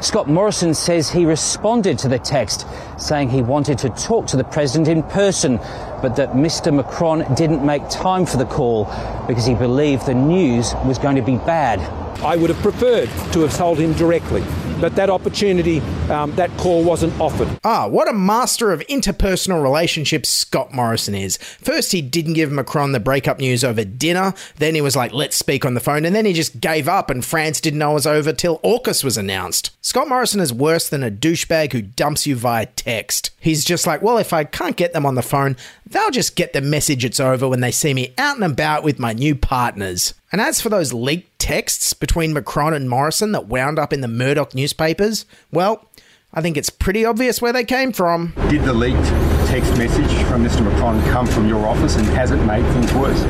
Scott 0.00 0.28
Morrison 0.28 0.74
says 0.74 1.10
he 1.10 1.24
responded 1.24 1.98
to 2.00 2.08
the 2.08 2.18
text, 2.18 2.66
saying 2.98 3.30
he 3.30 3.42
wanted 3.42 3.78
to 3.78 3.88
talk 3.90 4.26
to 4.28 4.36
the 4.36 4.44
president 4.44 4.88
in 4.88 5.02
person, 5.02 5.56
but 6.02 6.16
that 6.16 6.32
Mr. 6.32 6.72
Macron 6.72 7.24
didn't 7.34 7.64
make 7.64 7.88
time 7.88 8.26
for 8.26 8.36
the 8.36 8.44
call 8.44 8.84
because 9.26 9.46
he 9.46 9.54
believed 9.54 10.06
the 10.06 10.14
news 10.14 10.74
was 10.84 10.98
going 10.98 11.16
to 11.16 11.22
be 11.22 11.36
bad. 11.38 11.80
I 12.22 12.36
would 12.36 12.50
have 12.50 12.62
preferred 12.62 13.08
to 13.32 13.40
have 13.40 13.54
told 13.56 13.78
him 13.78 13.94
directly, 13.94 14.42
but 14.80 14.94
that 14.96 15.10
opportunity, 15.10 15.80
um, 16.10 16.34
that 16.36 16.50
call 16.58 16.84
wasn't 16.84 17.18
offered. 17.20 17.48
Ah, 17.64 17.86
what 17.86 18.08
a 18.08 18.12
master 18.12 18.72
of 18.72 18.80
interpersonal 18.88 19.62
relationships 19.62 20.28
Scott 20.28 20.72
Morrison 20.72 21.14
is. 21.14 21.36
First, 21.36 21.92
he 21.92 22.02
didn't 22.02 22.34
give 22.34 22.50
Macron 22.50 22.92
the 22.92 23.00
breakup 23.00 23.38
news 23.38 23.64
over 23.64 23.84
dinner. 23.84 24.34
Then 24.56 24.74
he 24.74 24.80
was 24.80 24.96
like, 24.96 25.12
let's 25.12 25.36
speak 25.36 25.64
on 25.64 25.74
the 25.74 25.80
phone. 25.80 26.04
And 26.04 26.14
then 26.14 26.24
he 26.24 26.32
just 26.32 26.60
gave 26.60 26.88
up, 26.88 27.10
and 27.10 27.24
France 27.24 27.60
didn't 27.60 27.78
know 27.78 27.92
it 27.92 27.94
was 27.94 28.06
over 28.06 28.32
till 28.32 28.58
AUKUS 28.60 29.04
was 29.04 29.16
announced. 29.16 29.75
Scott 29.86 30.08
Morrison 30.08 30.40
is 30.40 30.52
worse 30.52 30.88
than 30.88 31.04
a 31.04 31.12
douchebag 31.12 31.70
who 31.70 31.80
dumps 31.80 32.26
you 32.26 32.34
via 32.34 32.66
text. 32.66 33.30
He's 33.38 33.64
just 33.64 33.86
like, 33.86 34.02
well, 34.02 34.18
if 34.18 34.32
I 34.32 34.42
can't 34.42 34.74
get 34.74 34.92
them 34.92 35.06
on 35.06 35.14
the 35.14 35.22
phone, 35.22 35.56
they'll 35.86 36.10
just 36.10 36.34
get 36.34 36.52
the 36.52 36.60
message 36.60 37.04
it's 37.04 37.20
over 37.20 37.48
when 37.48 37.60
they 37.60 37.70
see 37.70 37.94
me 37.94 38.12
out 38.18 38.34
and 38.34 38.44
about 38.44 38.82
with 38.82 38.98
my 38.98 39.12
new 39.12 39.36
partners. 39.36 40.14
And 40.32 40.40
as 40.40 40.60
for 40.60 40.70
those 40.70 40.92
leaked 40.92 41.38
texts 41.38 41.92
between 41.92 42.32
Macron 42.32 42.74
and 42.74 42.90
Morrison 42.90 43.30
that 43.30 43.46
wound 43.46 43.78
up 43.78 43.92
in 43.92 44.00
the 44.00 44.08
Murdoch 44.08 44.56
newspapers, 44.56 45.24
well, 45.52 45.88
I 46.34 46.42
think 46.42 46.56
it's 46.56 46.68
pretty 46.68 47.04
obvious 47.04 47.40
where 47.40 47.52
they 47.52 47.62
came 47.62 47.92
from. 47.92 48.32
Did 48.48 48.64
the 48.64 48.72
leaked 48.72 49.06
text 49.46 49.78
message 49.78 50.12
from 50.24 50.44
Mr. 50.44 50.64
Macron 50.64 51.00
come 51.12 51.28
from 51.28 51.48
your 51.48 51.64
office 51.64 51.94
and 51.94 52.06
has 52.08 52.32
it 52.32 52.38
made 52.38 52.64
things 52.72 52.92
worse? 52.92 53.22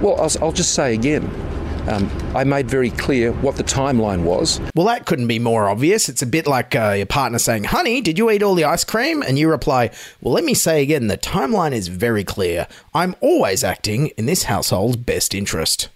Well, 0.00 0.20
I'll, 0.20 0.30
I'll 0.40 0.52
just 0.52 0.72
say 0.72 0.94
again, 0.94 1.28
um, 1.88 2.10
I 2.34 2.44
made 2.44 2.68
very 2.68 2.90
clear 2.90 3.32
what 3.32 3.56
the 3.56 3.64
timeline 3.64 4.22
was. 4.22 4.60
Well, 4.74 4.86
that 4.86 5.06
couldn't 5.06 5.26
be 5.26 5.38
more 5.38 5.68
obvious. 5.68 6.08
It's 6.08 6.22
a 6.22 6.26
bit 6.26 6.46
like 6.46 6.74
uh, 6.74 6.94
your 6.96 7.06
partner 7.06 7.38
saying, 7.38 7.64
Honey, 7.64 8.00
did 8.00 8.18
you 8.18 8.30
eat 8.30 8.42
all 8.42 8.54
the 8.54 8.64
ice 8.64 8.84
cream? 8.84 9.22
And 9.22 9.38
you 9.38 9.50
reply, 9.50 9.90
Well, 10.20 10.34
let 10.34 10.44
me 10.44 10.54
say 10.54 10.82
again, 10.82 11.08
the 11.08 11.18
timeline 11.18 11.72
is 11.72 11.88
very 11.88 12.24
clear. 12.24 12.66
I'm 12.94 13.14
always 13.20 13.62
acting 13.62 14.08
in 14.16 14.26
this 14.26 14.44
household's 14.44 14.96
best 14.96 15.34
interest. 15.34 15.88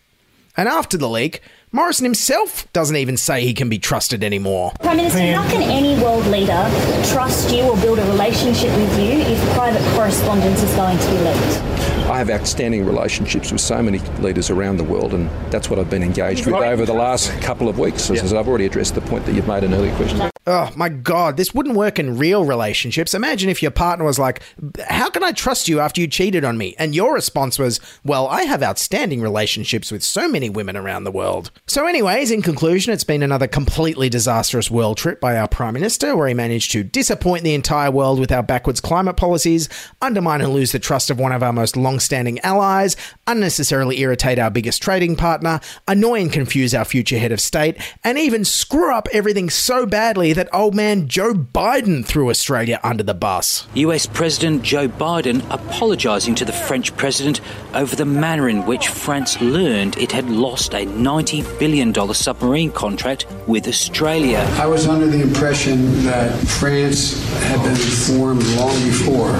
And 0.57 0.69
after 0.69 0.97
the 0.97 1.09
leak, 1.09 1.41
Morrison 1.71 2.05
himself 2.05 2.71
doesn't 2.73 2.97
even 2.97 3.17
say 3.17 3.45
he 3.45 3.55
can 3.55 3.69
be 3.69 3.79
trusted 3.79 4.25
anymore. 4.25 4.73
Prime 4.81 4.97
Minister, 4.97 5.33
how 5.35 5.49
can 5.51 5.63
any 5.63 6.03
world 6.03 6.27
leader 6.27 6.69
trust 7.13 7.53
you 7.55 7.63
or 7.63 7.77
build 7.77 7.99
a 7.99 8.05
relationship 8.07 8.75
with 8.75 8.99
you 8.99 9.21
if 9.21 9.55
private 9.55 9.83
correspondence 9.95 10.63
is 10.63 10.75
going 10.75 10.99
to 10.99 11.07
be 11.11 11.19
leaked? 11.19 11.68
I 12.09 12.19
have 12.19 12.31
outstanding 12.31 12.87
relationships 12.87 13.53
with 13.53 13.61
so 13.61 13.83
many 13.83 13.99
leaders 14.21 14.51
around 14.51 14.79
the 14.79 14.85
world, 14.85 15.15
and 15.15 15.29
that's 15.53 15.69
what 15.69 15.79
I've 15.79 15.91
been 15.91 16.03
engaged 16.03 16.47
with 16.47 16.55
over 16.55 16.87
the 16.87 16.95
last 16.95 17.31
couple 17.43 17.69
of 17.69 17.79
weeks. 17.79 18.11
As 18.11 18.33
I've 18.33 18.49
already 18.49 18.67
addressed 18.67 18.95
the 18.95 19.01
point 19.03 19.27
that 19.27 19.35
you've 19.35 19.49
made 19.49 19.65
in 19.65 19.75
earlier 19.75 19.95
questions. 19.97 20.31
Oh 20.49 20.73
my 20.75 20.89
god, 20.89 21.37
this 21.37 21.53
wouldn't 21.53 21.77
work 21.77 21.99
in 21.99 22.17
real 22.17 22.43
relationships. 22.43 23.13
Imagine 23.13 23.51
if 23.51 23.61
your 23.61 23.71
partner 23.71 24.07
was 24.07 24.19
like, 24.19 24.41
How 24.89 25.11
can 25.11 25.23
I 25.23 25.33
trust 25.33 25.69
you 25.69 25.79
after 25.79 26.01
you 26.01 26.07
cheated 26.07 26.43
on 26.43 26.57
me? 26.57 26.75
And 26.79 26.95
your 26.95 27.13
response 27.13 27.59
was, 27.59 27.81
Well, 28.03 28.27
I 28.29 28.45
have 28.45 28.63
outstanding 28.63 29.21
relationships 29.21 29.93
with 29.93 30.03
so 30.03 30.27
many 30.27 30.49
women 30.49 30.75
around 30.75 31.05
the 31.05 31.11
world. 31.11 31.51
So, 31.67 31.87
anyways, 31.87 32.31
in 32.31 32.41
conclusion, 32.41 32.95
it's 32.95 33.05
been 33.05 33.23
another 33.23 33.47
completely 33.47 34.09
disastrous 34.09 34.71
world 34.71 34.97
trip 34.97 35.21
by 35.21 35.37
our 35.37 35.49
Prime 35.49 35.75
Minister, 35.75 36.17
where 36.17 36.29
he 36.29 36.33
managed 36.33 36.73
to 36.73 36.83
disappoint 36.83 37.45
the 37.45 37.53
entire 37.53 37.91
world 37.91 38.19
with 38.19 38.33
our 38.33 38.43
backwards 38.43 38.81
climate 38.81 39.19
policies, 39.19 39.69
undermine 40.01 40.41
and 40.41 40.55
lose 40.55 40.73
the 40.73 40.79
trust 40.79 41.11
of 41.11 41.19
one 41.19 41.33
of 41.33 41.43
our 41.43 41.53
most 41.53 41.68
long 41.77 42.01
standing 42.01 42.39
allies, 42.41 42.97
unnecessarily 43.27 44.01
irritate 44.01 44.39
our 44.39 44.51
biggest 44.51 44.83
trading 44.83 45.17
partner, 45.17 45.61
annoy 45.87 46.21
and 46.21 46.33
confuse 46.33 46.75
our 46.75 46.85
future 46.85 47.19
head 47.19 47.33
of 47.33 47.41
state, 47.41 47.77
and 48.05 48.19
even 48.19 48.45
screw 48.45 48.95
up 48.95 49.09
everything 49.13 49.51
so 49.51 49.87
badly 49.87 50.33
that 50.33 50.49
old 50.53 50.75
man 50.75 51.09
Joe 51.09 51.35
Biden 51.35 52.05
threw 52.05 52.31
Australia 52.31 52.81
under 52.83 53.03
the 53.03 53.15
bus. 53.15 53.67
US 53.75 54.07
President 54.07 54.63
Joe 54.63 54.89
Biden 54.89 55.45
apologising 55.51 56.35
to 56.37 56.45
the 56.45 56.53
French 56.53 56.97
president 56.97 57.41
over 57.75 57.95
the 57.97 58.05
manner 58.05 58.49
in 58.49 58.67
which 58.67 58.89
France 58.89 59.41
learned 59.41 59.97
it 59.99 60.13
had 60.13 60.29
lost 60.29 60.75
a 60.75 60.87
$90 60.87 61.59
billion 61.59 61.95
submarine 62.15 62.73
contract 62.73 63.27
with 63.47 63.67
Australia. 63.69 64.39
I 64.59 64.67
was 64.67 64.87
under 64.87 65.07
the 65.07 65.21
impression 65.21 66.05
that 66.05 66.37
France 66.47 67.23
had 67.45 67.63
been 67.63 67.73
informed 67.73 68.45
long 68.57 68.75
before 68.85 69.33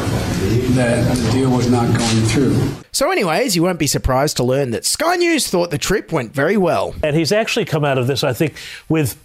that 0.75 1.17
the 1.17 1.31
deal 1.33 1.51
was 1.51 1.71
not 1.71 1.87
going 1.87 2.23
through. 2.27 2.57
So, 2.93 3.11
anyways, 3.11 3.55
you 3.55 3.63
won't 3.63 3.79
be 3.79 3.87
surprised 3.87 4.37
to 4.39 4.45
learn 4.45 4.71
that 4.71 4.85
Sky 4.85 5.17
News 5.17 5.49
thought 5.49 5.71
the 5.71 5.79
trip 5.79 6.13
went 6.13 6.33
very 6.33 6.57
well. 6.57 6.95
And 7.03 7.15
he's 7.15 7.33
actually 7.33 7.65
come 7.65 7.85
out 7.85 7.99
of 7.99 8.07
this, 8.07 8.25
I 8.25 8.33
think, 8.33 8.55
with 8.89 9.17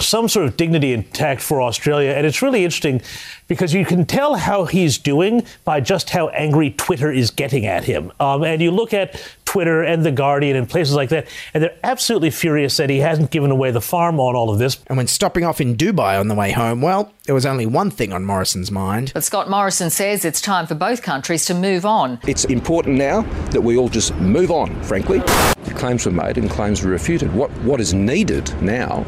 some 0.00 0.28
sort 0.28 0.46
of 0.46 0.56
dignity 0.56 0.92
intact 0.92 1.40
for 1.40 1.62
Australia. 1.62 2.12
And 2.12 2.26
it's 2.26 2.42
really 2.42 2.64
interesting 2.64 3.00
because 3.48 3.72
you 3.72 3.84
can 3.84 4.04
tell 4.04 4.34
how 4.34 4.64
he's 4.64 4.98
doing 4.98 5.46
by 5.64 5.80
just 5.80 6.10
how 6.10 6.28
angry 6.28 6.70
Twitter 6.70 7.10
is 7.10 7.30
getting 7.30 7.66
at 7.66 7.84
him. 7.84 8.12
Um, 8.20 8.44
and 8.44 8.60
you 8.60 8.70
look 8.70 8.92
at 8.92 9.20
Twitter 9.44 9.82
and 9.82 10.04
The 10.04 10.12
Guardian 10.12 10.56
and 10.56 10.68
places 10.68 10.94
like 10.94 11.08
that, 11.10 11.26
and 11.54 11.62
they're 11.62 11.76
absolutely 11.82 12.30
furious 12.30 12.76
that 12.76 12.90
he 12.90 12.98
hasn't 12.98 13.30
given 13.30 13.50
away 13.50 13.70
the 13.70 13.80
farm 13.80 14.20
on 14.20 14.34
all 14.34 14.50
of 14.50 14.58
this. 14.58 14.78
And 14.88 14.98
when 14.98 15.06
stopping 15.06 15.44
off 15.44 15.60
in 15.60 15.76
Dubai 15.76 16.20
on 16.20 16.28
the 16.28 16.34
way 16.34 16.52
home, 16.52 16.82
well, 16.82 17.12
there 17.24 17.34
was 17.34 17.46
only 17.46 17.64
one 17.64 17.90
thing 17.90 18.12
on 18.12 18.24
Morrison's 18.24 18.70
mind. 18.70 19.12
But 19.14 19.24
Scott 19.24 19.48
Morrison 19.48 19.88
says 19.88 20.24
it's 20.24 20.40
time 20.40 20.66
for 20.66 20.74
both 20.74 21.02
countries 21.02 21.46
to 21.46 21.54
move 21.54 21.86
on. 21.86 22.18
It's 22.26 22.44
important 22.44 22.96
now 22.96 23.22
that 23.50 23.60
we 23.62 23.76
all 23.76 23.88
just 23.88 24.14
move 24.16 24.50
on, 24.50 24.82
frankly. 24.82 25.20
Claims 25.76 26.04
were 26.04 26.12
made 26.12 26.38
and 26.38 26.50
claims 26.50 26.82
were 26.82 26.90
refuted. 26.90 27.32
What, 27.32 27.50
what 27.62 27.80
is 27.80 27.94
needed 27.94 28.52
now 28.62 29.04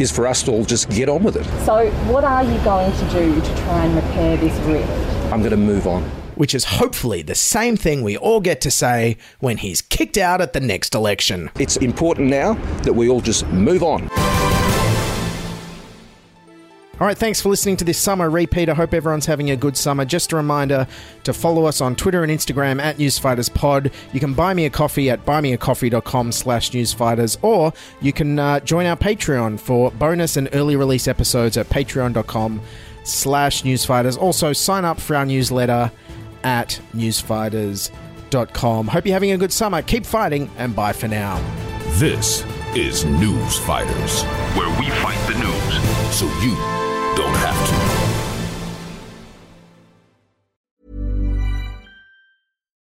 is 0.00 0.10
for 0.10 0.26
us 0.26 0.42
to 0.44 0.52
all 0.52 0.64
just 0.64 0.88
get 0.90 1.08
on 1.08 1.22
with 1.22 1.36
it. 1.36 1.44
So, 1.64 1.90
what 2.12 2.24
are 2.24 2.44
you 2.44 2.58
going 2.64 2.92
to 2.92 3.10
do 3.10 3.40
to 3.40 3.56
try 3.62 3.84
and 3.84 3.94
repair 3.96 4.36
this 4.36 4.58
rift? 4.66 4.90
I'm 5.32 5.40
going 5.40 5.50
to 5.50 5.56
move 5.56 5.86
on. 5.86 6.02
Which 6.34 6.54
is 6.54 6.64
hopefully 6.64 7.22
the 7.22 7.34
same 7.34 7.76
thing 7.76 8.02
we 8.02 8.16
all 8.16 8.40
get 8.40 8.60
to 8.62 8.70
say 8.70 9.16
when 9.40 9.58
he's 9.58 9.82
kicked 9.82 10.16
out 10.16 10.40
at 10.40 10.54
the 10.54 10.60
next 10.60 10.94
election. 10.94 11.50
It's 11.58 11.76
important 11.76 12.30
now 12.30 12.54
that 12.82 12.94
we 12.94 13.08
all 13.08 13.20
just 13.20 13.46
move 13.48 13.82
on. 13.82 14.08
All 17.02 17.08
right, 17.08 17.18
thanks 17.18 17.40
for 17.40 17.48
listening 17.48 17.76
to 17.78 17.84
this 17.84 17.98
summer 17.98 18.30
repeat. 18.30 18.68
I 18.68 18.74
hope 18.74 18.94
everyone's 18.94 19.26
having 19.26 19.50
a 19.50 19.56
good 19.56 19.76
summer. 19.76 20.04
Just 20.04 20.30
a 20.30 20.36
reminder 20.36 20.86
to 21.24 21.32
follow 21.32 21.64
us 21.64 21.80
on 21.80 21.96
Twitter 21.96 22.22
and 22.22 22.30
Instagram 22.30 22.80
at 22.80 22.98
NewsFightersPod. 22.98 23.92
You 24.12 24.20
can 24.20 24.34
buy 24.34 24.54
me 24.54 24.66
a 24.66 24.70
coffee 24.70 25.10
at 25.10 25.26
buymeacoffee.com 25.26 26.30
slash 26.30 26.70
newsfighters, 26.70 27.38
or 27.42 27.72
you 28.00 28.12
can 28.12 28.38
uh, 28.38 28.60
join 28.60 28.86
our 28.86 28.94
Patreon 28.94 29.58
for 29.58 29.90
bonus 29.90 30.36
and 30.36 30.48
early 30.52 30.76
release 30.76 31.08
episodes 31.08 31.56
at 31.56 31.68
patreon.com 31.68 32.60
slash 33.02 33.64
newsfighters. 33.64 34.16
Also, 34.16 34.52
sign 34.52 34.84
up 34.84 35.00
for 35.00 35.16
our 35.16 35.26
newsletter 35.26 35.90
at 36.44 36.80
newsfighters.com. 36.94 38.86
Hope 38.86 39.06
you're 39.06 39.12
having 39.12 39.32
a 39.32 39.38
good 39.38 39.52
summer. 39.52 39.82
Keep 39.82 40.06
fighting, 40.06 40.48
and 40.56 40.76
bye 40.76 40.92
for 40.92 41.08
now. 41.08 41.42
This 41.94 42.44
is 42.76 43.04
News 43.04 43.58
Fighters, 43.58 44.22
where 44.54 44.70
we 44.78 44.88
fight 45.00 45.18
the 45.26 45.34
news 45.40 46.16
so 46.16 46.26
you 46.40 46.91